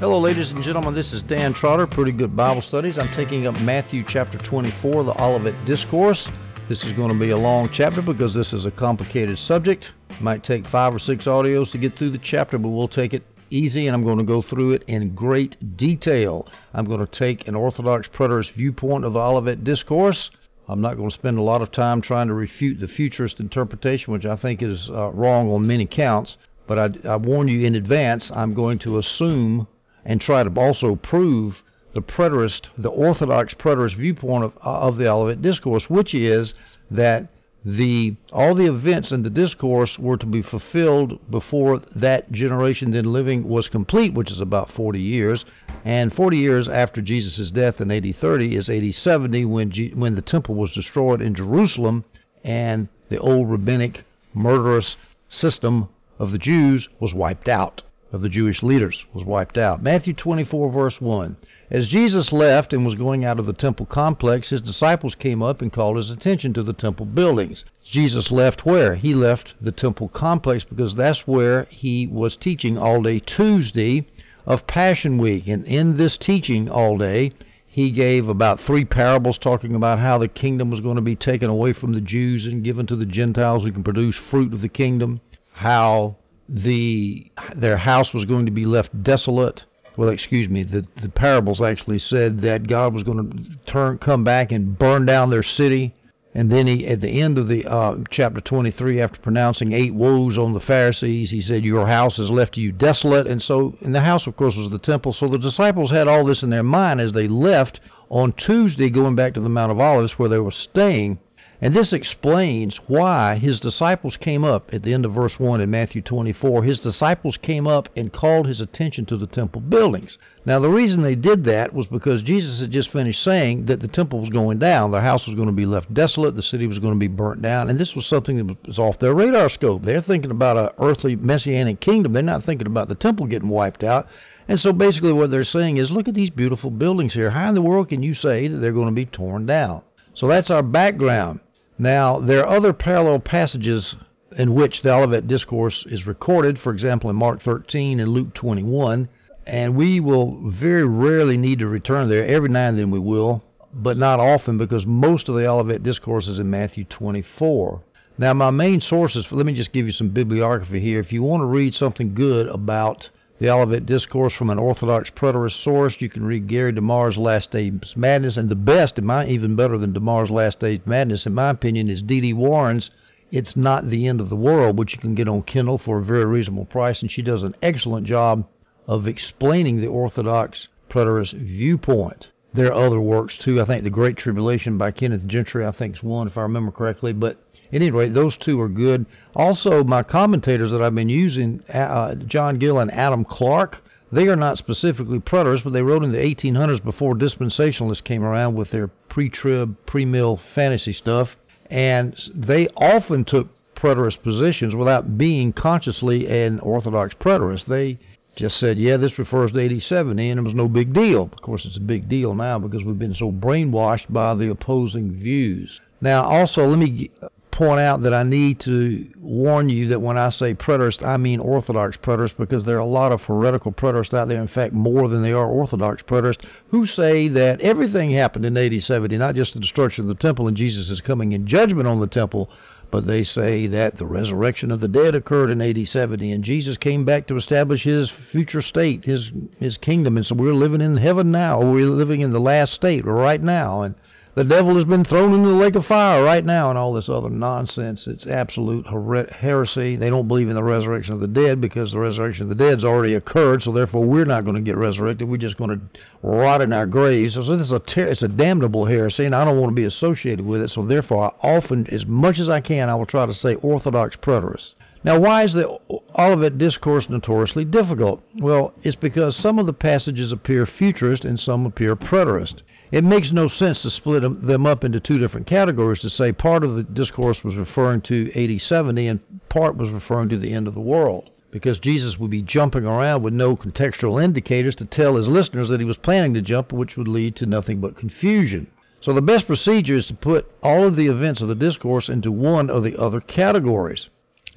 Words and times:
Hello, 0.00 0.20
ladies 0.20 0.52
and 0.52 0.62
gentlemen. 0.62 0.94
This 0.94 1.12
is 1.12 1.22
Dan 1.22 1.52
Trotter, 1.52 1.84
Pretty 1.84 2.12
Good 2.12 2.36
Bible 2.36 2.62
Studies. 2.62 2.98
I'm 2.98 3.12
taking 3.14 3.48
up 3.48 3.56
Matthew 3.56 4.04
chapter 4.06 4.38
24, 4.38 5.02
the 5.02 5.20
Olivet 5.20 5.64
Discourse. 5.64 6.28
This 6.68 6.84
is 6.84 6.92
going 6.92 7.12
to 7.12 7.18
be 7.18 7.30
a 7.30 7.36
long 7.36 7.68
chapter 7.72 8.00
because 8.00 8.32
this 8.32 8.52
is 8.52 8.64
a 8.64 8.70
complicated 8.70 9.40
subject. 9.40 9.90
It 10.10 10.20
might 10.20 10.44
take 10.44 10.68
five 10.68 10.94
or 10.94 11.00
six 11.00 11.24
audios 11.24 11.72
to 11.72 11.78
get 11.78 11.96
through 11.96 12.10
the 12.10 12.18
chapter, 12.18 12.58
but 12.58 12.68
we'll 12.68 12.86
take 12.86 13.12
it 13.12 13.24
easy 13.50 13.88
and 13.88 13.94
I'm 13.96 14.04
going 14.04 14.18
to 14.18 14.24
go 14.24 14.40
through 14.40 14.74
it 14.74 14.84
in 14.86 15.16
great 15.16 15.76
detail. 15.76 16.46
I'm 16.74 16.84
going 16.84 17.04
to 17.04 17.06
take 17.06 17.48
an 17.48 17.56
Orthodox 17.56 18.06
preterist 18.06 18.52
viewpoint 18.52 19.04
of 19.04 19.14
the 19.14 19.18
Olivet 19.20 19.64
Discourse. 19.64 20.30
I'm 20.68 20.80
not 20.80 20.96
going 20.96 21.10
to 21.10 21.14
spend 21.14 21.38
a 21.38 21.42
lot 21.42 21.60
of 21.60 21.72
time 21.72 22.02
trying 22.02 22.28
to 22.28 22.34
refute 22.34 22.78
the 22.78 22.86
futurist 22.86 23.40
interpretation, 23.40 24.12
which 24.12 24.26
I 24.26 24.36
think 24.36 24.62
is 24.62 24.90
uh, 24.90 25.10
wrong 25.10 25.50
on 25.50 25.66
many 25.66 25.86
counts. 25.86 26.36
But 26.68 26.78
I, 26.78 27.08
I 27.08 27.16
warn 27.16 27.48
you 27.48 27.66
in 27.66 27.74
advance, 27.74 28.30
I'm 28.32 28.54
going 28.54 28.78
to 28.80 28.98
assume 28.98 29.66
and 30.08 30.22
try 30.22 30.42
to 30.42 30.50
also 30.58 30.96
prove 30.96 31.62
the 31.92 32.00
preterist, 32.00 32.68
the 32.78 32.88
Orthodox 32.88 33.52
preterist 33.54 33.94
viewpoint 33.94 34.42
of, 34.42 34.52
of 34.62 34.96
the 34.96 35.06
Olivet 35.06 35.42
Discourse, 35.42 35.90
which 35.90 36.14
is 36.14 36.54
that 36.90 37.28
the 37.62 38.16
all 38.32 38.54
the 38.54 38.66
events 38.66 39.12
in 39.12 39.22
the 39.22 39.30
discourse 39.30 39.98
were 39.98 40.16
to 40.16 40.24
be 40.24 40.40
fulfilled 40.40 41.18
before 41.30 41.82
that 41.94 42.32
generation 42.32 42.92
then 42.92 43.12
living 43.12 43.46
was 43.46 43.68
complete, 43.68 44.14
which 44.14 44.30
is 44.30 44.40
about 44.40 44.72
40 44.72 44.98
years. 44.98 45.44
And 45.84 46.14
40 46.14 46.38
years 46.38 46.68
after 46.68 47.02
Jesus' 47.02 47.50
death 47.50 47.80
in 47.80 47.90
AD 47.90 48.16
30 48.16 48.56
is 48.56 48.70
AD 48.70 48.94
70 48.94 49.44
when 49.44 49.70
G, 49.70 49.90
when 49.90 50.14
the 50.14 50.22
temple 50.22 50.54
was 50.54 50.72
destroyed 50.72 51.20
in 51.20 51.34
Jerusalem 51.34 52.04
and 52.42 52.88
the 53.10 53.18
old 53.18 53.50
rabbinic 53.50 54.04
murderous 54.32 54.96
system 55.28 55.88
of 56.18 56.32
the 56.32 56.38
Jews 56.38 56.88
was 56.98 57.12
wiped 57.12 57.48
out 57.48 57.82
of 58.12 58.22
the 58.22 58.28
Jewish 58.28 58.62
leaders 58.62 59.04
was 59.12 59.24
wiped 59.24 59.58
out. 59.58 59.82
Matthew 59.82 60.14
24 60.14 60.70
verse 60.70 61.00
1. 61.00 61.36
As 61.70 61.88
Jesus 61.88 62.32
left 62.32 62.72
and 62.72 62.86
was 62.86 62.94
going 62.94 63.26
out 63.26 63.38
of 63.38 63.44
the 63.44 63.52
temple 63.52 63.84
complex, 63.84 64.48
his 64.48 64.62
disciples 64.62 65.14
came 65.14 65.42
up 65.42 65.60
and 65.60 65.70
called 65.70 65.98
his 65.98 66.10
attention 66.10 66.54
to 66.54 66.62
the 66.62 66.72
temple 66.72 67.04
buildings. 67.04 67.66
Jesus 67.84 68.30
left 68.30 68.64
where? 68.64 68.94
He 68.94 69.14
left 69.14 69.54
the 69.60 69.72
temple 69.72 70.08
complex 70.08 70.64
because 70.64 70.94
that's 70.94 71.26
where 71.26 71.66
he 71.68 72.06
was 72.06 72.36
teaching 72.36 72.78
all 72.78 73.02
day 73.02 73.18
Tuesday 73.18 74.06
of 74.46 74.66
Passion 74.66 75.18
Week. 75.18 75.46
And 75.46 75.66
in 75.66 75.98
this 75.98 76.16
teaching 76.16 76.70
all 76.70 76.96
day, 76.96 77.32
he 77.66 77.90
gave 77.90 78.28
about 78.28 78.60
three 78.60 78.86
parables 78.86 79.36
talking 79.36 79.74
about 79.74 79.98
how 79.98 80.16
the 80.16 80.26
kingdom 80.26 80.70
was 80.70 80.80
going 80.80 80.96
to 80.96 81.02
be 81.02 81.16
taken 81.16 81.50
away 81.50 81.74
from 81.74 81.92
the 81.92 82.00
Jews 82.00 82.46
and 82.46 82.64
given 82.64 82.86
to 82.86 82.96
the 82.96 83.04
Gentiles 83.04 83.62
who 83.62 83.72
can 83.72 83.84
produce 83.84 84.16
fruit 84.16 84.54
of 84.54 84.62
the 84.62 84.70
kingdom, 84.70 85.20
how 85.52 86.16
the 86.48 87.30
their 87.54 87.76
house 87.76 88.14
was 88.14 88.24
going 88.24 88.46
to 88.46 88.52
be 88.52 88.64
left 88.64 89.02
desolate, 89.02 89.64
well, 89.98 90.08
excuse 90.08 90.48
me, 90.48 90.62
the, 90.62 90.86
the 91.02 91.08
parables 91.08 91.60
actually 91.60 91.98
said 91.98 92.40
that 92.42 92.68
God 92.68 92.94
was 92.94 93.02
going 93.02 93.30
to 93.32 93.70
turn, 93.70 93.98
come 93.98 94.22
back 94.22 94.52
and 94.52 94.78
burn 94.78 95.04
down 95.04 95.30
their 95.30 95.42
city. 95.42 95.94
And 96.34 96.52
then 96.52 96.68
he, 96.68 96.86
at 96.86 97.00
the 97.00 97.20
end 97.20 97.36
of 97.36 97.48
the 97.48 97.66
uh, 97.66 97.96
chapter 98.08 98.40
23, 98.40 99.00
after 99.00 99.18
pronouncing 99.20 99.72
eight 99.72 99.94
woes 99.94 100.38
on 100.38 100.52
the 100.52 100.60
Pharisees, 100.60 101.30
he 101.30 101.40
said, 101.40 101.64
"Your 101.64 101.86
house 101.86 102.18
has 102.18 102.30
left 102.30 102.54
to 102.54 102.60
you 102.60 102.70
desolate." 102.70 103.26
And 103.26 103.42
so, 103.42 103.76
and 103.80 103.92
the 103.94 104.02
house, 104.02 104.26
of 104.26 104.36
course, 104.36 104.54
was 104.54 104.70
the 104.70 104.78
temple. 104.78 105.12
So 105.12 105.26
the 105.26 105.38
disciples 105.38 105.90
had 105.90 106.06
all 106.06 106.24
this 106.24 106.44
in 106.44 106.50
their 106.50 106.62
mind 106.62 107.00
as 107.00 107.12
they 107.12 107.26
left 107.26 107.80
on 108.08 108.32
Tuesday, 108.34 108.88
going 108.88 109.16
back 109.16 109.34
to 109.34 109.40
the 109.40 109.48
Mount 109.48 109.72
of 109.72 109.80
Olives, 109.80 110.18
where 110.18 110.28
they 110.28 110.38
were 110.38 110.52
staying. 110.52 111.18
And 111.60 111.74
this 111.74 111.92
explains 111.92 112.76
why 112.86 113.34
his 113.34 113.58
disciples 113.58 114.16
came 114.16 114.44
up 114.44 114.72
at 114.72 114.84
the 114.84 114.94
end 114.94 115.04
of 115.04 115.12
verse 115.12 115.40
1 115.40 115.60
in 115.60 115.68
Matthew 115.68 116.00
24. 116.02 116.62
His 116.62 116.78
disciples 116.78 117.36
came 117.36 117.66
up 117.66 117.88
and 117.96 118.12
called 118.12 118.46
his 118.46 118.60
attention 118.60 119.06
to 119.06 119.16
the 119.16 119.26
temple 119.26 119.60
buildings. 119.62 120.18
Now, 120.46 120.60
the 120.60 120.68
reason 120.68 121.02
they 121.02 121.16
did 121.16 121.42
that 121.44 121.74
was 121.74 121.88
because 121.88 122.22
Jesus 122.22 122.60
had 122.60 122.70
just 122.70 122.92
finished 122.92 123.24
saying 123.24 123.66
that 123.66 123.80
the 123.80 123.88
temple 123.88 124.20
was 124.20 124.30
going 124.30 124.60
down. 124.60 124.92
The 124.92 125.00
house 125.00 125.26
was 125.26 125.34
going 125.34 125.48
to 125.48 125.52
be 125.52 125.66
left 125.66 125.92
desolate. 125.92 126.36
The 126.36 126.44
city 126.44 126.68
was 126.68 126.78
going 126.78 126.94
to 126.94 126.98
be 126.98 127.08
burnt 127.08 127.42
down. 127.42 127.68
And 127.68 127.76
this 127.76 127.96
was 127.96 128.06
something 128.06 128.46
that 128.46 128.66
was 128.66 128.78
off 128.78 129.00
their 129.00 129.12
radar 129.12 129.48
scope. 129.48 129.82
They're 129.82 130.00
thinking 130.00 130.30
about 130.30 130.56
an 130.56 130.68
earthly 130.78 131.16
messianic 131.16 131.80
kingdom. 131.80 132.12
They're 132.12 132.22
not 132.22 132.44
thinking 132.44 132.68
about 132.68 132.88
the 132.88 132.94
temple 132.94 133.26
getting 133.26 133.48
wiped 133.48 133.82
out. 133.82 134.06
And 134.46 134.60
so 134.60 134.72
basically 134.72 135.12
what 135.12 135.32
they're 135.32 135.42
saying 135.42 135.78
is, 135.78 135.90
look 135.90 136.06
at 136.06 136.14
these 136.14 136.30
beautiful 136.30 136.70
buildings 136.70 137.14
here. 137.14 137.30
How 137.30 137.48
in 137.48 137.56
the 137.56 137.62
world 137.62 137.88
can 137.88 138.04
you 138.04 138.14
say 138.14 138.46
that 138.46 138.58
they're 138.58 138.70
going 138.70 138.86
to 138.86 138.92
be 138.92 139.06
torn 139.06 139.44
down? 139.44 139.82
So 140.14 140.28
that's 140.28 140.50
our 140.50 140.62
background. 140.62 141.40
Now, 141.78 142.18
there 142.18 142.44
are 142.44 142.56
other 142.56 142.72
parallel 142.72 143.20
passages 143.20 143.94
in 144.36 144.54
which 144.54 144.82
the 144.82 144.92
Olivet 144.92 145.28
Discourse 145.28 145.84
is 145.86 146.06
recorded, 146.06 146.58
for 146.58 146.72
example, 146.72 147.08
in 147.08 147.16
Mark 147.16 147.42
13 147.42 148.00
and 148.00 148.10
Luke 148.10 148.34
21, 148.34 149.08
and 149.46 149.76
we 149.76 150.00
will 150.00 150.50
very 150.50 150.84
rarely 150.84 151.36
need 151.36 151.60
to 151.60 151.68
return 151.68 152.08
there. 152.08 152.26
Every 152.26 152.48
now 152.48 152.68
and 152.68 152.78
then 152.78 152.90
we 152.90 152.98
will, 152.98 153.44
but 153.72 153.96
not 153.96 154.20
often 154.20 154.58
because 154.58 154.86
most 154.86 155.28
of 155.28 155.36
the 155.36 155.46
Olivet 155.46 155.82
Discourse 155.82 156.26
is 156.26 156.38
in 156.38 156.50
Matthew 156.50 156.84
24. 156.84 157.82
Now, 158.18 158.34
my 158.34 158.50
main 158.50 158.80
sources, 158.80 159.30
let 159.30 159.46
me 159.46 159.54
just 159.54 159.72
give 159.72 159.86
you 159.86 159.92
some 159.92 160.08
bibliography 160.08 160.80
here. 160.80 160.98
If 160.98 161.12
you 161.12 161.22
want 161.22 161.42
to 161.42 161.46
read 161.46 161.74
something 161.74 162.14
good 162.14 162.48
about 162.48 163.08
the 163.38 163.48
Olivet 163.50 163.86
Discourse 163.86 164.32
from 164.32 164.50
an 164.50 164.58
Orthodox 164.58 165.10
preterist 165.10 165.62
source. 165.62 166.00
You 166.00 166.08
can 166.08 166.24
read 166.24 166.48
Gary 166.48 166.72
DeMar's 166.72 167.16
Last 167.16 167.52
Days 167.52 167.72
Madness, 167.94 168.36
and 168.36 168.48
the 168.48 168.56
best, 168.56 168.98
in 168.98 169.04
my 169.04 169.26
even 169.26 169.54
better 169.54 169.78
than 169.78 169.92
DeMar's 169.92 170.30
Last 170.30 170.60
Days 170.60 170.80
Madness, 170.84 171.26
in 171.26 171.34
my 171.34 171.50
opinion, 171.50 171.88
is 171.88 172.02
D.D. 172.02 172.32
Warren's 172.32 172.90
It's 173.30 173.56
Not 173.56 173.90
the 173.90 174.06
End 174.08 174.20
of 174.20 174.28
the 174.28 174.36
World, 174.36 174.76
which 174.76 174.92
you 174.92 174.98
can 174.98 175.14
get 175.14 175.28
on 175.28 175.42
Kindle 175.42 175.78
for 175.78 175.98
a 175.98 176.04
very 176.04 176.24
reasonable 176.24 176.64
price, 176.64 177.00
and 177.00 177.10
she 177.10 177.22
does 177.22 177.42
an 177.44 177.54
excellent 177.62 178.06
job 178.06 178.44
of 178.88 179.06
explaining 179.06 179.80
the 179.80 179.86
Orthodox 179.86 180.66
preterist 180.90 181.34
viewpoint. 181.34 182.28
There 182.54 182.72
are 182.72 182.86
other 182.86 183.00
works 183.00 183.36
too. 183.36 183.60
I 183.60 183.66
think 183.66 183.84
The 183.84 183.90
Great 183.90 184.16
Tribulation 184.16 184.78
by 184.78 184.90
Kenneth 184.90 185.26
Gentry, 185.26 185.64
I 185.64 185.70
think 185.70 185.96
is 185.96 186.02
one, 186.02 186.26
if 186.26 186.38
I 186.38 186.42
remember 186.42 186.72
correctly. 186.72 187.12
But 187.12 187.36
at 187.68 187.74
any 187.74 187.90
rate, 187.90 188.14
those 188.14 188.36
two 188.36 188.60
are 188.60 188.68
good. 188.68 189.06
Also, 189.34 189.84
my 189.84 190.02
commentators 190.02 190.70
that 190.70 190.82
I've 190.82 190.94
been 190.94 191.08
using, 191.08 191.62
uh, 191.68 192.14
John 192.14 192.58
Gill 192.58 192.78
and 192.78 192.92
Adam 192.92 193.24
Clarke, 193.24 193.82
they 194.10 194.28
are 194.28 194.36
not 194.36 194.56
specifically 194.58 195.20
preterists, 195.20 195.64
but 195.64 195.74
they 195.74 195.82
wrote 195.82 196.02
in 196.02 196.12
the 196.12 196.18
1800s 196.18 196.82
before 196.82 197.14
dispensationalists 197.14 198.02
came 198.02 198.24
around 198.24 198.54
with 198.54 198.70
their 198.70 198.88
pre-trib, 198.88 199.76
pre-mill 199.84 200.40
fantasy 200.54 200.94
stuff, 200.94 201.36
and 201.70 202.16
they 202.34 202.68
often 202.68 203.24
took 203.24 203.48
preterist 203.74 204.22
positions 204.22 204.74
without 204.74 205.18
being 205.18 205.52
consciously 205.52 206.26
an 206.26 206.58
orthodox 206.60 207.14
preterist. 207.14 207.66
They 207.66 207.98
just 208.34 208.56
said, 208.58 208.78
yeah, 208.78 208.96
this 208.96 209.18
refers 209.18 209.52
to 209.52 209.58
8070, 209.58 210.30
and 210.30 210.40
it 210.40 210.42
was 210.42 210.54
no 210.54 210.68
big 210.68 210.92
deal. 210.94 211.24
Of 211.24 211.42
course, 211.42 211.64
it's 211.66 211.76
a 211.76 211.80
big 211.80 212.08
deal 212.08 212.34
now 212.34 212.58
because 212.58 212.84
we've 212.84 212.98
been 212.98 213.14
so 213.14 213.30
brainwashed 213.30 214.06
by 214.10 214.34
the 214.34 214.50
opposing 214.50 215.12
views. 215.12 215.80
Now, 216.00 216.24
also, 216.24 216.66
let 216.66 216.78
me 216.78 217.10
point 217.58 217.80
out 217.80 218.02
that 218.02 218.14
I 218.14 218.22
need 218.22 218.60
to 218.60 219.04
warn 219.18 219.68
you 219.68 219.88
that 219.88 220.00
when 220.00 220.16
I 220.16 220.30
say 220.30 220.54
preterist, 220.54 221.04
I 221.04 221.16
mean 221.16 221.40
Orthodox 221.40 221.96
preterists 221.96 222.36
because 222.36 222.64
there 222.64 222.76
are 222.76 222.78
a 222.78 222.86
lot 222.86 223.10
of 223.10 223.22
heretical 223.22 223.72
preterists 223.72 224.14
out 224.14 224.28
there, 224.28 224.40
in 224.40 224.46
fact, 224.46 224.72
more 224.72 225.08
than 225.08 225.24
there 225.24 225.38
are 225.38 225.50
Orthodox 225.50 226.00
preterists, 226.02 226.44
who 226.68 226.86
say 226.86 227.26
that 227.26 227.60
everything 227.60 228.12
happened 228.12 228.46
in 228.46 228.56
AD 228.56 228.80
70, 228.80 229.18
not 229.18 229.34
just 229.34 229.54
the 229.54 229.60
destruction 229.60 230.04
of 230.04 230.08
the 230.08 230.14
temple 230.14 230.46
and 230.46 230.56
Jesus 230.56 230.88
is 230.88 231.00
coming 231.00 231.32
in 231.32 231.48
judgment 231.48 231.88
on 231.88 231.98
the 231.98 232.06
temple, 232.06 232.48
but 232.92 233.08
they 233.08 233.24
say 233.24 233.66
that 233.66 233.98
the 233.98 234.06
resurrection 234.06 234.70
of 234.70 234.78
the 234.78 234.86
dead 234.86 235.16
occurred 235.16 235.50
in 235.50 235.60
AD 235.60 235.88
70 235.88 236.30
and 236.30 236.44
Jesus 236.44 236.76
came 236.76 237.04
back 237.04 237.26
to 237.26 237.36
establish 237.36 237.82
his 237.82 238.08
future 238.30 238.62
state, 238.62 239.04
his 239.04 239.32
his 239.58 239.76
kingdom, 239.78 240.16
and 240.16 240.24
so 240.24 240.36
we're 240.36 240.54
living 240.54 240.80
in 240.80 240.96
heaven 240.96 241.32
now, 241.32 241.60
we're 241.60 241.86
living 241.86 242.20
in 242.20 242.32
the 242.32 242.38
last 242.38 242.72
state 242.72 243.04
right 243.04 243.42
now, 243.42 243.82
and 243.82 243.96
the 244.38 244.44
devil 244.44 244.76
has 244.76 244.84
been 244.84 245.02
thrown 245.02 245.34
into 245.34 245.48
the 245.48 245.54
lake 245.56 245.74
of 245.74 245.84
fire 245.84 246.22
right 246.22 246.44
now 246.44 246.70
and 246.70 246.78
all 246.78 246.92
this 246.92 247.08
other 247.08 247.28
nonsense. 247.28 248.06
It's 248.06 248.24
absolute 248.24 248.86
her- 248.86 249.26
heresy. 249.32 249.96
They 249.96 250.10
don't 250.10 250.28
believe 250.28 250.48
in 250.48 250.54
the 250.54 250.62
resurrection 250.62 251.12
of 251.12 251.18
the 251.18 251.26
dead 251.26 251.60
because 251.60 251.90
the 251.90 251.98
resurrection 251.98 252.44
of 252.44 252.48
the 252.48 252.54
dead's 252.54 252.84
already 252.84 253.14
occurred, 253.14 253.64
so 253.64 253.72
therefore 253.72 254.04
we're 254.04 254.24
not 254.24 254.44
going 254.44 254.54
to 254.54 254.62
get 254.62 254.76
resurrected. 254.76 255.28
We're 255.28 255.38
just 255.38 255.56
going 255.56 255.70
to 255.70 255.80
rot 256.22 256.60
in 256.60 256.72
our 256.72 256.86
graves. 256.86 257.34
So 257.34 257.42
this 257.42 257.66
is 257.66 257.72
a 257.72 257.80
ter- 257.80 258.06
it's 258.06 258.22
a 258.22 258.28
damnable 258.28 258.84
heresy, 258.84 259.24
and 259.24 259.34
I 259.34 259.44
don't 259.44 259.58
want 259.58 259.72
to 259.72 259.74
be 259.74 259.86
associated 259.86 260.46
with 260.46 260.62
it. 260.62 260.68
So 260.68 260.86
therefore, 260.86 261.34
I 261.42 261.48
often, 261.56 261.88
as 261.88 262.06
much 262.06 262.38
as 262.38 262.48
I 262.48 262.60
can, 262.60 262.88
I 262.88 262.94
will 262.94 263.06
try 263.06 263.26
to 263.26 263.34
say 263.34 263.56
orthodox 263.56 264.14
preterists. 264.14 264.74
Now, 265.02 265.18
why 265.18 265.42
is 265.42 265.52
the 265.52 265.78
Olivet 266.18 266.58
Discourse 266.58 267.08
notoriously 267.08 267.64
difficult? 267.64 268.22
Well, 268.34 268.74
it's 268.82 268.96
because 268.96 269.36
some 269.36 269.60
of 269.60 269.66
the 269.66 269.72
passages 269.72 270.32
appear 270.32 270.66
futurist 270.66 271.24
and 271.24 271.38
some 271.38 271.64
appear 271.64 271.94
preterist. 271.94 272.62
It 272.90 273.04
makes 273.04 273.30
no 273.30 273.46
sense 273.46 273.82
to 273.82 273.90
split 273.90 274.22
them 274.22 274.66
up 274.66 274.82
into 274.82 274.98
two 274.98 275.18
different 275.18 275.46
categories 275.46 276.00
to 276.00 276.10
say 276.10 276.32
part 276.32 276.64
of 276.64 276.74
the 276.74 276.82
discourse 276.82 277.44
was 277.44 277.54
referring 277.54 278.00
to 278.02 278.32
AD 278.34 278.60
70 278.60 279.06
and 279.06 279.20
part 279.48 279.76
was 279.76 279.90
referring 279.90 280.28
to 280.30 280.38
the 280.38 280.52
end 280.52 280.66
of 280.66 280.74
the 280.74 280.80
world. 280.80 281.30
Because 281.52 281.78
Jesus 281.78 282.18
would 282.18 282.30
be 282.30 282.42
jumping 282.42 282.84
around 282.84 283.22
with 283.22 283.32
no 283.32 283.56
contextual 283.56 284.22
indicators 284.22 284.74
to 284.76 284.86
tell 284.86 285.16
his 285.16 285.28
listeners 285.28 285.68
that 285.68 285.80
he 285.80 285.86
was 285.86 285.98
planning 285.98 286.34
to 286.34 286.42
jump, 286.42 286.72
which 286.72 286.96
would 286.96 287.08
lead 287.08 287.36
to 287.36 287.46
nothing 287.46 287.80
but 287.80 287.96
confusion. 287.96 288.66
So 289.00 289.12
the 289.12 289.22
best 289.22 289.46
procedure 289.46 289.94
is 289.94 290.06
to 290.06 290.14
put 290.14 290.50
all 290.62 290.84
of 290.84 290.96
the 290.96 291.06
events 291.06 291.40
of 291.40 291.48
the 291.48 291.54
discourse 291.54 292.08
into 292.08 292.32
one 292.32 292.70
of 292.70 292.82
the 292.82 292.96
other 293.00 293.20
categories. 293.20 294.08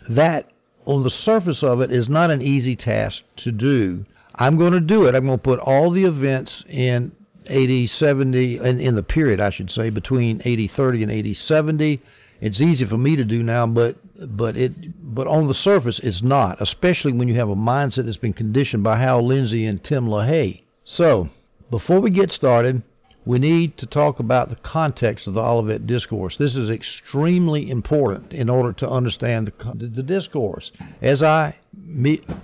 That, 0.09 0.49
on 0.85 1.03
the 1.03 1.09
surface 1.09 1.63
of 1.63 1.81
it, 1.81 1.91
is 1.91 2.09
not 2.09 2.31
an 2.31 2.41
easy 2.41 2.75
task 2.75 3.23
to 3.37 3.51
do. 3.51 4.05
I'm 4.35 4.57
going 4.57 4.73
to 4.73 4.79
do 4.79 5.05
it. 5.05 5.15
I'm 5.15 5.25
going 5.25 5.37
to 5.37 5.43
put 5.43 5.59
all 5.59 5.91
the 5.91 6.05
events 6.05 6.63
in 6.67 7.11
80 7.47 7.87
70 7.87 8.57
in, 8.57 8.79
in 8.79 8.95
the 8.95 9.03
period, 9.03 9.39
I 9.39 9.49
should 9.49 9.71
say, 9.71 9.89
between 9.89 10.41
80 10.45 10.67
30 10.67 11.03
and 11.03 11.11
80 11.11 11.33
70 11.33 12.01
It's 12.39 12.61
easy 12.61 12.85
for 12.85 12.97
me 12.97 13.15
to 13.15 13.25
do 13.25 13.43
now, 13.43 13.67
but 13.67 13.97
but 14.37 14.55
it 14.55 14.73
but 15.13 15.27
on 15.27 15.47
the 15.47 15.53
surface 15.53 15.99
it's 15.99 16.21
not, 16.21 16.61
especially 16.61 17.13
when 17.13 17.27
you 17.27 17.35
have 17.35 17.49
a 17.49 17.55
mindset 17.55 18.05
that's 18.05 18.17
been 18.17 18.33
conditioned 18.33 18.83
by 18.83 18.97
Hal 18.97 19.25
Lindsey 19.25 19.65
and 19.65 19.83
Tim 19.83 20.07
LaHaye. 20.07 20.61
So, 20.85 21.29
before 21.69 21.99
we 21.99 22.09
get 22.09 22.31
started, 22.31 22.83
we 23.23 23.37
need 23.37 23.77
to 23.77 23.85
talk 23.85 24.19
about 24.19 24.49
the 24.49 24.55
context 24.57 25.27
of 25.27 25.35
the 25.35 25.41
Olivet 25.41 25.85
Discourse. 25.85 26.37
This 26.37 26.55
is 26.55 26.69
extremely 26.69 27.69
important 27.69 28.33
in 28.33 28.49
order 28.49 28.73
to 28.73 28.89
understand 28.89 29.47
the, 29.47 29.87
the 29.87 30.01
discourse. 30.01 30.71
As 31.01 31.21
I 31.21 31.55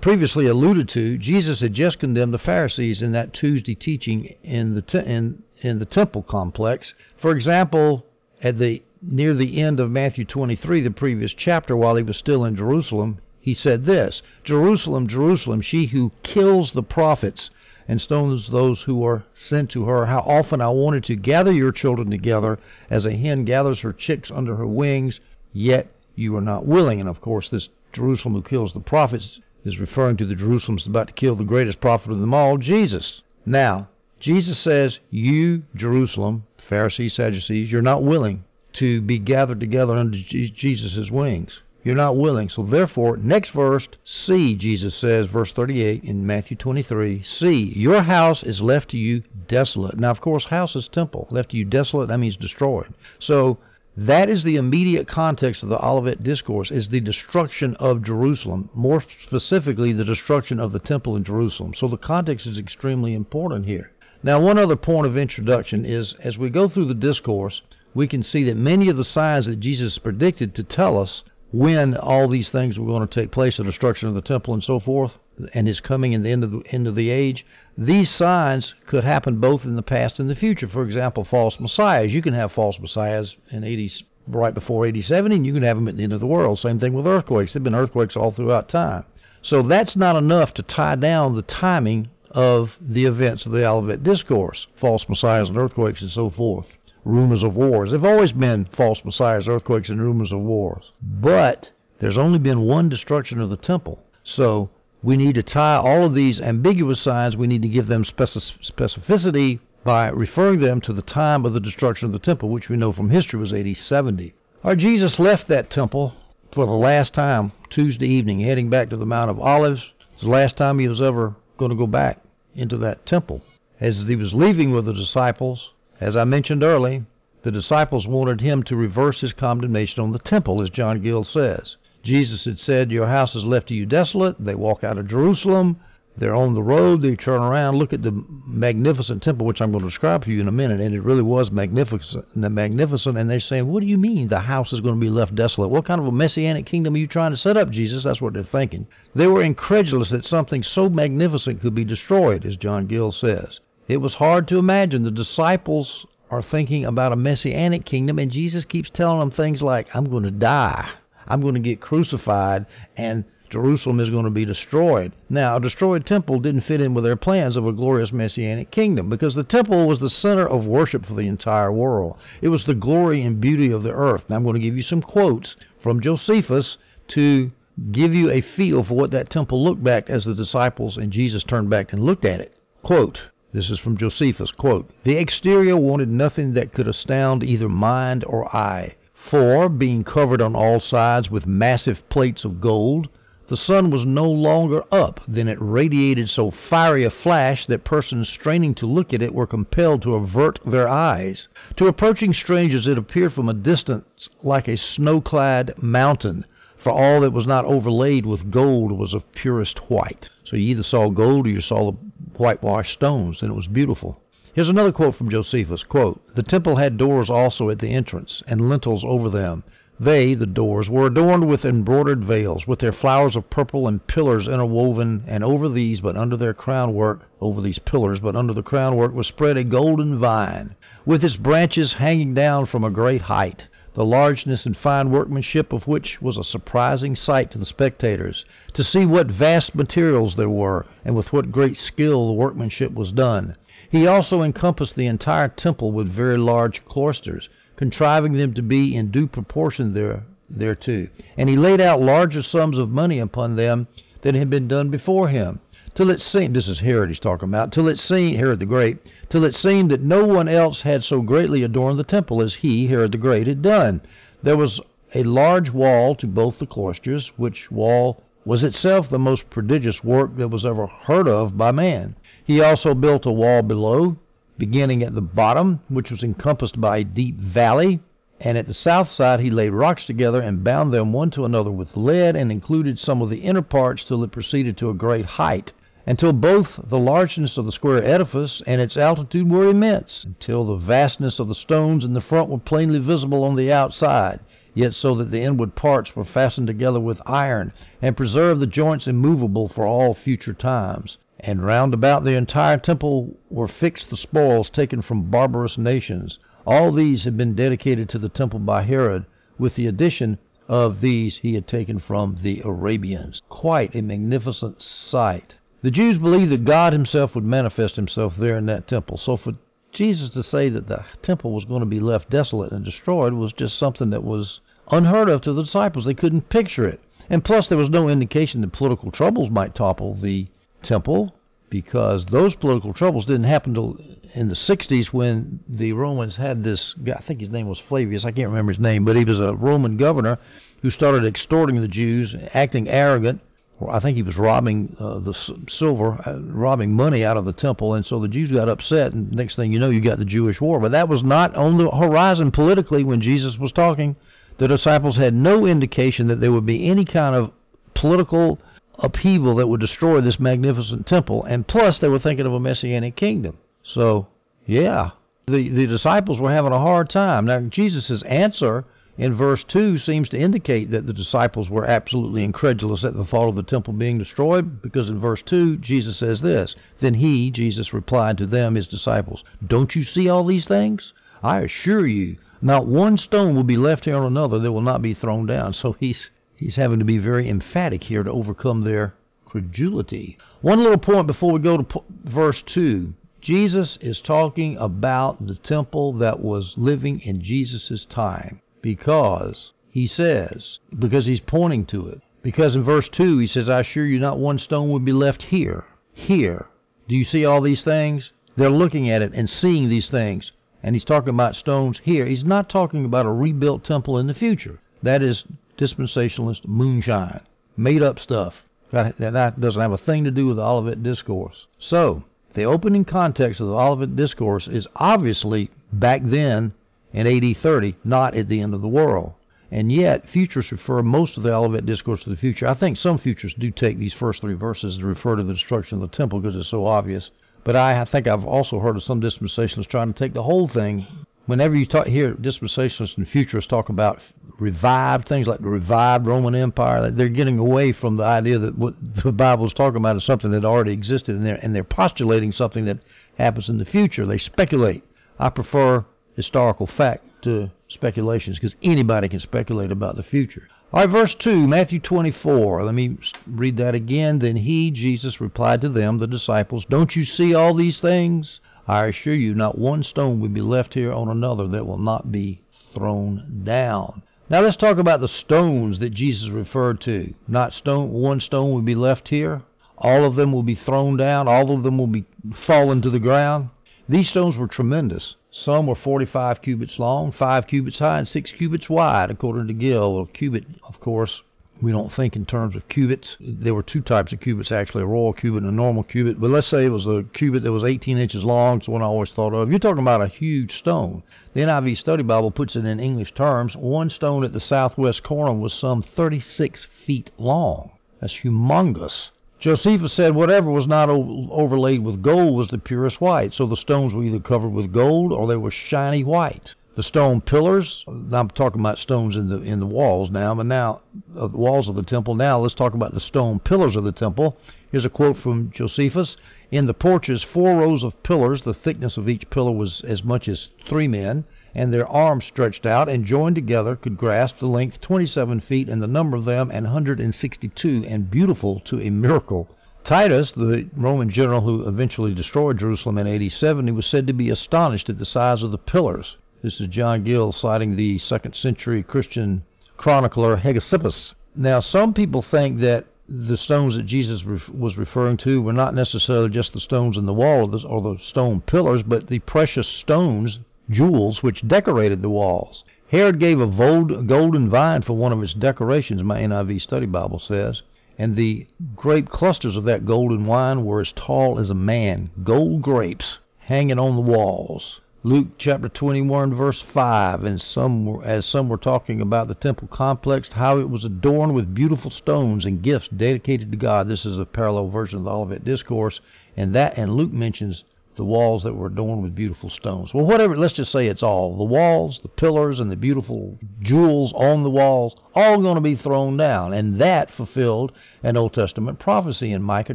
previously 0.00 0.46
alluded 0.46 0.88
to, 0.90 1.18
Jesus 1.18 1.60
had 1.60 1.74
just 1.74 1.98
condemned 1.98 2.32
the 2.32 2.38
Pharisees 2.38 3.02
in 3.02 3.12
that 3.12 3.32
Tuesday 3.32 3.74
teaching 3.74 4.34
in 4.44 4.74
the 4.74 5.04
in 5.04 5.42
in 5.62 5.80
the 5.80 5.84
temple 5.84 6.22
complex. 6.22 6.94
For 7.16 7.32
example, 7.32 8.06
at 8.40 8.58
the 8.58 8.82
near 9.02 9.34
the 9.34 9.60
end 9.60 9.80
of 9.80 9.90
Matthew 9.90 10.24
23, 10.24 10.80
the 10.82 10.90
previous 10.92 11.32
chapter, 11.32 11.76
while 11.76 11.96
he 11.96 12.02
was 12.04 12.16
still 12.16 12.44
in 12.44 12.54
Jerusalem, 12.54 13.18
he 13.40 13.54
said 13.54 13.84
this: 13.84 14.22
"Jerusalem, 14.44 15.08
Jerusalem, 15.08 15.60
she 15.60 15.86
who 15.86 16.12
kills 16.22 16.70
the 16.70 16.84
prophets." 16.84 17.50
And 17.88 18.00
stones 18.00 18.48
those 18.48 18.82
who 18.82 19.02
are 19.02 19.24
sent 19.32 19.70
to 19.70 19.86
her. 19.86 20.06
How 20.06 20.20
often 20.20 20.60
I 20.60 20.68
wanted 20.68 21.04
to 21.04 21.16
gather 21.16 21.50
your 21.50 21.72
children 21.72 22.10
together 22.10 22.58
as 22.90 23.06
a 23.06 23.16
hen 23.16 23.44
gathers 23.44 23.80
her 23.80 23.94
chicks 23.94 24.30
under 24.30 24.56
her 24.56 24.66
wings, 24.66 25.18
yet 25.54 25.88
you 26.14 26.36
are 26.36 26.42
not 26.42 26.66
willing. 26.66 27.00
And 27.00 27.08
of 27.08 27.20
course, 27.22 27.48
this 27.48 27.70
Jerusalem 27.92 28.34
who 28.34 28.42
kills 28.42 28.74
the 28.74 28.80
prophets 28.80 29.40
is 29.64 29.80
referring 29.80 30.18
to 30.18 30.26
the 30.26 30.34
Jerusalem 30.34 30.76
that's 30.76 30.86
about 30.86 31.08
to 31.08 31.14
kill 31.14 31.34
the 31.34 31.44
greatest 31.44 31.80
prophet 31.80 32.12
of 32.12 32.20
them 32.20 32.34
all, 32.34 32.58
Jesus. 32.58 33.22
Now, 33.46 33.88
Jesus 34.20 34.58
says, 34.58 34.98
You, 35.10 35.62
Jerusalem, 35.74 36.44
Pharisees, 36.68 37.14
Sadducees, 37.14 37.72
you're 37.72 37.82
not 37.82 38.02
willing 38.02 38.44
to 38.74 39.00
be 39.00 39.18
gathered 39.18 39.60
together 39.60 39.96
under 39.96 40.18
Jesus' 40.18 41.10
wings. 41.10 41.62
You're 41.88 41.96
not 41.96 42.18
willing. 42.18 42.50
So 42.50 42.64
therefore, 42.64 43.16
next 43.16 43.48
verse, 43.52 43.88
see, 44.04 44.54
Jesus 44.56 44.94
says, 44.94 45.26
verse 45.28 45.52
38 45.52 46.04
in 46.04 46.26
Matthew 46.26 46.54
23, 46.54 47.22
see, 47.22 47.72
your 47.74 48.02
house 48.02 48.42
is 48.42 48.60
left 48.60 48.90
to 48.90 48.98
you 48.98 49.22
desolate. 49.46 49.98
Now, 49.98 50.10
of 50.10 50.20
course, 50.20 50.44
house 50.44 50.76
is 50.76 50.86
temple. 50.86 51.28
Left 51.30 51.52
to 51.52 51.56
you 51.56 51.64
desolate, 51.64 52.08
that 52.08 52.18
means 52.18 52.36
destroyed. 52.36 52.92
So 53.18 53.56
that 53.96 54.28
is 54.28 54.42
the 54.42 54.56
immediate 54.56 55.08
context 55.08 55.62
of 55.62 55.70
the 55.70 55.82
Olivet 55.82 56.22
Discourse, 56.22 56.70
is 56.70 56.90
the 56.90 57.00
destruction 57.00 57.74
of 57.76 58.04
Jerusalem, 58.04 58.68
more 58.74 59.02
specifically, 59.24 59.94
the 59.94 60.04
destruction 60.04 60.60
of 60.60 60.72
the 60.72 60.80
temple 60.80 61.16
in 61.16 61.24
Jerusalem. 61.24 61.72
So 61.74 61.88
the 61.88 61.96
context 61.96 62.46
is 62.46 62.58
extremely 62.58 63.14
important 63.14 63.64
here. 63.64 63.92
Now, 64.22 64.38
one 64.40 64.58
other 64.58 64.76
point 64.76 65.06
of 65.06 65.16
introduction 65.16 65.86
is 65.86 66.12
as 66.20 66.36
we 66.36 66.50
go 66.50 66.68
through 66.68 66.88
the 66.88 66.94
discourse, 66.94 67.62
we 67.94 68.06
can 68.06 68.22
see 68.22 68.44
that 68.44 68.58
many 68.58 68.90
of 68.90 68.98
the 68.98 69.04
signs 69.04 69.46
that 69.46 69.60
Jesus 69.60 69.96
predicted 69.96 70.54
to 70.56 70.62
tell 70.62 70.98
us 70.98 71.24
when 71.52 71.96
all 71.96 72.28
these 72.28 72.50
things 72.50 72.78
were 72.78 72.86
going 72.86 73.06
to 73.06 73.20
take 73.20 73.30
place, 73.30 73.56
the 73.56 73.64
destruction 73.64 74.08
of 74.08 74.14
the 74.14 74.20
temple 74.20 74.52
and 74.52 74.62
so 74.62 74.78
forth, 74.78 75.16
and 75.54 75.66
his 75.66 75.80
coming 75.80 76.12
in 76.12 76.22
the 76.22 76.30
end 76.30 76.44
of 76.44 76.50
the 76.50 76.62
end 76.70 76.86
of 76.86 76.94
the 76.94 77.10
age, 77.10 77.46
these 77.76 78.10
signs 78.10 78.74
could 78.86 79.04
happen 79.04 79.38
both 79.38 79.64
in 79.64 79.76
the 79.76 79.82
past 79.82 80.18
and 80.18 80.28
the 80.28 80.34
future. 80.34 80.68
For 80.68 80.82
example, 80.82 81.24
false 81.24 81.58
messiahs. 81.60 82.12
You 82.12 82.22
can 82.22 82.34
have 82.34 82.52
false 82.52 82.78
messiahs 82.78 83.36
in 83.50 83.62
80s 83.62 84.02
right 84.26 84.52
before 84.52 84.84
8070, 84.84 85.36
and 85.36 85.46
you 85.46 85.54
can 85.54 85.62
have 85.62 85.76
them 85.76 85.88
at 85.88 85.96
the 85.96 86.02
end 86.02 86.12
of 86.12 86.20
the 86.20 86.26
world. 86.26 86.58
Same 86.58 86.80
thing 86.80 86.92
with 86.92 87.06
earthquakes. 87.06 87.52
There've 87.52 87.64
been 87.64 87.74
earthquakes 87.74 88.16
all 88.16 88.32
throughout 88.32 88.68
time. 88.68 89.04
So 89.40 89.62
that's 89.62 89.96
not 89.96 90.16
enough 90.16 90.52
to 90.54 90.62
tie 90.62 90.96
down 90.96 91.34
the 91.34 91.42
timing 91.42 92.10
of 92.32 92.76
the 92.80 93.06
events 93.06 93.46
of 93.46 93.52
the 93.52 93.66
Olivet 93.66 94.02
Discourse, 94.02 94.66
false 94.76 95.08
messiahs 95.08 95.48
and 95.48 95.56
earthquakes 95.56 96.02
and 96.02 96.10
so 96.10 96.28
forth 96.28 96.66
rumors 97.08 97.42
of 97.42 97.56
wars. 97.56 97.90
There 97.90 97.98
have 97.98 98.08
always 98.08 98.32
been 98.32 98.66
false 98.66 99.02
messiahs, 99.04 99.48
earthquakes, 99.48 99.88
and 99.88 100.00
rumors 100.00 100.30
of 100.30 100.40
wars. 100.40 100.92
But 101.02 101.70
there's 102.00 102.18
only 102.18 102.38
been 102.38 102.60
one 102.60 102.88
destruction 102.88 103.40
of 103.40 103.50
the 103.50 103.56
temple. 103.56 103.98
So 104.24 104.68
we 105.02 105.16
need 105.16 105.34
to 105.36 105.42
tie 105.42 105.76
all 105.76 106.04
of 106.04 106.14
these 106.14 106.40
ambiguous 106.40 107.00
signs, 107.00 107.36
we 107.36 107.46
need 107.46 107.62
to 107.62 107.68
give 107.68 107.86
them 107.86 108.04
specificity 108.04 109.60
by 109.84 110.08
referring 110.08 110.60
them 110.60 110.80
to 110.82 110.92
the 110.92 111.02
time 111.02 111.46
of 111.46 111.54
the 111.54 111.60
destruction 111.60 112.06
of 112.06 112.12
the 112.12 112.18
temple, 112.18 112.50
which 112.50 112.68
we 112.68 112.76
know 112.76 112.92
from 112.92 113.08
history 113.08 113.38
was 113.38 113.52
AD 113.52 113.76
70. 113.76 114.34
Our 114.62 114.76
Jesus 114.76 115.18
left 115.18 115.48
that 115.48 115.70
temple 115.70 116.14
for 116.52 116.66
the 116.66 116.72
last 116.72 117.14
time 117.14 117.52
Tuesday 117.70 118.08
evening, 118.08 118.40
heading 118.40 118.68
back 118.68 118.90
to 118.90 118.96
the 118.96 119.06
Mount 119.06 119.30
of 119.30 119.40
Olives. 119.40 119.82
It's 120.12 120.22
the 120.22 120.28
last 120.28 120.56
time 120.56 120.78
he 120.78 120.88
was 120.88 121.00
ever 121.00 121.36
going 121.56 121.70
to 121.70 121.76
go 121.76 121.86
back 121.86 122.20
into 122.54 122.76
that 122.78 123.06
temple. 123.06 123.42
As 123.80 124.02
he 124.02 124.16
was 124.16 124.34
leaving 124.34 124.72
with 124.72 124.84
the 124.84 124.92
disciples, 124.92 125.70
as 126.00 126.16
I 126.16 126.24
mentioned 126.24 126.62
early, 126.62 127.04
the 127.42 127.50
disciples 127.50 128.06
wanted 128.06 128.40
him 128.40 128.62
to 128.64 128.76
reverse 128.76 129.20
his 129.20 129.32
condemnation 129.32 130.02
on 130.02 130.12
the 130.12 130.18
temple, 130.18 130.60
as 130.60 130.70
John 130.70 131.00
Gill 131.00 131.24
says. 131.24 131.76
Jesus 132.02 132.44
had 132.44 132.58
said, 132.58 132.90
Your 132.90 133.06
house 133.06 133.34
is 133.34 133.44
left 133.44 133.68
to 133.68 133.74
you 133.74 133.86
desolate. 133.86 134.36
They 134.38 134.54
walk 134.54 134.84
out 134.84 134.98
of 134.98 135.08
Jerusalem. 135.08 135.78
They're 136.16 136.34
on 136.34 136.54
the 136.54 136.62
road. 136.62 137.02
They 137.02 137.14
turn 137.14 137.40
around, 137.40 137.76
look 137.76 137.92
at 137.92 138.02
the 138.02 138.24
magnificent 138.46 139.22
temple, 139.22 139.46
which 139.46 139.60
I'm 139.60 139.70
going 139.70 139.84
to 139.84 139.90
describe 139.90 140.24
for 140.24 140.30
you 140.30 140.40
in 140.40 140.48
a 140.48 140.52
minute. 140.52 140.80
And 140.80 140.94
it 140.94 141.00
really 141.00 141.22
was 141.22 141.52
magnificent. 141.52 142.36
Magnificent. 142.36 143.16
And 143.16 143.30
they're 143.30 143.40
saying, 143.40 143.66
What 143.66 143.80
do 143.80 143.86
you 143.86 143.98
mean 143.98 144.28
the 144.28 144.40
house 144.40 144.72
is 144.72 144.80
going 144.80 144.96
to 144.96 145.00
be 145.00 145.10
left 145.10 145.34
desolate? 145.34 145.70
What 145.70 145.84
kind 145.84 146.00
of 146.00 146.06
a 146.06 146.12
messianic 146.12 146.66
kingdom 146.66 146.94
are 146.94 146.98
you 146.98 147.06
trying 147.06 147.30
to 147.30 147.36
set 147.36 147.56
up, 147.56 147.70
Jesus? 147.70 148.04
That's 148.04 148.20
what 148.20 148.34
they're 148.34 148.42
thinking. 148.42 148.86
They 149.14 149.26
were 149.26 149.42
incredulous 149.42 150.10
that 150.10 150.24
something 150.24 150.62
so 150.62 150.88
magnificent 150.88 151.60
could 151.60 151.74
be 151.74 151.84
destroyed, 151.84 152.44
as 152.44 152.56
John 152.56 152.86
Gill 152.86 153.12
says. 153.12 153.60
It 153.88 154.02
was 154.02 154.14
hard 154.14 154.46
to 154.48 154.58
imagine. 154.58 155.02
The 155.02 155.10
disciples 155.10 156.06
are 156.30 156.42
thinking 156.42 156.84
about 156.84 157.12
a 157.12 157.16
messianic 157.16 157.86
kingdom, 157.86 158.18
and 158.18 158.30
Jesus 158.30 158.66
keeps 158.66 158.90
telling 158.90 159.18
them 159.18 159.30
things 159.30 159.62
like, 159.62 159.88
I'm 159.94 160.10
going 160.10 160.24
to 160.24 160.30
die, 160.30 160.90
I'm 161.26 161.40
going 161.40 161.54
to 161.54 161.60
get 161.60 161.80
crucified, 161.80 162.66
and 162.98 163.24
Jerusalem 163.48 163.98
is 163.98 164.10
going 164.10 164.26
to 164.26 164.30
be 164.30 164.44
destroyed. 164.44 165.12
Now, 165.30 165.56
a 165.56 165.60
destroyed 165.60 166.04
temple 166.04 166.38
didn't 166.38 166.62
fit 166.62 166.82
in 166.82 166.92
with 166.92 167.04
their 167.04 167.16
plans 167.16 167.56
of 167.56 167.66
a 167.66 167.72
glorious 167.72 168.12
messianic 168.12 168.70
kingdom 168.70 169.08
because 169.08 169.34
the 169.34 169.42
temple 169.42 169.88
was 169.88 170.00
the 170.00 170.10
center 170.10 170.46
of 170.46 170.66
worship 170.66 171.06
for 171.06 171.14
the 171.14 171.26
entire 171.26 171.72
world. 171.72 172.18
It 172.42 172.48
was 172.48 172.64
the 172.64 172.74
glory 172.74 173.22
and 173.22 173.40
beauty 173.40 173.70
of 173.70 173.84
the 173.84 173.92
earth. 173.92 174.24
Now, 174.28 174.36
I'm 174.36 174.42
going 174.42 174.54
to 174.54 174.60
give 174.60 174.76
you 174.76 174.82
some 174.82 175.00
quotes 175.00 175.56
from 175.82 176.02
Josephus 176.02 176.76
to 177.08 177.50
give 177.90 178.14
you 178.14 178.30
a 178.30 178.42
feel 178.42 178.84
for 178.84 178.92
what 178.92 179.12
that 179.12 179.30
temple 179.30 179.64
looked 179.64 179.82
like 179.82 180.10
as 180.10 180.26
the 180.26 180.34
disciples 180.34 180.98
and 180.98 181.10
Jesus 181.10 181.42
turned 181.42 181.70
back 181.70 181.94
and 181.94 182.04
looked 182.04 182.26
at 182.26 182.40
it. 182.40 182.54
Quote, 182.82 183.20
this 183.58 183.70
is 183.70 183.80
from 183.80 183.96
Josephus. 183.96 184.52
Quote, 184.52 184.88
The 185.02 185.16
exterior 185.16 185.76
wanted 185.76 186.08
nothing 186.08 186.54
that 186.54 186.72
could 186.72 186.86
astound 186.86 187.42
either 187.42 187.68
mind 187.68 188.24
or 188.24 188.54
eye. 188.54 188.94
For, 189.12 189.68
being 189.68 190.04
covered 190.04 190.40
on 190.40 190.54
all 190.54 190.78
sides 190.78 191.28
with 191.28 191.44
massive 191.44 192.08
plates 192.08 192.44
of 192.44 192.60
gold, 192.60 193.08
the 193.48 193.56
sun 193.56 193.90
was 193.90 194.04
no 194.04 194.30
longer 194.30 194.84
up 194.92 195.20
than 195.26 195.48
it 195.48 195.58
radiated 195.60 196.30
so 196.30 196.52
fiery 196.52 197.02
a 197.02 197.10
flash 197.10 197.66
that 197.66 197.82
persons 197.82 198.28
straining 198.28 198.76
to 198.76 198.86
look 198.86 199.12
at 199.12 199.22
it 199.22 199.34
were 199.34 199.46
compelled 199.46 200.02
to 200.02 200.14
avert 200.14 200.60
their 200.64 200.88
eyes. 200.88 201.48
To 201.78 201.88
approaching 201.88 202.32
strangers 202.32 202.86
it 202.86 202.96
appeared 202.96 203.32
from 203.32 203.48
a 203.48 203.54
distance 203.54 204.28
like 204.40 204.68
a 204.68 204.76
snow-clad 204.76 205.82
mountain, 205.82 206.44
for 206.76 206.92
all 206.92 207.22
that 207.22 207.32
was 207.32 207.48
not 207.48 207.64
overlaid 207.64 208.24
with 208.24 208.52
gold 208.52 208.92
was 208.92 209.12
of 209.12 209.32
purest 209.32 209.90
white. 209.90 210.28
So 210.44 210.54
you 210.54 210.70
either 210.70 210.84
saw 210.84 211.10
gold 211.10 211.48
or 211.48 211.50
you 211.50 211.60
saw 211.60 211.90
the 211.90 211.98
whitewashed 212.38 212.92
stones, 212.92 213.42
and 213.42 213.50
it 213.50 213.54
was 213.54 213.66
beautiful. 213.66 214.20
Here's 214.54 214.68
another 214.68 214.92
quote 214.92 215.14
from 215.14 215.30
Josephus. 215.30 215.82
Quote, 215.82 216.20
The 216.34 216.42
temple 216.42 216.76
had 216.76 216.96
doors 216.96 217.28
also 217.28 217.70
at 217.70 217.78
the 217.78 217.88
entrance, 217.90 218.42
and 218.46 218.68
lintels 218.68 219.04
over 219.04 219.28
them. 219.28 219.64
They, 220.00 220.34
the 220.34 220.46
doors, 220.46 220.88
were 220.88 221.06
adorned 221.06 221.48
with 221.48 221.64
embroidered 221.64 222.24
veils, 222.24 222.66
with 222.66 222.78
their 222.78 222.92
flowers 222.92 223.36
of 223.36 223.50
purple 223.50 223.88
and 223.88 224.06
pillars 224.06 224.46
interwoven, 224.46 225.24
and 225.26 225.42
over 225.42 225.68
these, 225.68 226.00
but 226.00 226.16
under 226.16 226.36
their 226.36 226.54
crown 226.54 226.94
work, 226.94 227.28
over 227.40 227.60
these 227.60 227.78
pillars, 227.78 228.20
but 228.20 228.36
under 228.36 228.52
the 228.52 228.62
crown 228.62 228.96
work, 228.96 229.12
was 229.14 229.26
spread 229.26 229.56
a 229.56 229.64
golden 229.64 230.18
vine, 230.18 230.74
with 231.04 231.24
its 231.24 231.36
branches 231.36 231.94
hanging 231.94 232.34
down 232.34 232.66
from 232.66 232.84
a 232.84 232.90
great 232.90 233.22
height 233.22 233.64
the 233.98 234.04
largeness 234.04 234.64
and 234.64 234.76
fine 234.76 235.10
workmanship 235.10 235.72
of 235.72 235.88
which 235.88 236.22
was 236.22 236.36
a 236.36 236.44
surprising 236.44 237.16
sight 237.16 237.50
to 237.50 237.58
the 237.58 237.64
spectators, 237.66 238.44
to 238.72 238.84
see 238.84 239.04
what 239.04 239.26
vast 239.26 239.74
materials 239.74 240.36
there 240.36 240.48
were, 240.48 240.86
and 241.04 241.16
with 241.16 241.32
what 241.32 241.50
great 241.50 241.76
skill 241.76 242.28
the 242.28 242.32
workmanship 242.32 242.94
was 242.94 243.10
done. 243.10 243.56
He 243.90 244.06
also 244.06 244.42
encompassed 244.42 244.94
the 244.94 245.08
entire 245.08 245.48
temple 245.48 245.90
with 245.90 246.06
very 246.06 246.38
large 246.38 246.84
cloisters, 246.84 247.48
contriving 247.74 248.34
them 248.34 248.54
to 248.54 248.62
be 248.62 248.94
in 248.94 249.10
due 249.10 249.26
proportion 249.26 249.94
there, 249.94 250.22
thereto. 250.48 251.08
And 251.36 251.48
he 251.48 251.56
laid 251.56 251.80
out 251.80 252.00
larger 252.00 252.44
sums 252.44 252.78
of 252.78 252.90
money 252.90 253.18
upon 253.18 253.56
them 253.56 253.88
than 254.20 254.36
had 254.36 254.48
been 254.48 254.68
done 254.68 254.90
before 254.90 255.26
him 255.26 255.58
till 255.98 256.10
it 256.10 256.20
seemed 256.20 256.54
this 256.54 256.68
is 256.68 256.78
Herod 256.78 257.08
he's 257.08 257.18
talking 257.18 257.48
about 257.48 257.72
till 257.72 257.88
it 257.88 257.98
seemed 257.98 258.36
Herod 258.36 258.60
the 258.60 258.66
Great 258.66 258.98
till 259.28 259.42
it 259.42 259.56
seemed 259.56 259.90
that 259.90 260.00
no 260.00 260.24
one 260.24 260.46
else 260.46 260.82
had 260.82 261.02
so 261.02 261.20
greatly 261.22 261.64
adorned 261.64 261.98
the 261.98 262.04
temple 262.04 262.40
as 262.40 262.54
he 262.54 262.86
Herod 262.86 263.10
the 263.10 263.18
Great 263.18 263.48
had 263.48 263.62
done. 263.62 264.02
There 264.40 264.56
was 264.56 264.80
a 265.12 265.24
large 265.24 265.72
wall 265.72 266.14
to 266.14 266.28
both 266.28 266.60
the 266.60 266.68
cloisters, 266.68 267.32
which 267.36 267.72
wall 267.72 268.22
was 268.44 268.62
itself 268.62 269.10
the 269.10 269.18
most 269.18 269.50
prodigious 269.50 270.04
work 270.04 270.36
that 270.36 270.46
was 270.52 270.64
ever 270.64 270.86
heard 270.86 271.26
of 271.26 271.58
by 271.58 271.72
man. 271.72 272.14
He 272.44 272.60
also 272.60 272.94
built 272.94 273.26
a 273.26 273.32
wall 273.32 273.62
below, 273.62 274.18
beginning 274.56 275.02
at 275.02 275.16
the 275.16 275.20
bottom, 275.20 275.80
which 275.88 276.12
was 276.12 276.22
encompassed 276.22 276.80
by 276.80 276.98
a 276.98 277.04
deep 277.04 277.40
valley, 277.40 277.98
and 278.40 278.56
at 278.56 278.68
the 278.68 278.72
south 278.72 279.08
side 279.10 279.40
he 279.40 279.50
laid 279.50 279.70
rocks 279.70 280.06
together 280.06 280.40
and 280.40 280.62
bound 280.62 280.94
them 280.94 281.12
one 281.12 281.32
to 281.32 281.44
another 281.44 281.72
with 281.72 281.96
lead, 281.96 282.36
and 282.36 282.52
included 282.52 283.00
some 283.00 283.20
of 283.20 283.30
the 283.30 283.38
inner 283.38 283.62
parts 283.62 284.04
till 284.04 284.22
it 284.22 284.30
proceeded 284.30 284.76
to 284.76 284.90
a 284.90 284.94
great 284.94 285.26
height, 285.26 285.72
until 286.08 286.32
both 286.32 286.80
the 286.88 286.98
largeness 286.98 287.56
of 287.56 287.66
the 287.66 287.72
square 287.72 288.02
edifice 288.02 288.62
and 288.66 288.80
its 288.80 288.96
altitude 288.96 289.48
were 289.48 289.68
immense, 289.68 290.24
until 290.24 290.64
the 290.64 290.76
vastness 290.76 291.38
of 291.38 291.46
the 291.46 291.54
stones 291.54 292.04
in 292.04 292.14
the 292.14 292.20
front 292.20 292.48
were 292.48 292.58
plainly 292.58 292.98
visible 292.98 293.44
on 293.44 293.54
the 293.54 293.70
outside, 293.70 294.40
yet 294.74 294.94
so 294.94 295.14
that 295.14 295.30
the 295.30 295.42
inward 295.42 295.74
parts 295.74 296.16
were 296.16 296.24
fastened 296.24 296.66
together 296.66 296.98
with 296.98 297.20
iron, 297.26 297.72
and 298.02 298.16
preserved 298.16 298.60
the 298.60 298.66
joints 298.66 299.06
immovable 299.06 299.68
for 299.68 299.86
all 299.86 300.14
future 300.14 300.54
times. 300.54 301.18
And 301.38 301.62
round 301.62 301.94
about 301.94 302.24
the 302.24 302.34
entire 302.34 302.78
temple 302.78 303.36
were 303.50 303.68
fixed 303.68 304.10
the 304.10 304.16
spoils 304.16 304.70
taken 304.70 305.02
from 305.02 305.30
barbarous 305.30 305.78
nations 305.78 306.38
all 306.68 306.92
these 306.92 307.24
had 307.24 307.34
been 307.34 307.54
dedicated 307.54 308.10
to 308.10 308.18
the 308.18 308.28
temple 308.28 308.58
by 308.58 308.82
Herod, 308.82 309.24
with 309.58 309.74
the 309.74 309.86
addition 309.86 310.36
of 310.68 311.00
these 311.00 311.38
he 311.38 311.54
had 311.54 311.66
taken 311.66 311.98
from 311.98 312.36
the 312.42 312.60
Arabians. 312.62 313.40
Quite 313.48 313.96
a 313.96 314.02
magnificent 314.02 314.82
sight. 314.82 315.54
The 315.82 315.90
Jews 315.90 316.18
believed 316.18 316.50
that 316.52 316.64
God 316.64 316.92
himself 316.92 317.34
would 317.34 317.44
manifest 317.44 317.96
himself 317.96 318.34
there 318.36 318.56
in 318.56 318.66
that 318.66 318.88
temple. 318.88 319.16
So 319.16 319.36
for 319.36 319.54
Jesus 319.92 320.30
to 320.30 320.42
say 320.42 320.68
that 320.68 320.88
the 320.88 321.04
temple 321.22 321.52
was 321.52 321.64
going 321.64 321.80
to 321.80 321.86
be 321.86 322.00
left 322.00 322.30
desolate 322.30 322.72
and 322.72 322.84
destroyed 322.84 323.32
was 323.32 323.52
just 323.52 323.78
something 323.78 324.10
that 324.10 324.24
was 324.24 324.60
unheard 324.90 325.28
of 325.28 325.40
to 325.42 325.52
the 325.52 325.62
disciples. 325.62 326.04
They 326.04 326.14
couldn't 326.14 326.48
picture 326.48 326.86
it. 326.86 327.00
And 327.30 327.44
plus, 327.44 327.68
there 327.68 327.78
was 327.78 327.90
no 327.90 328.08
indication 328.08 328.60
that 328.62 328.72
political 328.72 329.10
troubles 329.10 329.50
might 329.50 329.74
topple 329.74 330.14
the 330.14 330.48
temple 330.82 331.34
because 331.70 332.26
those 332.26 332.54
political 332.54 332.92
troubles 332.92 333.26
didn't 333.26 333.44
happen 333.44 333.76
until 333.76 333.98
in 334.34 334.48
the 334.48 334.54
60s 334.54 335.06
when 335.06 335.60
the 335.68 335.92
Romans 335.92 336.36
had 336.36 336.64
this 336.64 336.94
guy, 337.04 337.14
I 337.14 337.22
think 337.22 337.40
his 337.40 337.50
name 337.50 337.68
was 337.68 337.78
Flavius, 337.78 338.24
I 338.24 338.30
can't 338.30 338.48
remember 338.48 338.72
his 338.72 338.80
name, 338.80 339.04
but 339.04 339.16
he 339.16 339.24
was 339.24 339.38
a 339.38 339.54
Roman 339.54 339.96
governor 339.96 340.38
who 340.82 340.90
started 340.90 341.24
extorting 341.24 341.80
the 341.80 341.88
Jews, 341.88 342.34
acting 342.54 342.88
arrogant. 342.88 343.40
I 343.86 344.00
think 344.00 344.16
he 344.16 344.24
was 344.24 344.36
robbing 344.36 344.96
uh, 344.98 345.20
the 345.20 345.34
silver, 345.68 346.20
uh, 346.26 346.40
robbing 346.40 346.94
money 346.94 347.24
out 347.24 347.36
of 347.36 347.44
the 347.44 347.52
temple, 347.52 347.94
and 347.94 348.04
so 348.04 348.18
the 348.18 348.26
Jews 348.26 348.50
got 348.50 348.68
upset. 348.68 349.12
And 349.12 349.30
next 349.30 349.54
thing 349.54 349.72
you 349.72 349.78
know, 349.78 349.90
you 349.90 350.00
got 350.00 350.18
the 350.18 350.24
Jewish 350.24 350.60
war. 350.60 350.80
But 350.80 350.90
that 350.92 351.08
was 351.08 351.22
not 351.22 351.54
on 351.54 351.78
the 351.78 351.90
horizon 351.90 352.50
politically 352.50 353.04
when 353.04 353.20
Jesus 353.20 353.56
was 353.56 353.70
talking. 353.70 354.16
The 354.56 354.66
disciples 354.66 355.16
had 355.16 355.34
no 355.34 355.64
indication 355.64 356.26
that 356.26 356.40
there 356.40 356.50
would 356.50 356.66
be 356.66 356.88
any 356.88 357.04
kind 357.04 357.36
of 357.36 357.52
political 357.94 358.58
upheaval 358.98 359.54
that 359.56 359.68
would 359.68 359.80
destroy 359.80 360.20
this 360.20 360.40
magnificent 360.40 361.06
temple. 361.06 361.44
And 361.44 361.66
plus, 361.66 362.00
they 362.00 362.08
were 362.08 362.18
thinking 362.18 362.46
of 362.46 362.52
a 362.52 362.60
messianic 362.60 363.14
kingdom. 363.14 363.58
So, 363.84 364.26
yeah, 364.66 365.10
the, 365.46 365.68
the 365.68 365.86
disciples 365.86 366.40
were 366.40 366.50
having 366.50 366.72
a 366.72 366.80
hard 366.80 367.08
time. 367.08 367.44
Now, 367.44 367.60
Jesus' 367.60 368.22
answer 368.24 368.84
in 369.18 369.34
verse 369.34 369.64
2 369.64 369.98
seems 369.98 370.28
to 370.28 370.38
indicate 370.38 370.92
that 370.92 371.08
the 371.08 371.12
disciples 371.12 371.68
were 371.68 371.84
absolutely 371.84 372.44
incredulous 372.44 373.02
at 373.02 373.16
the 373.16 373.24
thought 373.24 373.48
of 373.48 373.56
the 373.56 373.64
temple 373.64 373.92
being 373.92 374.16
destroyed, 374.16 374.80
because 374.80 375.08
in 375.08 375.18
verse 375.18 375.42
2, 375.42 375.78
Jesus 375.78 376.18
says 376.18 376.40
this 376.40 376.76
Then 377.00 377.14
he, 377.14 377.50
Jesus, 377.50 377.92
replied 377.92 378.38
to 378.38 378.46
them, 378.46 378.76
his 378.76 378.86
disciples, 378.86 379.42
Don't 379.66 379.96
you 379.96 380.04
see 380.04 380.28
all 380.28 380.44
these 380.44 380.68
things? 380.68 381.12
I 381.42 381.62
assure 381.62 382.06
you, 382.06 382.36
not 382.62 382.86
one 382.86 383.16
stone 383.18 383.56
will 383.56 383.64
be 383.64 383.76
left 383.76 384.04
here 384.04 384.14
on 384.14 384.24
another 384.24 384.60
that 384.60 384.70
will 384.70 384.82
not 384.82 385.02
be 385.02 385.14
thrown 385.14 385.46
down. 385.46 385.72
So 385.72 385.96
he's 385.98 386.30
he's 386.54 386.76
having 386.76 387.00
to 387.00 387.04
be 387.04 387.18
very 387.18 387.48
emphatic 387.48 388.04
here 388.04 388.22
to 388.22 388.30
overcome 388.30 388.82
their 388.82 389.14
credulity. 389.46 390.38
One 390.60 390.78
little 390.78 390.96
point 390.96 391.26
before 391.26 391.50
we 391.50 391.58
go 391.58 391.78
to 391.78 392.02
verse 392.22 392.62
2. 392.62 393.14
Jesus 393.40 393.98
is 394.00 394.20
talking 394.20 394.76
about 394.76 395.44
the 395.44 395.56
temple 395.56 396.12
that 396.18 396.38
was 396.38 396.74
living 396.76 397.18
in 397.20 397.42
Jesus' 397.42 398.04
time 398.04 398.60
because 398.82 399.72
he 399.90 400.06
says, 400.06 400.78
because 400.98 401.26
he's 401.26 401.40
pointing 401.40 401.86
to 401.86 402.08
it. 402.08 402.20
Because 402.42 402.76
in 402.76 402.84
verse 402.84 403.08
2 403.08 403.38
he 403.38 403.46
says, 403.46 403.68
I 403.68 403.80
assure 403.80 404.06
you 404.06 404.20
not 404.20 404.38
one 404.38 404.58
stone 404.58 404.90
would 404.90 405.04
be 405.04 405.12
left 405.12 405.42
here. 405.44 405.84
Here. 406.12 406.66
Do 407.08 407.16
you 407.16 407.24
see 407.24 407.44
all 407.44 407.60
these 407.60 407.82
things? 407.82 408.32
They're 408.56 408.70
looking 408.70 409.10
at 409.10 409.22
it 409.22 409.32
and 409.34 409.48
seeing 409.48 409.88
these 409.88 410.10
things. 410.10 410.52
And 410.82 410.94
he's 410.94 411.04
talking 411.04 411.30
about 411.30 411.56
stones 411.56 412.00
here. 412.04 412.26
He's 412.26 412.44
not 412.44 412.68
talking 412.68 413.04
about 413.04 413.26
a 413.26 413.32
rebuilt 413.32 413.84
temple 413.84 414.18
in 414.18 414.26
the 414.26 414.34
future. 414.34 414.78
That 415.02 415.22
is 415.22 415.44
dispensationalist 415.76 416.66
moonshine. 416.66 417.40
Made 417.76 418.02
up 418.02 418.18
stuff. 418.18 418.64
That 418.90 419.60
doesn't 419.60 419.82
have 419.82 419.92
a 419.92 419.98
thing 419.98 420.24
to 420.24 420.30
do 420.30 420.46
with 420.46 420.56
the 420.56 420.62
Olivet 420.62 421.02
Discourse. 421.02 421.66
So, 421.78 422.24
the 422.54 422.64
opening 422.64 423.04
context 423.04 423.60
of 423.60 423.66
the 423.66 423.74
Olivet 423.74 424.16
Discourse 424.16 424.66
is 424.66 424.86
obviously 424.96 425.70
back 425.92 426.22
then 426.24 426.72
in 427.12 427.26
AD 427.26 427.56
30, 427.62 427.96
not 428.04 428.34
at 428.34 428.48
the 428.48 428.60
end 428.60 428.74
of 428.74 428.82
the 428.82 428.88
world. 428.88 429.32
And 429.70 429.92
yet, 429.92 430.28
futurists 430.28 430.72
refer 430.72 431.02
most 431.02 431.36
of 431.36 431.42
the 431.42 431.52
Olivet 431.52 431.84
Discourse 431.84 432.24
to 432.24 432.30
the 432.30 432.36
future. 432.36 432.66
I 432.66 432.74
think 432.74 432.96
some 432.96 433.18
futurists 433.18 433.58
do 433.58 433.70
take 433.70 433.98
these 433.98 434.14
first 434.14 434.40
three 434.40 434.54
verses 434.54 434.96
to 434.96 435.04
refer 435.04 435.36
to 435.36 435.42
the 435.42 435.52
destruction 435.52 436.02
of 436.02 436.10
the 436.10 436.16
temple 436.16 436.40
because 436.40 436.56
it's 436.56 436.70
so 436.70 436.86
obvious. 436.86 437.30
But 437.64 437.76
I, 437.76 438.04
think 438.06 438.26
I've 438.26 438.44
also 438.46 438.78
heard 438.78 438.96
of 438.96 439.02
some 439.02 439.20
dispensationalists 439.20 439.88
trying 439.88 440.12
to 440.12 440.18
take 440.18 440.32
the 440.32 440.42
whole 440.42 440.68
thing 440.68 441.06
whenever 441.48 441.74
you 441.74 441.86
talk, 441.86 442.06
hear 442.06 442.34
dispensationalists 442.34 443.16
and 443.16 443.26
futurists 443.26 443.70
talk 443.70 443.88
about 443.88 444.20
revived 444.58 445.26
things 445.26 445.46
like 445.46 445.60
the 445.60 445.68
revived 445.68 446.26
Roman 446.26 446.54
Empire, 446.54 447.10
they're 447.10 447.30
getting 447.30 447.58
away 447.58 447.92
from 447.92 448.16
the 448.16 448.22
idea 448.22 448.58
that 448.58 448.76
what 448.76 448.94
the 449.24 449.32
Bible 449.32 449.66
is 449.66 449.72
talking 449.72 449.96
about 449.96 450.16
is 450.16 450.24
something 450.24 450.50
that 450.50 450.64
already 450.64 450.92
existed, 450.92 451.34
and 451.34 451.44
they're 451.44 451.56
and 451.56 451.74
they're 451.74 451.84
postulating 451.84 452.52
something 452.52 452.84
that 452.84 452.98
happens 453.38 453.68
in 453.68 453.78
the 453.78 453.84
future. 453.86 454.26
They 454.26 454.38
speculate. 454.38 455.02
I 455.38 455.48
prefer 455.48 456.04
historical 456.38 456.86
fact 456.86 457.24
to 457.42 457.68
speculations 457.88 458.56
because 458.56 458.76
anybody 458.80 459.28
can 459.28 459.40
speculate 459.40 459.90
about 459.90 460.14
the 460.14 460.22
future. 460.22 460.68
All 460.92 461.00
right, 461.00 461.10
verse 461.10 461.34
2, 461.34 461.66
Matthew 461.66 461.98
24. 461.98 462.84
Let 462.84 462.94
me 462.94 463.18
read 463.44 463.76
that 463.78 463.96
again. 463.96 464.38
Then 464.38 464.54
he, 464.54 464.92
Jesus, 464.92 465.40
replied 465.40 465.80
to 465.80 465.88
them, 465.88 466.18
the 466.18 466.28
disciples, 466.28 466.86
Don't 466.88 467.16
you 467.16 467.24
see 467.24 467.54
all 467.54 467.74
these 467.74 467.98
things? 468.00 468.60
I 468.86 469.06
assure 469.06 469.34
you, 469.34 469.52
not 469.52 469.78
one 469.78 470.04
stone 470.04 470.38
will 470.38 470.48
be 470.48 470.60
left 470.60 470.94
here 470.94 471.12
on 471.12 471.28
another 471.28 471.66
that 471.66 471.86
will 471.86 471.98
not 471.98 472.30
be 472.30 472.62
thrown 472.94 473.62
down. 473.64 474.22
Now 474.48 474.60
let's 474.60 474.76
talk 474.76 474.98
about 474.98 475.20
the 475.20 475.26
stones 475.26 475.98
that 475.98 476.14
Jesus 476.14 476.50
referred 476.50 477.00
to. 477.00 477.34
Not 477.48 477.74
stone, 477.74 478.12
one 478.12 478.38
stone 478.38 478.70
will 478.70 478.82
be 478.82 478.94
left 478.94 479.28
here. 479.28 479.62
All 479.98 480.24
of 480.24 480.36
them 480.36 480.52
will 480.52 480.62
be 480.62 480.76
thrown 480.76 481.16
down. 481.16 481.48
All 481.48 481.74
of 481.74 481.82
them 481.82 481.98
will 481.98 482.06
be 482.06 482.24
fallen 482.64 483.02
to 483.02 483.10
the 483.10 483.18
ground. 483.18 483.70
These 484.08 484.30
stones 484.30 484.56
were 484.56 484.66
tremendous. 484.66 485.36
Some 485.50 485.86
were 485.86 485.94
45 485.94 486.62
cubits 486.62 486.98
long, 486.98 487.30
5 487.30 487.66
cubits 487.66 487.98
high, 487.98 488.18
and 488.18 488.26
6 488.26 488.52
cubits 488.52 488.88
wide, 488.88 489.30
according 489.30 489.66
to 489.66 489.74
Gill. 489.74 490.20
A 490.20 490.26
cubit, 490.26 490.64
of 490.86 490.98
course, 490.98 491.42
we 491.82 491.92
don't 491.92 492.10
think 492.12 492.34
in 492.34 492.46
terms 492.46 492.74
of 492.74 492.88
cubits. 492.88 493.36
There 493.38 493.74
were 493.74 493.82
two 493.82 494.00
types 494.00 494.32
of 494.32 494.40
cubits 494.40 494.72
actually, 494.72 495.02
a 495.02 495.06
royal 495.06 495.34
cubit 495.34 495.62
and 495.62 495.70
a 495.70 495.74
normal 495.74 496.04
cubit. 496.04 496.40
But 496.40 496.50
let's 496.50 496.66
say 496.66 496.86
it 496.86 496.88
was 496.88 497.06
a 497.06 497.24
cubit 497.34 497.64
that 497.64 497.72
was 497.72 497.84
18 497.84 498.16
inches 498.16 498.42
long. 498.44 498.78
It's 498.78 498.86
the 498.86 498.92
one 498.92 499.02
I 499.02 499.04
always 499.04 499.30
thought 499.32 499.52
of. 499.52 499.68
You're 499.68 499.78
talking 499.78 500.02
about 500.02 500.22
a 500.22 500.28
huge 500.28 500.78
stone. 500.78 501.22
The 501.52 501.60
NIV 501.60 501.98
Study 501.98 502.22
Bible 502.22 502.50
puts 502.50 502.76
it 502.76 502.86
in 502.86 503.00
English 503.00 503.34
terms. 503.34 503.76
One 503.76 504.08
stone 504.08 504.42
at 504.42 504.54
the 504.54 504.60
southwest 504.60 505.22
corner 505.22 505.52
was 505.52 505.74
some 505.74 506.00
36 506.02 506.86
feet 507.04 507.30
long. 507.36 507.90
That's 508.20 508.38
humongous. 508.38 509.30
Josephus 509.58 510.12
said 510.12 510.34
whatever 510.34 510.70
was 510.70 510.86
not 510.86 511.08
overlaid 511.08 512.04
with 512.04 512.22
gold 512.22 512.56
was 512.56 512.68
the 512.68 512.78
purest 512.78 513.20
white. 513.20 513.54
So 513.54 513.66
the 513.66 513.76
stones 513.76 514.14
were 514.14 514.22
either 514.22 514.40
covered 514.40 514.70
with 514.70 514.92
gold 514.92 515.32
or 515.32 515.46
they 515.46 515.56
were 515.56 515.70
shiny 515.70 516.22
white 516.24 516.74
the 516.98 517.02
stone 517.04 517.40
pillars. 517.40 518.04
I'm 518.08 518.48
talking 518.48 518.80
about 518.80 518.98
stones 518.98 519.36
in 519.36 519.48
the 519.48 519.62
in 519.62 519.78
the 519.78 519.86
walls 519.86 520.32
now, 520.32 520.52
but 520.56 520.66
now 520.66 521.00
uh, 521.38 521.46
the 521.46 521.56
walls 521.56 521.86
of 521.86 521.94
the 521.94 522.02
temple. 522.02 522.34
Now 522.34 522.58
let's 522.58 522.74
talk 522.74 522.92
about 522.92 523.14
the 523.14 523.20
stone 523.20 523.60
pillars 523.60 523.94
of 523.94 524.02
the 524.02 524.10
temple. 524.10 524.56
Here's 524.90 525.04
a 525.04 525.08
quote 525.08 525.36
from 525.36 525.70
Josephus: 525.70 526.36
"In 526.72 526.86
the 526.86 526.94
porches, 526.94 527.44
four 527.44 527.76
rows 527.76 528.02
of 528.02 528.20
pillars. 528.24 528.64
The 528.64 528.74
thickness 528.74 529.16
of 529.16 529.28
each 529.28 529.48
pillar 529.48 529.70
was 529.70 530.00
as 530.00 530.24
much 530.24 530.48
as 530.48 530.70
three 530.88 531.06
men." 531.06 531.44
And 531.74 531.92
their 531.92 532.08
arms 532.08 532.44
stretched 532.44 532.86
out 532.86 533.08
and 533.08 533.24
joined 533.24 533.54
together 533.54 533.96
could 533.96 534.16
grasp 534.16 534.58
the 534.58 534.66
length 534.66 535.00
27 535.00 535.60
feet 535.60 535.88
and 535.88 536.02
the 536.02 536.06
number 536.06 536.36
of 536.36 536.44
them 536.44 536.70
and 536.72 536.84
162 536.86 538.04
and 538.08 538.30
beautiful 538.30 538.80
to 538.80 539.00
a 539.00 539.10
miracle. 539.10 539.68
Titus, 540.04 540.52
the 540.52 540.88
Roman 540.96 541.28
general 541.28 541.60
who 541.60 541.86
eventually 541.86 542.32
destroyed 542.32 542.78
Jerusalem 542.78 543.18
in 543.18 543.26
AD 543.26 543.52
70, 543.52 543.92
was 543.92 544.06
said 544.06 544.26
to 544.26 544.32
be 544.32 544.48
astonished 544.48 545.10
at 545.10 545.18
the 545.18 545.26
size 545.26 545.62
of 545.62 545.70
the 545.70 545.78
pillars. 545.78 546.36
This 546.62 546.80
is 546.80 546.88
John 546.88 547.24
Gill 547.24 547.52
citing 547.52 547.94
the 547.94 548.18
second 548.18 548.54
century 548.54 549.02
Christian 549.02 549.64
chronicler 549.96 550.56
Hegesippus. 550.56 551.34
Now, 551.54 551.80
some 551.80 552.14
people 552.14 552.40
think 552.40 552.80
that 552.80 553.06
the 553.28 553.58
stones 553.58 553.96
that 553.96 554.06
Jesus 554.06 554.42
was 554.44 554.96
referring 554.96 555.36
to 555.38 555.60
were 555.60 555.72
not 555.72 555.94
necessarily 555.94 556.48
just 556.48 556.72
the 556.72 556.80
stones 556.80 557.18
in 557.18 557.26
the 557.26 557.34
wall 557.34 557.70
or 557.84 558.00
the 558.00 558.22
stone 558.22 558.62
pillars, 558.62 559.02
but 559.02 559.26
the 559.26 559.40
precious 559.40 559.86
stones, 559.86 560.58
jewels, 560.90 561.42
which 561.42 561.66
decorated 561.66 562.22
the 562.22 562.30
walls. 562.30 562.84
Herod 563.10 563.38
gave 563.38 563.60
a 563.60 563.66
golden 563.66 564.68
vine 564.68 565.02
for 565.02 565.14
one 565.14 565.32
of 565.32 565.42
its 565.42 565.54
decorations, 565.54 566.22
my 566.22 566.40
NIV 566.40 566.80
study 566.82 567.06
Bible 567.06 567.38
says. 567.38 567.82
and 568.18 568.36
the 568.36 568.66
grape 568.96 569.28
clusters 569.28 569.76
of 569.76 569.84
that 569.84 570.04
golden 570.04 570.44
wine 570.44 570.84
were 570.84 571.00
as 571.00 571.12
tall 571.12 571.58
as 571.58 571.70
a 571.70 571.74
man, 571.74 572.30
gold 572.42 572.82
grapes 572.82 573.38
hanging 573.58 573.98
on 573.98 574.16
the 574.16 574.20
walls. 574.20 575.00
Luke 575.24 575.48
chapter 575.58 575.88
21 575.88 576.54
verse 576.54 576.80
5 576.80 577.44
and 577.44 577.60
some 577.60 578.06
were, 578.06 578.24
as 578.24 578.46
some 578.46 578.68
were 578.68 578.76
talking 578.76 579.20
about 579.20 579.48
the 579.48 579.54
temple 579.54 579.88
complex 579.88 580.48
how 580.52 580.78
it 580.78 580.88
was 580.88 581.04
adorned 581.04 581.54
with 581.54 581.74
beautiful 581.74 582.10
stones 582.10 582.64
and 582.64 582.82
gifts 582.82 583.08
dedicated 583.08 583.72
to 583.72 583.76
God 583.76 584.06
this 584.08 584.24
is 584.24 584.38
a 584.38 584.46
parallel 584.46 584.88
version 584.88 585.18
of 585.18 585.24
the 585.24 585.30
Olivet 585.30 585.64
discourse 585.64 586.20
and 586.56 586.72
that 586.74 586.96
and 586.96 587.14
Luke 587.14 587.32
mentions 587.32 587.82
the 588.18 588.24
walls 588.24 588.62
that 588.62 588.74
were 588.74 588.88
adorned 588.88 589.22
with 589.22 589.34
beautiful 589.34 589.70
stones 589.70 590.12
well 590.12 590.26
whatever 590.26 590.54
let's 590.54 590.74
just 590.74 590.92
say 590.92 591.06
it's 591.06 591.22
all 591.22 591.56
the 591.56 591.64
walls 591.64 592.20
the 592.22 592.28
pillars 592.28 592.78
and 592.78 592.90
the 592.90 592.96
beautiful 592.96 593.58
jewels 593.80 594.32
on 594.34 594.62
the 594.62 594.70
walls 594.70 595.16
all 595.34 595.62
going 595.62 595.76
to 595.76 595.80
be 595.80 595.96
thrown 595.96 596.36
down 596.36 596.74
and 596.74 597.00
that 597.00 597.30
fulfilled 597.30 597.90
an 598.22 598.36
Old 598.36 598.52
Testament 598.52 598.98
prophecy 598.98 599.52
in 599.52 599.62
Micah 599.62 599.94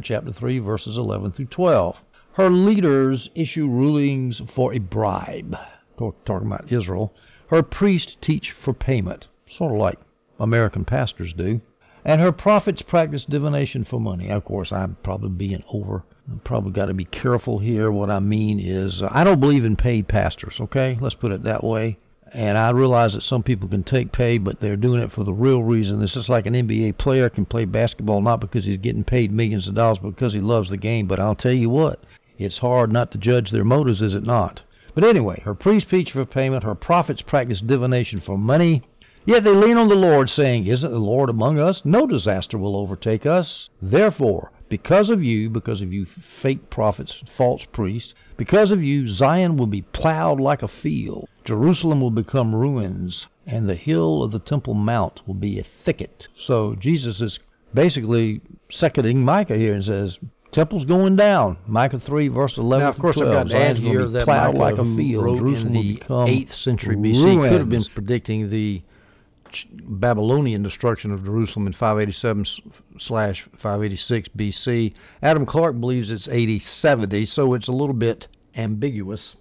chapter 0.00 0.32
3 0.32 0.58
verses 0.58 0.96
11 0.96 1.32
through 1.32 1.46
12 1.46 1.96
her 2.34 2.50
leaders 2.50 3.30
issue 3.36 3.68
rulings 3.68 4.42
for 4.56 4.74
a 4.74 4.80
bribe. 4.80 5.56
Talking 5.96 6.48
about 6.48 6.72
Israel. 6.72 7.14
Her 7.46 7.62
priests 7.62 8.16
teach 8.20 8.50
for 8.50 8.74
payment, 8.74 9.28
sort 9.46 9.72
of 9.72 9.78
like 9.78 10.00
American 10.40 10.84
pastors 10.84 11.32
do. 11.32 11.60
And 12.04 12.20
her 12.20 12.32
prophets 12.32 12.82
practice 12.82 13.24
divination 13.24 13.84
for 13.84 13.98
money. 13.98 14.28
Of 14.28 14.44
course, 14.44 14.72
I'm 14.72 14.96
probably 15.02 15.30
being 15.30 15.64
over. 15.72 16.04
I've 16.30 16.44
probably 16.44 16.72
got 16.72 16.86
to 16.86 16.94
be 16.94 17.06
careful 17.06 17.58
here. 17.58 17.90
What 17.90 18.10
I 18.10 18.18
mean 18.18 18.60
is, 18.60 19.00
uh, 19.00 19.08
I 19.10 19.24
don't 19.24 19.40
believe 19.40 19.64
in 19.64 19.76
paid 19.76 20.06
pastors, 20.06 20.56
okay? 20.60 20.98
Let's 21.00 21.14
put 21.14 21.32
it 21.32 21.44
that 21.44 21.64
way. 21.64 21.98
And 22.32 22.58
I 22.58 22.70
realize 22.70 23.14
that 23.14 23.22
some 23.22 23.42
people 23.42 23.68
can 23.68 23.84
take 23.84 24.12
pay, 24.12 24.38
but 24.38 24.60
they're 24.60 24.76
doing 24.76 25.00
it 25.00 25.12
for 25.12 25.24
the 25.24 25.32
real 25.32 25.62
reason. 25.62 26.00
This 26.00 26.16
is 26.16 26.28
like 26.28 26.46
an 26.46 26.54
NBA 26.54 26.98
player 26.98 27.30
can 27.30 27.46
play 27.46 27.64
basketball 27.64 28.20
not 28.20 28.40
because 28.40 28.64
he's 28.64 28.78
getting 28.78 29.04
paid 29.04 29.32
millions 29.32 29.68
of 29.68 29.74
dollars, 29.74 29.98
but 30.02 30.10
because 30.10 30.32
he 30.32 30.40
loves 30.40 30.68
the 30.68 30.76
game. 30.76 31.06
But 31.06 31.20
I'll 31.20 31.36
tell 31.36 31.52
you 31.52 31.70
what, 31.70 32.02
it's 32.36 32.58
hard 32.58 32.92
not 32.92 33.12
to 33.12 33.18
judge 33.18 33.50
their 33.50 33.64
motives, 33.64 34.02
is 34.02 34.14
it 34.14 34.26
not? 34.26 34.62
But 34.94 35.04
anyway, 35.04 35.40
her 35.44 35.54
priests 35.54 35.88
preach 35.88 36.12
for 36.12 36.24
payment, 36.24 36.64
her 36.64 36.74
prophets 36.74 37.22
practice 37.22 37.60
divination 37.60 38.20
for 38.20 38.36
money. 38.36 38.82
Yet 39.26 39.44
they 39.44 39.54
lean 39.54 39.76
on 39.78 39.88
the 39.88 39.94
Lord, 39.94 40.28
saying, 40.28 40.66
Isn't 40.66 40.90
the 40.90 40.98
Lord 40.98 41.30
among 41.30 41.58
us? 41.58 41.82
No 41.84 42.06
disaster 42.06 42.58
will 42.58 42.76
overtake 42.76 43.24
us. 43.24 43.70
Therefore, 43.80 44.52
because 44.68 45.08
of 45.08 45.22
you, 45.22 45.48
because 45.48 45.80
of 45.80 45.92
you 45.92 46.06
fake 46.42 46.68
prophets, 46.68 47.22
false 47.36 47.62
priests, 47.72 48.12
because 48.36 48.70
of 48.70 48.82
you, 48.82 49.08
Zion 49.08 49.56
will 49.56 49.66
be 49.66 49.82
plowed 49.82 50.40
like 50.40 50.62
a 50.62 50.68
field. 50.68 51.28
Jerusalem 51.44 52.00
will 52.00 52.10
become 52.10 52.54
ruins, 52.54 53.26
and 53.46 53.68
the 53.68 53.76
hill 53.76 54.22
of 54.22 54.32
the 54.32 54.38
Temple 54.38 54.74
Mount 54.74 55.26
will 55.26 55.34
be 55.34 55.58
a 55.58 55.64
thicket. 55.84 56.28
So 56.36 56.74
Jesus 56.74 57.20
is 57.20 57.38
basically 57.72 58.40
seconding 58.70 59.24
Micah 59.24 59.56
here 59.56 59.74
and 59.74 59.84
says, 59.84 60.18
Temple's 60.52 60.84
going 60.84 61.16
down. 61.16 61.56
Micah 61.66 61.98
3, 61.98 62.28
verse 62.28 62.56
11. 62.56 62.84
Now, 62.84 62.90
of 62.90 62.98
course, 62.98 63.16
12. 63.16 63.28
I've 63.28 63.48
got 63.48 63.54
to 63.54 63.60
add 63.60 63.76
here 63.76 64.06
that 64.06 64.24
plowed 64.24 64.56
Micah 64.56 64.58
like 64.58 64.78
a 64.78 64.96
field. 64.96 65.24
wrote 65.24 65.38
Jerusalem 65.38 65.66
in 65.66 65.72
the 65.72 65.94
become 65.94 66.28
8th 66.28 66.54
century 66.54 66.96
BC. 66.96 67.24
ruins. 67.24 67.48
Could 67.48 67.58
have 67.60 67.68
been 67.68 67.84
predicting 67.92 68.50
the 68.50 68.82
Babylonian 69.72 70.62
destruction 70.62 71.10
of 71.12 71.24
Jerusalem 71.24 71.66
in 71.66 71.72
587 71.72 72.46
slash 72.98 73.46
586 73.58 74.28
BC. 74.36 74.94
Adam 75.22 75.46
Clarke 75.46 75.80
believes 75.80 76.10
it's 76.10 76.28
8070, 76.28 77.26
so 77.26 77.54
it's 77.54 77.68
a 77.68 77.72
little 77.72 77.94
bit 77.94 78.28
ambiguous. 78.56 79.36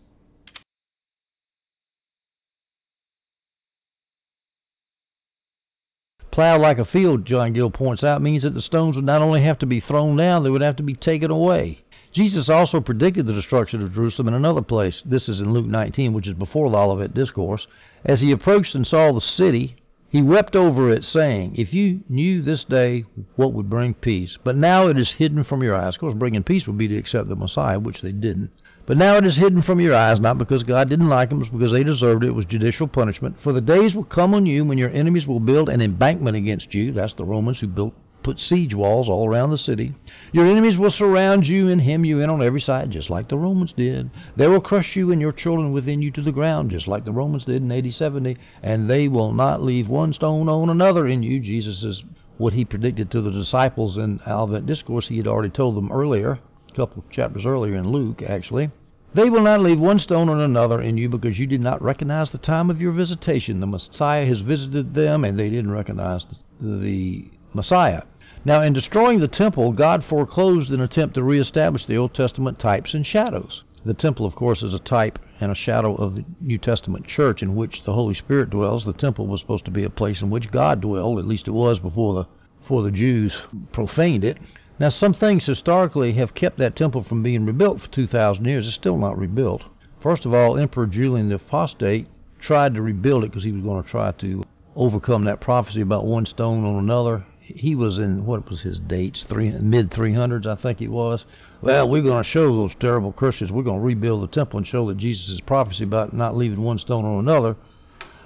Plow 6.32 6.58
like 6.58 6.80
a 6.80 6.86
field, 6.86 7.26
John 7.26 7.54
Gill 7.54 7.70
points 7.70 8.04
out, 8.04 8.22
means 8.22 8.42
that 8.42 8.56
the 8.56 8.62
stones 8.62 8.96
would 8.96 9.06
not 9.06 9.22
only 9.22 9.42
have 9.42 9.60
to 9.60 9.68
be 9.68 9.80
thrown 9.80 10.18
down, 10.18 10.44
they 10.44 10.50
would 10.50 10.64
have 10.64 10.78
to 10.78 10.84
be 10.84 10.96
taken 10.96 11.30
away. 11.30 11.84
Jesus 12.12 12.50
also 12.50 12.80
predicted 12.82 13.28
the 13.28 13.34
destruction 13.34 13.84
of 13.84 13.94
Jerusalem 13.94 14.30
in 14.30 14.34
another 14.34 14.64
place. 14.64 15.04
This 15.06 15.30
is 15.30 15.42
in 15.42 15.54
Luke 15.54 15.68
19, 15.68 16.12
which 16.12 16.28
is 16.28 16.34
before 16.34 16.72
the 16.72 16.78
Olivet 16.78 17.14
Discourse. 17.14 17.68
As 18.04 18.22
he 18.22 18.32
approached 18.32 18.74
and 18.74 18.86
saw 18.86 19.12
the 19.12 19.22
city, 19.22 19.76
he 20.14 20.22
wept 20.22 20.56
over 20.56 20.92
it, 20.92 21.04
saying, 21.04 21.56
If 21.56 21.74
you 21.74 22.02
knew 22.08 22.44
this 22.44 22.64
day 22.66 23.04
what 23.36 23.52
would 23.52 23.68
bring 23.68 23.96
peace, 23.96 24.38
but 24.44 24.56
now 24.56 24.86
it 24.86 24.96
is 24.96 25.10
hidden 25.10 25.44
from 25.44 25.64
your 25.64 25.76
eyes. 25.76 25.96
Of 25.96 26.02
course, 26.02 26.14
bringing 26.14 26.44
peace 26.44 26.68
would 26.68 26.78
be 26.78 26.88
to 26.88 26.98
accept 26.98 27.30
the 27.30 27.36
Messiah, 27.36 27.80
which 27.80 28.04
they 28.04 28.12
didn't. 28.12 28.52
But 28.86 28.98
now 28.98 29.18
it 29.18 29.26
is 29.26 29.38
hidden 29.38 29.64
from 29.64 29.80
your 29.80 29.96
eyes, 29.96 30.20
not 30.20 30.38
because 30.38 30.62
God 30.62 30.88
didn't 30.88 31.10
like 31.10 31.30
them, 31.30 31.40
but 31.40 31.52
because 31.52 31.72
they 31.72 31.84
deserved 31.84 32.24
it. 32.24 32.28
It 32.28 32.36
was 32.36 32.46
judicial 32.46 32.88
punishment. 32.88 33.38
For 33.42 33.54
the 33.54 33.60
days 33.60 33.96
will 33.96 34.04
come 34.04 34.36
on 34.36 34.46
you 34.46 34.64
when 34.64 34.78
your 34.78 34.92
enemies 34.92 35.26
will 35.26 35.40
build 35.40 35.68
an 35.68 35.82
embankment 35.82 36.38
against 36.38 36.76
you. 36.76 36.92
That's 36.92 37.14
the 37.14 37.26
Romans 37.26 37.60
who 37.60 37.66
built 37.66 37.96
put 38.24 38.40
siege 38.40 38.74
walls 38.74 39.10
all 39.10 39.28
around 39.28 39.52
the 39.52 39.58
city. 39.58 39.94
Your 40.32 40.48
enemies 40.48 40.78
will 40.78 40.92
surround 40.92 41.46
you 41.46 41.70
and 41.70 41.82
hem 41.82 42.06
you 42.06 42.20
in 42.20 42.30
on 42.30 42.42
every 42.42 42.62
side, 42.62 42.92
just 42.92 43.10
like 43.10 43.28
the 43.28 43.38
Romans 43.38 43.74
did. 43.74 44.10
They 44.36 44.48
will 44.48 44.62
crush 44.62 44.96
you 44.96 45.12
and 45.12 45.22
your 45.22 45.32
children 45.32 45.72
within 45.74 46.02
you 46.02 46.12
to 46.12 46.22
the 46.22 46.32
ground, 46.32 46.72
just 46.72 46.88
like 46.88 47.06
the 47.06 47.12
Romans 47.12 47.46
did 47.46 47.62
in 47.62 47.72
AD 47.72 47.94
70, 47.94 48.38
and 48.62 48.90
they 48.90 49.08
will 49.08 49.34
not 49.34 49.62
leave 49.62 49.90
one 49.90 50.14
stone 50.14 50.50
on 50.50 50.70
another 50.70 51.08
in 51.08 51.22
you. 51.24 51.40
Jesus 51.40 51.84
is 51.84 52.04
what 52.38 52.54
he 52.54 52.66
predicted 52.66 53.12
to 53.12 53.22
the 53.22 53.32
disciples 53.32 53.98
in 53.98 54.20
Olivet 54.26 54.66
Discourse. 54.66 55.08
He 55.08 55.18
had 55.18 55.28
already 55.28 55.52
told 55.52 55.76
them 55.76 55.92
earlier 55.92 56.40
a 56.70 56.76
couple 56.76 57.04
of 57.04 57.10
chapters 57.12 57.46
earlier 57.46 57.76
in 57.76 57.90
Luke, 57.90 58.24
actually. 58.24 58.72
They 59.14 59.30
will 59.30 59.44
not 59.44 59.62
leave 59.62 59.80
one 59.80 60.00
stone 60.00 60.28
on 60.28 60.40
another 60.40 60.82
in 60.82 60.98
you 60.98 61.08
because 61.08 61.38
you 61.38 61.46
did 61.46 61.62
not 61.62 61.84
recognize 61.84 62.32
the 62.32 62.40
time 62.40 62.72
of 62.72 62.82
your 62.82 62.92
visitation. 62.92 63.60
The 63.60 63.68
Messiah 63.68 64.26
has 64.26 64.42
visited 64.42 64.96
them, 64.96 65.24
and 65.24 65.38
they 65.38 65.52
didn't 65.52 65.72
recognize 65.72 66.26
the, 66.60 66.78
the 66.78 67.26
Messiah. 67.54 68.04
Now, 68.46 68.62
in 68.62 68.74
destroying 68.74 69.20
the 69.20 69.28
temple, 69.28 69.72
God 69.72 70.04
foreclosed 70.04 70.72
an 70.72 70.82
attempt 70.82 71.16
to 71.16 71.24
reestablish 71.24 71.86
the 71.86 71.96
Old 71.96 72.14
Testament 72.14 72.60
types 72.60 72.94
and 72.94 73.08
shadows. 73.08 73.64
The 73.86 73.94
temple, 73.94 74.26
of 74.26 74.36
course, 74.36 74.62
is 74.62 74.74
a 74.74 74.80
type 74.80 75.20
and 75.40 75.52
a 75.52 75.56
shadow 75.56 75.96
of 75.96 76.16
the 76.16 76.26
New 76.42 76.58
Testament 76.58 77.08
church 77.08 77.42
in 77.42 77.56
which 77.56 77.84
the 77.84 77.94
Holy 77.94 78.14
Spirit 78.14 78.50
dwells. 78.50 78.84
The 78.86 78.94
temple 78.94 79.28
was 79.28 79.42
supposed 79.42 79.66
to 79.66 79.72
be 79.72 79.84
a 79.84 79.90
place 79.90 80.22
in 80.22 80.30
which 80.30 80.52
God 80.52 80.82
dwelled, 80.82 81.20
at 81.20 81.28
least 81.28 81.48
it 81.48 81.52
was 81.52 81.80
before 81.80 82.14
the 82.14 82.26
before 82.62 82.84
the 82.84 82.92
Jews 82.92 83.42
profaned 83.74 84.24
it. 84.24 84.38
Now, 84.80 84.90
some 84.90 85.14
things 85.14 85.46
historically 85.46 86.14
have 86.14 86.34
kept 86.34 86.58
that 86.60 86.76
temple 86.78 87.04
from 87.04 87.24
being 87.24 87.46
rebuilt 87.46 87.82
for 87.82 87.90
2,000 87.90 88.46
years. 88.46 88.66
It's 88.68 88.76
still 88.76 88.98
not 88.98 89.18
rebuilt. 89.18 89.64
First 90.00 90.26
of 90.26 90.34
all, 90.34 90.58
Emperor 90.58 90.88
Julian 90.88 91.30
the 91.30 91.36
Apostate 91.36 92.08
tried 92.40 92.74
to 92.76 92.82
rebuild 92.82 93.24
it 93.24 93.32
because 93.32 93.44
he 93.44 93.52
was 93.52 93.64
going 93.64 93.84
to 93.84 93.90
try 93.90 94.12
to 94.12 94.44
overcome 94.76 95.26
that 95.26 95.42
prophecy 95.42 95.82
about 95.82 96.06
one 96.06 96.26
stone 96.26 96.66
on 96.66 96.76
another. 96.76 97.26
He 97.46 97.76
was 97.76 98.00
in 98.00 98.26
what 98.26 98.50
was 98.50 98.62
his 98.62 98.80
dates, 98.80 99.24
three 99.24 99.52
mid 99.52 99.92
300s, 99.92 100.46
I 100.46 100.56
think 100.56 100.82
it 100.82 100.88
was. 100.88 101.26
Well, 101.62 101.90
we're 101.90 102.02
going 102.02 102.24
to 102.24 102.30
show 102.30 102.48
those 102.56 102.72
terrible 102.80 103.12
Christians. 103.12 103.52
We're 103.52 103.64
going 103.64 103.80
to 103.80 103.86
rebuild 103.86 104.24
the 104.24 104.34
temple 104.34 104.58
and 104.58 104.68
show 104.68 104.88
that 104.88 104.98
Jesus' 104.98 105.40
prophecy 105.42 105.84
about 105.84 106.14
not 106.14 106.38
leaving 106.38 106.62
one 106.62 106.80
stone 106.80 107.06
on 107.06 107.20
another 107.20 107.56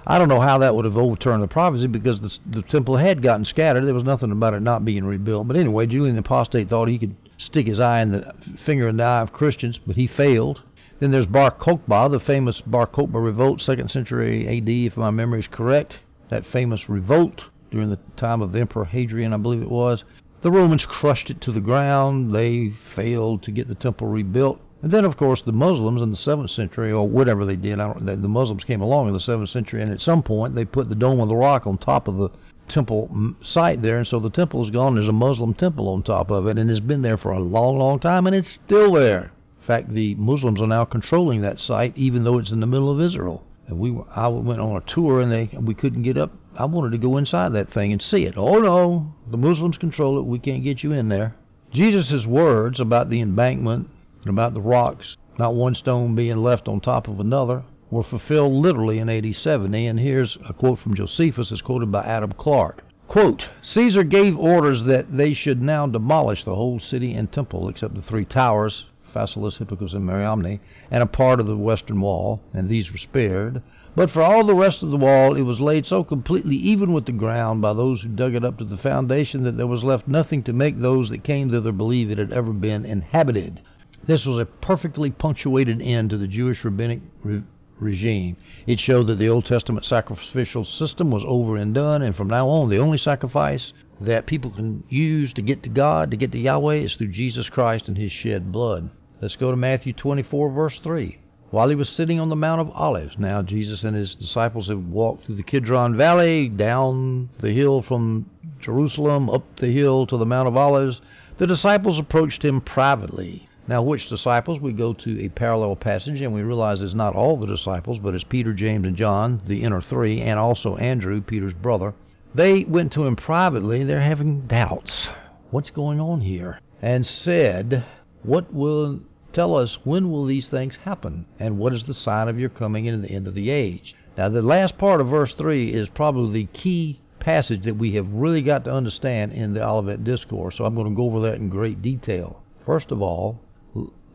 I 0.09 0.17
don't 0.17 0.29
know 0.29 0.39
how 0.39 0.59
that 0.59 0.73
would 0.73 0.85
have 0.85 0.95
overturned 0.95 1.43
the 1.43 1.49
prophecy 1.49 1.85
because 1.85 2.21
the, 2.21 2.39
the 2.49 2.61
temple 2.61 2.95
had 2.95 3.21
gotten 3.21 3.43
scattered. 3.43 3.83
There 3.83 3.93
was 3.93 4.05
nothing 4.05 4.31
about 4.31 4.53
it 4.53 4.61
not 4.61 4.85
being 4.85 5.03
rebuilt. 5.03 5.49
But 5.49 5.57
anyway, 5.57 5.85
Julian 5.85 6.15
the 6.15 6.21
Apostate 6.21 6.69
thought 6.69 6.87
he 6.87 6.97
could 6.97 7.17
stick 7.37 7.67
his 7.67 7.81
eye 7.81 7.99
in 7.99 8.13
the 8.13 8.33
finger 8.65 8.87
in 8.87 8.95
the 8.95 9.03
eye 9.03 9.19
of 9.19 9.33
Christians, 9.33 9.81
but 9.85 9.97
he 9.97 10.07
failed. 10.07 10.61
Then 11.01 11.11
there's 11.11 11.25
Bar 11.25 11.51
Kokhba, 11.51 12.09
the 12.09 12.21
famous 12.21 12.61
Bar 12.61 12.87
Kokhba 12.87 13.21
revolt, 13.21 13.59
second 13.59 13.91
century 13.91 14.47
AD, 14.47 14.69
if 14.69 14.95
my 14.95 15.11
memory 15.11 15.41
is 15.41 15.47
correct. 15.47 15.99
That 16.29 16.45
famous 16.45 16.87
revolt 16.87 17.43
during 17.71 17.89
the 17.89 17.99
time 18.15 18.41
of 18.41 18.51
the 18.51 18.59
Emperor 18.59 18.85
Hadrian, 18.85 19.33
I 19.33 19.37
believe 19.37 19.61
it 19.61 19.69
was. 19.69 20.03
The 20.41 20.51
Romans 20.51 20.85
crushed 20.85 21.29
it 21.29 21.41
to 21.41 21.51
the 21.51 21.59
ground. 21.59 22.33
They 22.33 22.71
failed 22.95 23.43
to 23.43 23.51
get 23.51 23.67
the 23.67 23.75
temple 23.75 24.07
rebuilt. 24.07 24.59
And 24.83 24.91
then, 24.91 25.05
of 25.05 25.17
course, 25.17 25.41
the 25.41 25.51
Muslims 25.51 26.01
in 26.01 26.11
the 26.11 26.17
7th 26.17 26.51
century, 26.51 26.91
or 26.91 27.07
whatever 27.07 27.45
they 27.45 27.55
did, 27.55 27.79
the, 27.79 28.17
Muslims 28.27 28.63
came 28.63 28.81
along 28.81 29.07
in 29.07 29.13
the 29.13 29.19
7th 29.19 29.49
century, 29.49 29.81
and 29.81 29.91
at 29.91 30.01
some 30.01 30.21
point 30.21 30.53
they 30.53 30.65
put 30.65 30.89
the 30.89 30.95
Dome 30.95 31.19
of 31.19 31.29
the 31.29 31.35
Rock 31.35 31.65
on 31.65 31.79
top 31.79 32.07
of 32.07 32.17
the 32.17 32.29
temple 32.67 33.35
site 33.41 33.81
there, 33.81 33.97
and 33.97 34.07
so 34.07 34.19
the 34.19 34.29
temple 34.29 34.63
is 34.63 34.69
gone. 34.69 34.95
There's 34.95 35.07
a 35.07 35.13
Muslim 35.13 35.53
temple 35.55 35.89
on 35.89 36.03
top 36.03 36.29
of 36.29 36.45
it, 36.47 36.59
and 36.59 36.69
it's 36.69 36.79
been 36.79 37.01
there 37.01 37.17
for 37.17 37.31
a 37.31 37.39
long, 37.39 37.79
long 37.79 37.99
time, 37.99 38.27
and 38.27 38.35
it's 38.35 38.49
still 38.49 38.93
there. 38.93 39.31
In 39.61 39.65
fact, 39.65 39.93
the 39.93 40.15
Muslims 40.15 40.61
are 40.61 40.67
now 40.67 40.85
controlling 40.85 41.41
that 41.41 41.59
site, 41.59 41.97
even 41.97 42.23
though 42.23 42.37
it's 42.37 42.51
in 42.51 42.59
the 42.59 42.67
middle 42.67 42.91
of 42.91 43.01
Israel. 43.01 43.43
And 43.67 43.79
we, 43.79 43.97
I 44.15 44.27
went 44.27 44.61
on 44.61 44.77
a 44.77 44.81
tour, 44.81 45.21
and 45.21 45.31
they, 45.31 45.49
we 45.59 45.73
couldn't 45.73 46.03
get 46.03 46.17
up. 46.17 46.31
I 46.59 46.65
wanted 46.65 46.91
to 46.93 46.97
go 46.97 47.17
inside 47.17 47.53
that 47.53 47.71
thing 47.71 47.91
and 47.91 48.01
see 48.01 48.25
it. 48.25 48.33
Oh 48.35 48.57
no, 48.57 49.13
the 49.29 49.37
Muslims 49.37 49.77
control 49.77 50.17
it. 50.17 50.25
We 50.25 50.39
can't 50.39 50.63
get 50.63 50.81
you 50.81 50.91
in 50.91 51.07
there. 51.07 51.35
Jesus' 51.71 52.25
words 52.25 52.79
about 52.79 53.11
the 53.11 53.21
embankment 53.21 53.89
and 54.21 54.29
about 54.31 54.55
the 54.55 54.61
rocks, 54.61 55.17
not 55.37 55.53
one 55.53 55.75
stone 55.75 56.15
being 56.15 56.37
left 56.37 56.67
on 56.67 56.79
top 56.79 57.07
of 57.07 57.19
another, 57.19 57.63
were 57.91 58.03
fulfilled 58.03 58.53
literally 58.53 58.97
in 58.97 59.07
AD 59.07 59.35
70. 59.35 59.85
And 59.85 59.99
here's 59.99 60.35
a 60.49 60.53
quote 60.53 60.79
from 60.79 60.95
Josephus, 60.95 61.51
as 61.51 61.61
quoted 61.61 61.91
by 61.91 62.03
Adam 62.03 62.31
Clarke. 62.31 62.83
Quote, 63.07 63.47
Caesar 63.61 64.03
gave 64.03 64.35
orders 64.37 64.83
that 64.85 65.15
they 65.15 65.35
should 65.35 65.61
now 65.61 65.85
demolish 65.85 66.43
the 66.43 66.55
whole 66.55 66.79
city 66.79 67.13
and 67.13 67.31
temple 67.31 67.69
except 67.69 67.93
the 67.93 68.01
three 68.01 68.25
towers, 68.25 68.85
Phasaelus, 69.13 69.59
Hippicus, 69.59 69.93
and 69.93 70.05
Mariamne, 70.05 70.59
and 70.89 71.03
a 71.03 71.05
part 71.05 71.39
of 71.39 71.45
the 71.45 71.55
western 71.55 72.01
wall, 72.01 72.41
and 72.53 72.67
these 72.67 72.91
were 72.91 72.97
spared. 72.97 73.61
But 73.97 74.11
for 74.11 74.21
all 74.21 74.43
the 74.43 74.53
rest 74.53 74.83
of 74.83 74.91
the 74.91 74.97
wall, 74.97 75.33
it 75.33 75.41
was 75.41 75.59
laid 75.59 75.87
so 75.87 76.03
completely 76.03 76.55
even 76.55 76.93
with 76.93 77.07
the 77.07 77.11
ground 77.11 77.63
by 77.63 77.73
those 77.73 78.03
who 78.03 78.09
dug 78.09 78.35
it 78.35 78.45
up 78.45 78.59
to 78.59 78.63
the 78.63 78.77
foundation 78.77 79.41
that 79.41 79.57
there 79.57 79.65
was 79.65 79.83
left 79.83 80.07
nothing 80.07 80.43
to 80.43 80.53
make 80.53 80.79
those 80.79 81.09
that 81.09 81.23
came 81.23 81.49
thither 81.49 81.71
believe 81.71 82.11
it 82.11 82.19
had 82.19 82.31
ever 82.31 82.53
been 82.53 82.85
inhabited. 82.85 83.59
This 84.05 84.23
was 84.23 84.37
a 84.39 84.45
perfectly 84.45 85.09
punctuated 85.09 85.81
end 85.81 86.11
to 86.11 86.17
the 86.17 86.27
Jewish 86.27 86.63
rabbinic 86.63 86.99
re- 87.23 87.41
regime. 87.79 88.37
It 88.67 88.79
showed 88.79 89.07
that 89.07 89.17
the 89.17 89.29
Old 89.29 89.45
Testament 89.45 89.83
sacrificial 89.83 90.63
system 90.63 91.09
was 91.09 91.23
over 91.25 91.57
and 91.57 91.73
done, 91.73 92.03
and 92.03 92.15
from 92.15 92.27
now 92.27 92.49
on, 92.49 92.69
the 92.69 92.77
only 92.77 92.99
sacrifice 92.99 93.73
that 93.99 94.27
people 94.27 94.51
can 94.51 94.83
use 94.89 95.33
to 95.33 95.41
get 95.41 95.63
to 95.63 95.69
God, 95.69 96.11
to 96.11 96.17
get 96.17 96.31
to 96.33 96.39
Yahweh, 96.39 96.75
is 96.75 96.95
through 96.95 97.13
Jesus 97.13 97.49
Christ 97.49 97.87
and 97.87 97.97
His 97.97 98.11
shed 98.11 98.51
blood. 98.51 98.91
Let's 99.23 99.37
go 99.37 99.49
to 99.49 99.57
Matthew 99.57 99.93
24, 99.93 100.51
verse 100.51 100.77
3 100.83 101.17
while 101.49 101.69
he 101.69 101.75
was 101.75 101.89
sitting 101.89 102.19
on 102.19 102.29
the 102.29 102.35
Mount 102.35 102.61
of 102.61 102.69
Olives. 102.71 103.17
Now, 103.17 103.41
Jesus 103.41 103.83
and 103.83 103.95
his 103.95 104.15
disciples 104.15 104.67
have 104.67 104.83
walked 104.85 105.23
through 105.23 105.35
the 105.35 105.43
Kidron 105.43 105.95
Valley, 105.95 106.49
down 106.49 107.29
the 107.39 107.51
hill 107.51 107.81
from 107.81 108.29
Jerusalem, 108.59 109.29
up 109.29 109.43
the 109.57 109.71
hill 109.71 110.05
to 110.07 110.17
the 110.17 110.25
Mount 110.25 110.47
of 110.47 110.57
Olives. 110.57 111.01
The 111.37 111.47
disciples 111.47 111.99
approached 111.99 112.43
him 112.43 112.61
privately. 112.61 113.47
Now, 113.67 113.81
which 113.81 114.07
disciples? 114.07 114.59
We 114.59 114.71
go 114.71 114.93
to 114.93 115.25
a 115.25 115.29
parallel 115.29 115.75
passage 115.75 116.21
and 116.21 116.33
we 116.33 116.41
realize 116.41 116.81
it's 116.81 116.93
not 116.93 117.15
all 117.15 117.37
the 117.37 117.47
disciples, 117.47 117.99
but 117.99 118.15
it's 118.15 118.23
Peter, 118.23 118.53
James, 118.53 118.87
and 118.87 118.95
John, 118.95 119.41
the 119.45 119.63
inner 119.63 119.81
three, 119.81 120.21
and 120.21 120.39
also 120.39 120.77
Andrew, 120.77 121.21
Peter's 121.21 121.53
brother. 121.53 121.93
They 122.33 122.63
went 122.63 122.93
to 122.93 123.05
him 123.05 123.15
privately. 123.15 123.83
They're 123.83 124.01
having 124.01 124.47
doubts. 124.47 125.09
What's 125.51 125.69
going 125.69 125.99
on 125.99 126.21
here? 126.21 126.59
And 126.81 127.05
said, 127.05 127.85
What 128.23 128.53
will 128.53 129.01
Tell 129.37 129.55
us 129.55 129.77
when 129.83 130.09
will 130.09 130.25
these 130.25 130.49
things 130.49 130.77
happen, 130.77 131.27
and 131.39 131.59
what 131.59 131.71
is 131.71 131.83
the 131.83 131.93
sign 131.93 132.27
of 132.27 132.39
your 132.39 132.49
coming 132.49 132.87
and 132.87 133.03
the 133.03 133.11
end 133.11 133.27
of 133.27 133.35
the 133.35 133.51
age? 133.51 133.95
Now, 134.17 134.29
the 134.29 134.41
last 134.41 134.79
part 134.79 134.99
of 134.99 135.09
verse 135.09 135.35
3 135.35 135.71
is 135.71 135.89
probably 135.89 136.41
the 136.41 136.59
key 136.59 136.99
passage 137.19 137.63
that 137.65 137.77
we 137.77 137.91
have 137.91 138.11
really 138.11 138.41
got 138.41 138.63
to 138.63 138.73
understand 138.73 139.33
in 139.33 139.53
the 139.53 139.63
Olivet 139.63 140.03
Discourse, 140.03 140.57
so 140.57 140.65
I'm 140.65 140.73
going 140.73 140.89
to 140.89 140.95
go 140.95 141.03
over 141.03 141.19
that 141.19 141.35
in 141.35 141.49
great 141.49 141.83
detail. 141.83 142.41
First 142.65 142.91
of 142.91 142.99
all, 143.03 143.39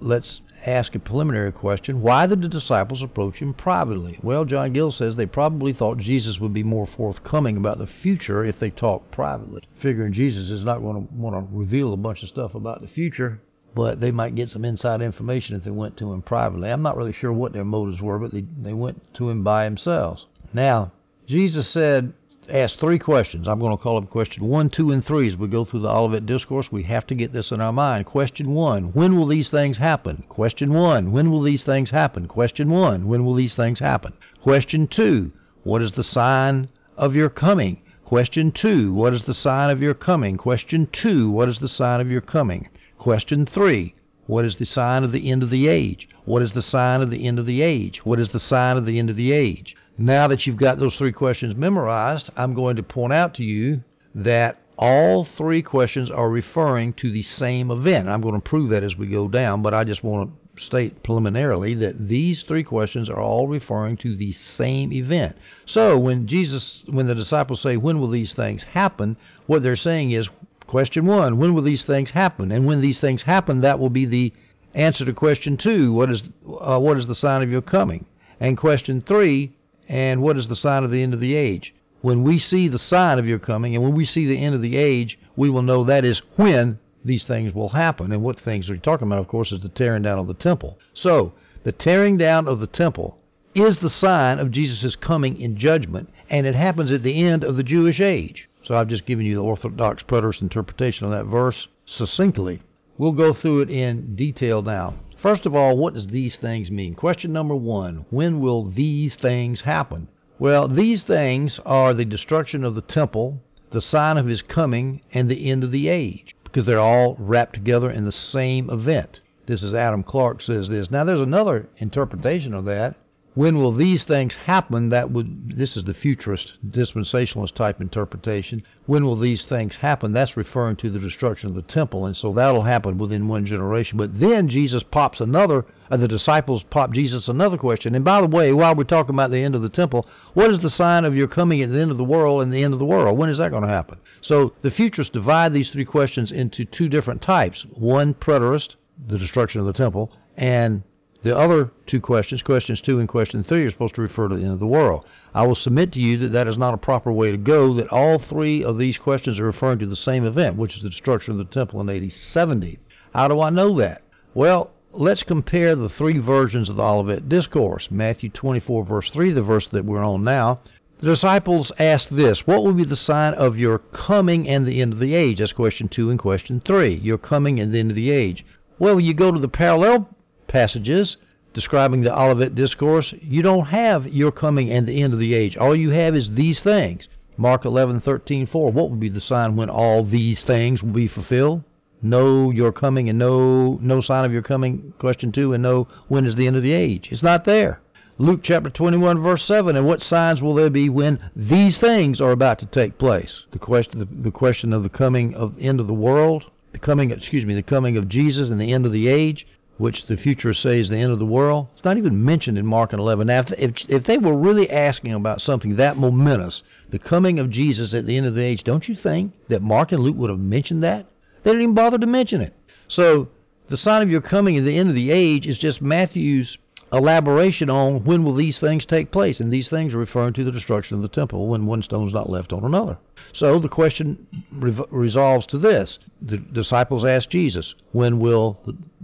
let's 0.01 0.41
ask 0.67 0.97
a 0.97 0.99
preliminary 0.99 1.53
question. 1.53 2.03
Why 2.03 2.27
did 2.27 2.43
the 2.43 2.49
disciples 2.49 3.01
approach 3.01 3.37
him 3.37 3.55
privately? 3.55 4.19
Well, 4.25 4.45
John 4.45 4.73
Gill 4.73 4.91
says 4.91 5.15
they 5.15 5.27
probably 5.27 5.73
thought 5.73 5.99
Jesus 5.99 6.41
would 6.41 6.53
be 6.53 6.65
more 6.65 6.89
forthcoming 6.89 7.57
about 7.57 7.79
the 7.79 7.87
future 7.87 8.45
if 8.45 8.59
they 8.59 8.71
talked 8.71 9.13
privately. 9.13 9.63
Figuring 9.81 10.15
Jesus 10.15 10.51
is 10.51 10.65
not 10.65 10.81
going 10.81 11.07
to 11.07 11.15
want 11.15 11.37
to 11.37 11.57
reveal 11.57 11.93
a 11.93 11.97
bunch 11.97 12.25
of 12.25 12.29
stuff 12.29 12.57
about 12.57 12.81
the 12.81 12.89
future, 12.89 13.41
but 13.75 14.01
they 14.01 14.11
might 14.11 14.35
get 14.35 14.51
some 14.51 14.65
inside 14.65 15.01
information 15.01 15.57
if 15.57 15.65
they 15.65 15.71
went 15.71 15.97
to 15.97 16.13
him 16.13 16.23
privately. 16.23 16.71
I'm 16.71 16.83
not 16.83 16.97
really 16.97 17.13
sure 17.13 17.33
what 17.33 17.53
their 17.53 17.65
motives 17.65 18.01
were, 18.01 18.19
but 18.19 18.33
they, 18.33 18.45
they 18.61 18.73
went 18.73 19.15
to 19.15 19.31
him 19.31 19.43
by 19.43 19.65
themselves. 19.65 20.27
Now, 20.53 20.93
Jesus 21.27 21.69
said, 21.69 22.13
asked 22.49 22.81
three 22.81 22.99
questions. 22.99 23.47
I'm 23.47 23.61
going 23.61 23.77
to 23.77 23.83
call 23.83 24.01
them 24.01 24.09
question 24.09 24.45
one, 24.45 24.69
two, 24.69 24.91
and 24.91 25.05
three 25.05 25.29
as 25.29 25.37
we 25.37 25.49
go 25.49 25.65
through 25.65 25.81
the 25.81 25.89
Olivet 25.89 26.27
Discourse. 26.27 26.73
We 26.73 26.83
have 26.85 27.07
to 27.07 27.15
get 27.15 27.33
this 27.33 27.51
in 27.51 27.61
our 27.61 27.73
mind. 27.73 28.07
Question 28.07 28.53
one, 28.53 28.93
when 28.93 29.17
will 29.17 29.27
these 29.27 29.49
things 29.49 29.79
happen? 29.79 30.25
Question 30.29 30.73
one, 30.73 31.13
when 31.13 31.31
will 31.31 31.43
these 31.43 31.63
things 31.63 31.91
happen? 31.91 32.27
Question 32.27 32.71
one, 32.71 33.07
when 33.07 33.25
will 33.25 33.35
these 33.35 33.55
things 33.55 33.79
happen? 33.79 34.13
Question 34.41 34.89
two, 34.89 35.33
what 35.63 35.83
is 35.83 35.93
the 35.93 36.05
sign 36.05 36.69
of 36.97 37.15
your 37.15 37.31
coming? 37.31 37.81
Question 38.05 38.53
two, 38.53 38.93
what 38.93 39.15
is 39.15 39.25
the 39.25 39.35
sign 39.35 39.71
of 39.71 39.81
your 39.81 39.95
coming? 39.95 40.37
Question 40.37 40.89
two, 40.93 41.31
what 41.31 41.49
is 41.49 41.61
the 41.61 41.69
sign 41.69 42.01
of 42.01 42.11
your 42.11 42.21
coming? 42.21 42.69
Question 43.03 43.47
three 43.47 43.97
What 44.29 44.45
is 44.45 44.59
the 44.59 44.65
sign 44.65 45.03
of 45.03 45.11
the 45.11 45.29
end 45.29 45.43
of 45.43 45.51
the 45.51 45.67
age? 45.67 46.09
What 46.25 46.41
is 46.41 46.53
the 46.53 46.63
sign 46.63 47.03
of 47.03 47.11
the 47.11 47.27
end 47.27 47.41
of 47.41 47.47
the 47.47 47.61
age? 47.61 47.99
What 48.05 48.21
is 48.21 48.31
the 48.31 48.39
sign 48.39 48.77
of 48.77 48.87
the 48.87 48.97
end 49.01 49.11
of 49.11 49.17
the 49.17 49.33
age? 49.33 49.75
Now 49.99 50.29
that 50.29 50.47
you've 50.47 50.57
got 50.57 50.79
those 50.79 50.95
three 50.95 51.11
questions 51.11 51.57
memorized, 51.57 52.31
I'm 52.37 52.55
going 52.55 52.77
to 52.77 52.85
point 52.85 53.13
out 53.13 53.35
to 53.35 53.43
you 53.43 53.83
that 54.15 54.61
all 54.79 55.25
three 55.25 55.63
questions 55.63 56.13
are 56.13 56.31
referring 56.31 56.93
to 56.93 57.11
the 57.11 57.23
same 57.23 57.73
event. 57.73 58.09
I'm 58.09 58.21
going 58.21 58.41
to 58.41 58.41
prove 58.41 58.71
that 58.71 58.85
as 58.85 58.97
we 58.97 59.09
go 59.09 59.27
down, 59.27 59.63
but 59.63 59.75
I 59.75 59.83
just 59.83 60.05
want 60.05 60.31
to 60.31 60.63
state 60.63 61.03
preliminarily 61.03 61.75
that 61.75 62.09
these 62.09 62.45
three 62.45 62.63
questions 62.63 63.11
are 63.11 63.21
all 63.21 63.49
referring 63.49 63.97
to 63.97 64.15
the 64.15 64.31
same 64.31 64.93
event. 64.93 65.35
So 65.67 65.99
when 65.99 66.29
Jesus, 66.29 66.85
when 66.87 67.09
the 67.09 67.17
disciples 67.17 67.63
say, 67.63 67.77
"When 67.77 67.99
will 67.99 68.11
these 68.11 68.33
things 68.33 68.63
happen?" 68.63 69.17
what 69.47 69.65
they're 69.65 69.75
saying 69.75 70.13
is, 70.13 70.29
Question 70.73 71.05
one, 71.05 71.37
when 71.37 71.53
will 71.53 71.61
these 71.61 71.85
things 71.85 72.13
happen? 72.13 72.51
And 72.51 72.65
when 72.65 72.81
these 72.81 72.99
things 72.99 73.21
happen, 73.21 73.61
that 73.61 73.79
will 73.79 73.91
be 73.91 74.07
the 74.07 74.33
answer 74.73 75.05
to 75.05 75.13
question 75.13 75.59
two, 75.59 75.93
what 75.93 76.11
is, 76.11 76.23
uh, 76.47 76.79
what 76.79 76.97
is 76.97 77.07
the 77.07 77.15
sign 77.15 77.43
of 77.43 77.51
your 77.51 77.61
coming? 77.61 78.07
And 78.41 78.57
question 78.57 79.03
three, 79.03 79.53
and 79.87 80.23
what 80.23 80.39
is 80.39 80.49
the 80.49 80.57
sign 80.57 80.83
of 80.83 80.91
the 80.91 81.03
end 81.03 81.13
of 81.13 81.21
the 81.21 81.35
age? 81.35 81.75
When 82.01 82.23
we 82.23 82.39
see 82.39 82.69
the 82.69 82.79
sign 82.79 83.19
of 83.19 83.27
your 83.27 83.39
coming 83.39 83.75
and 83.75 83.85
when 83.85 83.95
we 83.95 84.07
see 84.07 84.27
the 84.27 84.39
end 84.39 84.55
of 84.55 84.63
the 84.63 84.79
age, 84.79 85.19
we 85.37 85.51
will 85.51 85.61
know 85.61 85.85
that 85.85 86.07
is 86.07 86.23
when 86.37 86.79
these 87.05 87.25
things 87.25 87.55
will 87.55 87.69
happen. 87.69 88.11
And 88.11 88.23
what 88.23 88.41
things 88.41 88.71
are 88.71 88.75
you 88.75 88.81
talking 88.81 89.09
about, 89.09 89.19
of 89.19 89.29
course, 89.29 89.53
is 89.53 89.61
the 89.61 89.69
tearing 89.69 90.01
down 90.01 90.19
of 90.19 90.27
the 90.27 90.33
temple. 90.33 90.79
So, 90.95 91.35
the 91.65 91.73
tearing 91.73 92.17
down 92.17 92.49
of 92.49 92.61
the 92.61 92.67
temple 92.67 93.19
is 93.55 93.81
the 93.81 93.91
sign 93.91 94.39
of 94.39 94.51
Jesus' 94.51 94.97
coming 94.97 95.39
in 95.39 95.59
judgment, 95.59 96.09
and 96.31 96.47
it 96.47 96.55
happens 96.55 96.91
at 96.91 97.03
the 97.03 97.23
end 97.23 97.45
of 97.45 97.57
the 97.57 97.63
Jewish 97.63 98.01
age. 98.01 98.49
So 98.65 98.77
I've 98.77 98.89
just 98.89 99.07
given 99.07 99.27
you 99.27 99.35
the 99.35 99.43
Orthodox 99.43 100.03
preterist 100.05 100.41
interpretation 100.41 101.05
of 101.05 101.11
that 101.13 101.25
verse 101.25 101.69
succinctly. 101.85 102.63
We'll 102.97 103.13
go 103.13 103.33
through 103.33 103.63
it 103.63 103.71
in 103.71 104.15
detail 104.15 104.63
now. 104.63 104.95
First 105.17 105.47
of 105.47 105.55
all, 105.55 105.77
what 105.77 105.95
does 105.95 106.09
these 106.09 106.37
things 106.37 106.71
mean? 106.71 106.95
Question 106.95 107.33
number 107.33 107.57
one 107.57 108.05
When 108.11 108.41
will 108.41 108.65
these 108.65 109.17
things 109.17 109.63
happen? 109.63 110.09
Well, 110.39 110.69
these 110.69 111.03
things 111.03 111.61
are 111.65 111.95
the 111.95 112.05
destruction 112.05 112.65
of 112.65 112.75
the 112.75 112.83
temple, 112.83 113.41
the 113.71 113.81
sign 113.81 114.17
of 114.19 114.27
his 114.27 114.43
coming, 114.43 115.01
and 115.13 115.29
the 115.29 115.51
end 115.51 115.65
of 115.65 115.71
the 115.71 115.89
age, 115.89 116.35
because 116.45 116.67
they're 116.67 116.79
all 116.79 117.17
wrapped 117.19 117.55
together 117.55 117.91
in 117.91 118.05
the 118.05 118.13
same 118.13 118.69
event. 118.71 119.21
This 119.47 119.63
is 119.63 119.75
Adam 119.75 120.03
Clarke 120.03 120.41
says 120.43 120.69
this. 120.69 120.91
Now, 120.91 121.05
there's 121.05 121.21
another 121.21 121.69
interpretation 121.79 122.55
of 122.55 122.65
that, 122.67 122.97
when 123.35 123.57
will 123.57 123.73
these 123.73 124.05
things 124.05 124.35
happen? 124.35 124.91
That 124.91 125.11
would 125.11 125.57
this 125.57 125.77
is 125.77 125.85
the 125.85 125.95
futurist 125.95 126.53
dispensationalist 126.69 127.55
type 127.55 127.81
interpretation. 127.81 128.63
When 128.85 129.07
will 129.07 129.17
these 129.17 129.45
things 129.47 129.77
happen? 129.77 130.13
That's 130.13 130.37
referring 130.37 130.77
to 130.77 130.91
the 130.91 130.99
destruction 130.99 131.49
of 131.49 131.55
the 131.55 131.63
temple, 131.63 132.05
and 132.05 132.15
so 132.15 132.33
that'll 132.33 132.63
happen 132.63 132.99
within 132.99 133.29
one 133.29 133.47
generation. 133.47 133.97
But 133.97 134.21
then 134.21 134.49
Jesus 134.49 134.83
pops 134.83 135.21
another, 135.21 135.65
uh, 135.91 135.97
the 135.97 136.09
disciples 136.09 136.63
pop 136.65 136.93
Jesus 136.93 137.29
another 137.29 137.57
question. 137.57 137.95
And 137.95 138.05
by 138.05 138.21
the 138.21 138.27
way, 138.27 138.53
while 138.53 138.75
we're 138.75 138.85
talking 138.85 139.15
about 139.15 139.31
the 139.31 139.43
end 139.43 139.55
of 139.55 139.63
the 139.63 139.69
temple, 139.71 140.07
what 140.35 140.51
is 140.51 140.61
the 140.61 140.69
sign 140.69 141.07
of 141.07 141.17
your 141.17 141.29
coming 141.29 141.63
at 141.63 141.71
the 141.71 141.81
end 141.81 141.91
of 141.91 141.97
the 141.97 142.05
world 142.05 142.43
and 142.43 142.53
the 142.53 142.63
end 142.63 142.75
of 142.75 142.81
the 142.81 142.85
world? 142.85 143.17
When 143.17 143.31
is 143.31 143.39
that 143.39 143.51
going 143.51 143.63
to 143.63 143.69
happen? 143.69 143.99
So 144.21 144.53
the 144.61 144.71
futurists 144.71 145.13
divide 145.13 145.55
these 145.55 145.71
three 145.71 145.87
questions 145.87 146.33
into 146.33 146.67
two 146.67 146.89
different 146.91 147.23
types: 147.23 147.65
one 147.71 148.13
preterist, 148.13 148.77
the 149.07 149.19
destruction 149.19 149.61
of 149.61 149.67
the 149.67 149.73
temple, 149.73 150.13
and 150.37 150.83
the 151.23 151.37
other 151.37 151.71
two 151.87 152.01
questions, 152.01 152.43
questions 152.43 152.81
two 152.81 152.99
and 152.99 153.09
question 153.09 153.45
three, 153.45 153.65
are 153.65 153.71
supposed 153.71 153.95
to 153.95 154.03
refer 154.03 154.29
to 154.29 154.35
the 154.35 154.43
end 154.43 154.53
of 154.53 154.59
the 154.61 154.67
world. 154.67 155.07
I 155.35 155.47
will 155.47 155.55
submit 155.55 155.93
to 155.93 156.01
you 156.01 156.19
that 156.19 156.33
that 156.33 156.49
is 156.49 156.59
not 156.59 156.75
a 156.75 156.79
proper 156.79 157.13
way 157.13 157.31
to 157.31 157.37
go, 157.37 157.75
that 157.75 157.89
all 157.89 158.19
three 158.19 158.65
of 158.65 158.77
these 158.77 158.99
questions 158.99 159.39
are 159.39 159.45
referring 159.45 159.79
to 159.79 159.87
the 159.87 159.97
same 159.97 160.25
event, 160.25 160.57
which 160.57 160.77
is 160.77 160.83
the 160.83 160.91
destruction 160.91 161.33
of 161.33 161.39
the 161.39 161.45
temple 161.45 161.81
in 161.81 161.89
AD 161.89 162.13
70. 162.13 162.79
How 163.15 163.29
do 163.29 163.41
I 163.41 163.51
know 163.51 163.79
that? 163.79 164.03
Well, 164.35 164.71
let's 164.93 165.23
compare 165.23 165.77
the 165.77 165.89
three 165.89 166.19
versions 166.19 166.69
of 166.69 166.77
the 166.77 166.83
Olivet 166.83 167.29
Discourse. 167.29 167.89
Matthew 167.91 168.29
24, 168.29 168.85
verse 168.85 169.11
3, 169.11 169.33
the 169.33 169.43
verse 169.43 169.69
that 169.69 169.85
we're 169.85 170.03
on 170.03 170.25
now. 170.25 170.61
The 171.03 171.09
disciples 171.09 171.73
asked 171.79 172.15
this 172.15 172.47
What 172.47 172.63
will 172.63 172.75
be 172.75 172.85
the 172.85 172.95
sign 172.95 173.35
of 173.35 173.59
your 173.59 173.79
coming 173.79 174.49
and 174.49 174.67
the 174.67 174.81
end 174.81 174.93
of 174.93 175.01
the 175.01 175.15
age? 175.15 175.41
That's 175.41 175.53
question 175.53 175.89
two 175.89 176.11
and 176.11 176.19
question 176.19 176.61
three. 176.65 176.95
Your 176.95 177.19
coming 177.19 177.59
and 177.59 177.75
the 177.75 177.81
end 177.81 177.91
of 177.91 177.97
the 177.97 178.11
age. 178.11 178.45
Well, 178.79 179.01
you 179.01 179.13
go 179.13 179.33
to 179.33 179.41
the 179.41 179.49
parallel 179.49 180.09
passages 180.53 181.17
describing 181.55 182.03
the 182.03 182.19
Olivet 182.19 182.55
Discourse, 182.55 183.15
you 183.21 183.43
don't 183.43 183.67
have 183.67 184.07
your 184.07 184.31
coming 184.31 184.71
and 184.71 184.87
the 184.87 185.03
end 185.03 185.15
of 185.15 185.19
the 185.19 185.35
age. 185.35 185.57
All 185.57 185.75
you 185.75 185.91
have 185.91 186.15
is 186.15 186.35
these 186.35 186.61
things. 186.61 187.09
Mark 187.39 187.65
11:13:4. 187.65 188.71
What 188.71 188.91
would 188.91 189.01
be 189.01 189.09
the 189.09 189.21
sign 189.21 189.57
when 189.57 189.71
all 189.71 190.05
these 190.05 190.45
things 190.45 190.83
will 190.83 190.93
be 190.93 191.09
fulfilled? 191.09 191.65
No 192.03 192.51
your 192.51 192.71
coming 192.71 193.09
and 193.09 193.19
no 193.19 193.79
no 193.81 194.03
sign 194.03 194.27
of 194.27 194.33
your 194.33 194.43
coming. 194.43 194.93
Question 194.99 195.33
2 195.33 195.55
and 195.55 195.63
no 195.63 195.89
when 196.09 196.27
is 196.27 196.35
the 196.35 196.47
end 196.47 196.57
of 196.57 196.63
the 196.63 196.73
age. 196.73 197.09
It's 197.11 197.23
not 197.23 197.45
there. 197.47 197.81
Luke 198.19 198.41
chapter 198.43 198.69
21 198.69 199.21
verse 199.21 199.45
7 199.47 199.75
and 199.75 199.87
what 199.87 200.03
signs 200.03 200.43
will 200.43 200.55
there 200.55 200.71
be 200.71 200.91
when 200.91 201.19
these 201.35 201.79
things 201.79 202.21
are 202.21 202.31
about 202.31 202.59
to 202.59 202.67
take 202.67 202.99
place? 202.99 203.47
The 203.53 203.59
question 203.59 204.01
the, 204.01 204.05
the 204.05 204.31
question 204.31 204.75
of 204.75 204.83
the 204.83 204.91
coming 204.91 205.35
of 205.35 205.55
end 205.59 205.81
of 205.81 205.87
the 205.87 205.95
world, 205.95 206.45
the 206.73 206.79
coming 206.79 207.11
excuse 207.11 207.47
me, 207.47 207.55
the 207.55 207.63
coming 207.63 207.97
of 207.97 208.09
Jesus 208.09 208.51
and 208.51 208.61
the 208.61 208.73
end 208.75 208.85
of 208.85 208.93
the 208.93 209.09
age 209.09 209.47
which 209.83 210.07
the 210.07 210.17
futurists 210.17 210.63
say 210.63 210.79
is 210.79 210.89
the 210.89 210.97
end 210.97 211.11
of 211.11 211.19
the 211.19 211.27
world, 211.27 211.67
it's 211.75 211.85
not 211.85 211.99
even 211.99 212.25
mentioned 212.25 212.57
in 212.57 212.65
Mark 212.65 212.93
and 212.93 213.01
11. 213.01 213.27
Now, 213.27 213.45
if, 213.59 213.91
if 213.91 214.05
they 214.05 214.17
were 214.17 214.37
really 214.37 214.71
asking 214.71 215.13
about 215.13 215.41
something 215.41 215.75
that 215.75 215.97
momentous, 215.97 216.63
the 216.91 217.01
coming 217.01 217.41
of 217.41 217.51
Jesus 217.51 217.93
at 217.93 218.07
the 218.07 218.17
end 218.17 218.27
of 218.27 218.37
the 218.37 218.45
age, 218.45 218.63
don't 218.63 218.89
you 218.89 218.95
think 218.95 219.33
that 219.49 219.61
Mark 219.61 219.91
and 219.91 220.01
Luke 220.01 220.17
would 220.17 220.31
have 220.31 220.39
mentioned 220.39 220.85
that? 220.85 221.07
They 221.43 221.51
didn't 221.51 221.63
even 221.63 221.75
bother 221.75 221.99
to 221.99 222.07
mention 222.07 222.41
it. 222.41 222.55
So, 222.87 223.29
the 223.71 223.77
sign 223.77 224.03
of 224.03 224.11
your 224.11 224.21
coming 224.21 224.57
at 224.57 224.65
the 224.65 224.79
end 224.79 224.89
of 224.89 224.95
the 224.95 225.11
age 225.11 225.49
is 225.49 225.59
just 225.59 225.83
Matthew's 225.83 226.57
elaboration 226.93 227.71
on 227.71 228.05
when 228.05 228.23
will 228.23 228.35
these 228.35 228.59
things 228.59 228.85
take 228.85 229.11
place, 229.11 229.41
and 229.41 229.53
these 229.53 229.69
things 229.69 229.95
are 229.95 229.99
referring 229.99 230.35
to 230.35 230.45
the 230.45 230.53
destruction 230.53 230.97
of 230.97 231.03
the 231.03 231.09
temple 231.09 231.49
when 231.49 231.67
one 231.67 231.83
stone 231.83 232.07
is 232.07 232.15
not 232.15 232.31
left 232.31 232.53
on 232.53 232.65
another. 232.65 232.99
So 233.33 233.59
the 233.59 233.69
question 233.69 234.27
re- 234.53 234.85
resolves 234.91 235.47
to 235.47 235.59
this: 235.59 235.99
the 236.21 236.37
disciples 236.37 237.05
asked 237.05 237.31
Jesus, 237.31 237.75
"When 237.93 238.19
will 238.19 238.59